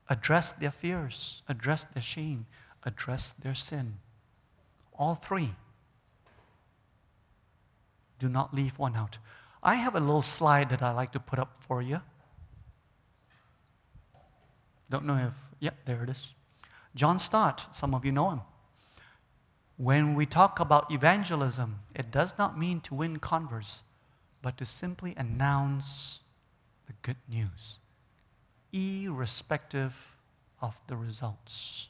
Address 0.09 0.53
their 0.53 0.71
fears, 0.71 1.41
address 1.47 1.85
their 1.93 2.03
shame, 2.03 2.45
address 2.83 3.33
their 3.41 3.55
sin. 3.55 3.95
All 4.93 5.15
three. 5.15 5.55
Do 8.19 8.29
not 8.29 8.53
leave 8.53 8.79
one 8.79 8.95
out. 8.95 9.17
I 9.61 9.75
have 9.75 9.95
a 9.95 9.99
little 9.99 10.21
slide 10.21 10.69
that 10.69 10.81
I 10.81 10.91
like 10.91 11.11
to 11.13 11.19
put 11.19 11.39
up 11.39 11.57
for 11.59 11.81
you. 11.81 12.01
Don't 14.89 15.05
know 15.05 15.17
if, 15.17 15.33
yeah, 15.59 15.71
there 15.85 16.03
it 16.03 16.09
is. 16.09 16.33
John 16.93 17.19
Stott, 17.19 17.75
some 17.75 17.93
of 17.93 18.05
you 18.05 18.11
know 18.11 18.29
him. 18.29 18.41
When 19.77 20.15
we 20.15 20.25
talk 20.25 20.59
about 20.59 20.91
evangelism, 20.91 21.79
it 21.93 22.11
does 22.11 22.37
not 22.37 22.57
mean 22.57 22.79
to 22.81 22.95
win 22.95 23.17
converts, 23.17 23.81
but 24.41 24.57
to 24.57 24.65
simply 24.65 25.13
announce 25.17 26.21
the 26.87 26.93
good 27.01 27.17
news, 27.29 27.79
irrespective 28.73 29.93
of 30.61 30.75
the 30.87 30.95
results. 30.95 31.87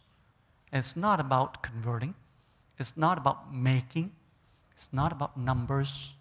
And 0.71 0.79
It's 0.79 0.95
not 0.95 1.19
about 1.19 1.61
converting, 1.63 2.15
it's 2.77 2.97
not 2.97 3.17
about 3.17 3.53
making, 3.53 4.11
it's 4.75 4.91
not 4.91 5.11
about 5.11 5.37
numbers, 5.37 6.15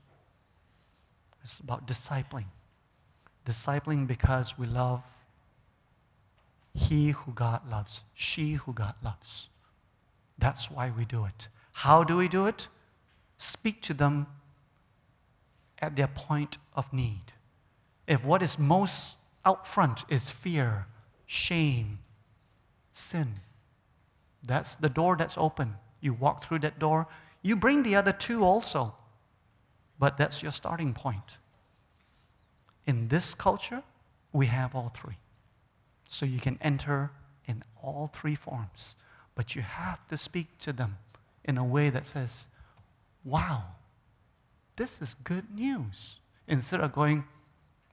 it's 1.43 1.59
about 1.61 1.87
discipling. 1.87 2.47
Discipling 3.47 4.07
because 4.07 4.59
we 4.59 4.67
love 4.67 5.03
he 6.75 7.11
who 7.11 7.33
God 7.33 7.61
loves, 7.71 8.01
she 8.15 8.55
who 8.55 8.73
God 8.73 8.95
loves. 9.03 9.49
That's 10.39 10.71
why 10.71 10.91
we 10.91 11.05
do 11.05 11.25
it. 11.25 11.49
How 11.73 12.03
do 12.03 12.17
we 12.17 12.29
do 12.29 12.47
it? 12.47 12.69
Speak 13.39 13.81
to 13.83 13.95
them 13.95 14.27
at 15.79 15.97
their 15.97 16.09
point 16.09 16.59
of 16.75 16.93
need. 16.93 17.34
If 18.07 18.25
what 18.25 18.43
is 18.43 18.59
most 18.59 19.17
out 19.45 19.67
front 19.67 20.05
is 20.09 20.29
fear, 20.29 20.87
shame, 21.27 21.99
sin, 22.93 23.41
that's 24.47 24.77
the 24.77 24.89
door 24.89 25.17
that's 25.17 25.39
open. 25.39 25.77
You 26.01 26.13
walk 26.13 26.45
through 26.45 26.61
that 26.61 26.79
door. 26.79 27.07
You 27.43 27.57
bring 27.57 27.83
the 27.83 27.97
other 27.97 28.13
two 28.13 28.45
also, 28.45 28.95
but 29.99 30.19
that's 30.19 30.43
your 30.43 30.53
starting 30.53 30.93
point. 30.93 31.39
In 32.87 33.09
this 33.09 33.35
culture, 33.35 33.83
we 34.33 34.47
have 34.47 34.75
all 34.75 34.93
three. 34.95 35.17
So 36.07 36.27
you 36.27 36.41
can 36.41 36.59
enter 36.61 37.11
in 37.47 37.63
all 37.83 38.11
three 38.15 38.35
forms, 38.35 38.97
but 39.35 39.57
you 39.57 39.63
have 39.63 40.07
to 40.09 40.17
speak 40.17 40.59
to 40.59 40.73
them 40.73 40.99
in 41.45 41.57
a 41.57 41.65
way 41.65 41.91
that 41.91 42.07
says, 42.07 42.49
Wow, 43.25 43.65
this 44.77 45.01
is 45.01 45.15
good 45.15 45.55
news. 45.55 46.21
Instead 46.47 46.81
of 46.81 46.93
going, 46.93 47.25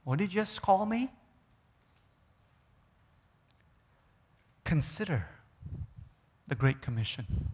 What 0.03 0.19
did 0.19 0.33
you 0.33 0.41
just 0.41 0.61
call 0.61 0.85
me? 0.85 1.09
Consider 4.63 5.27
the 6.47 6.55
Great 6.55 6.81
Commission. 6.81 7.49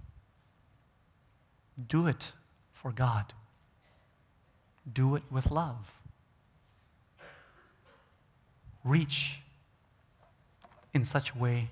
Do 1.88 2.08
it 2.08 2.32
for 2.74 2.92
God, 2.92 3.34
do 4.92 5.16
it 5.16 5.24
with 5.30 5.52
love. 5.52 5.92
Reach 8.84 9.40
in 10.94 11.04
such 11.04 11.32
a 11.32 11.38
way 11.38 11.70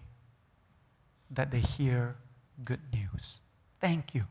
that 1.32 1.52
they 1.52 1.60
hear 1.60 2.16
good 2.64 2.82
news. 2.92 3.40
Thank 3.80 4.14
you. 4.14 4.26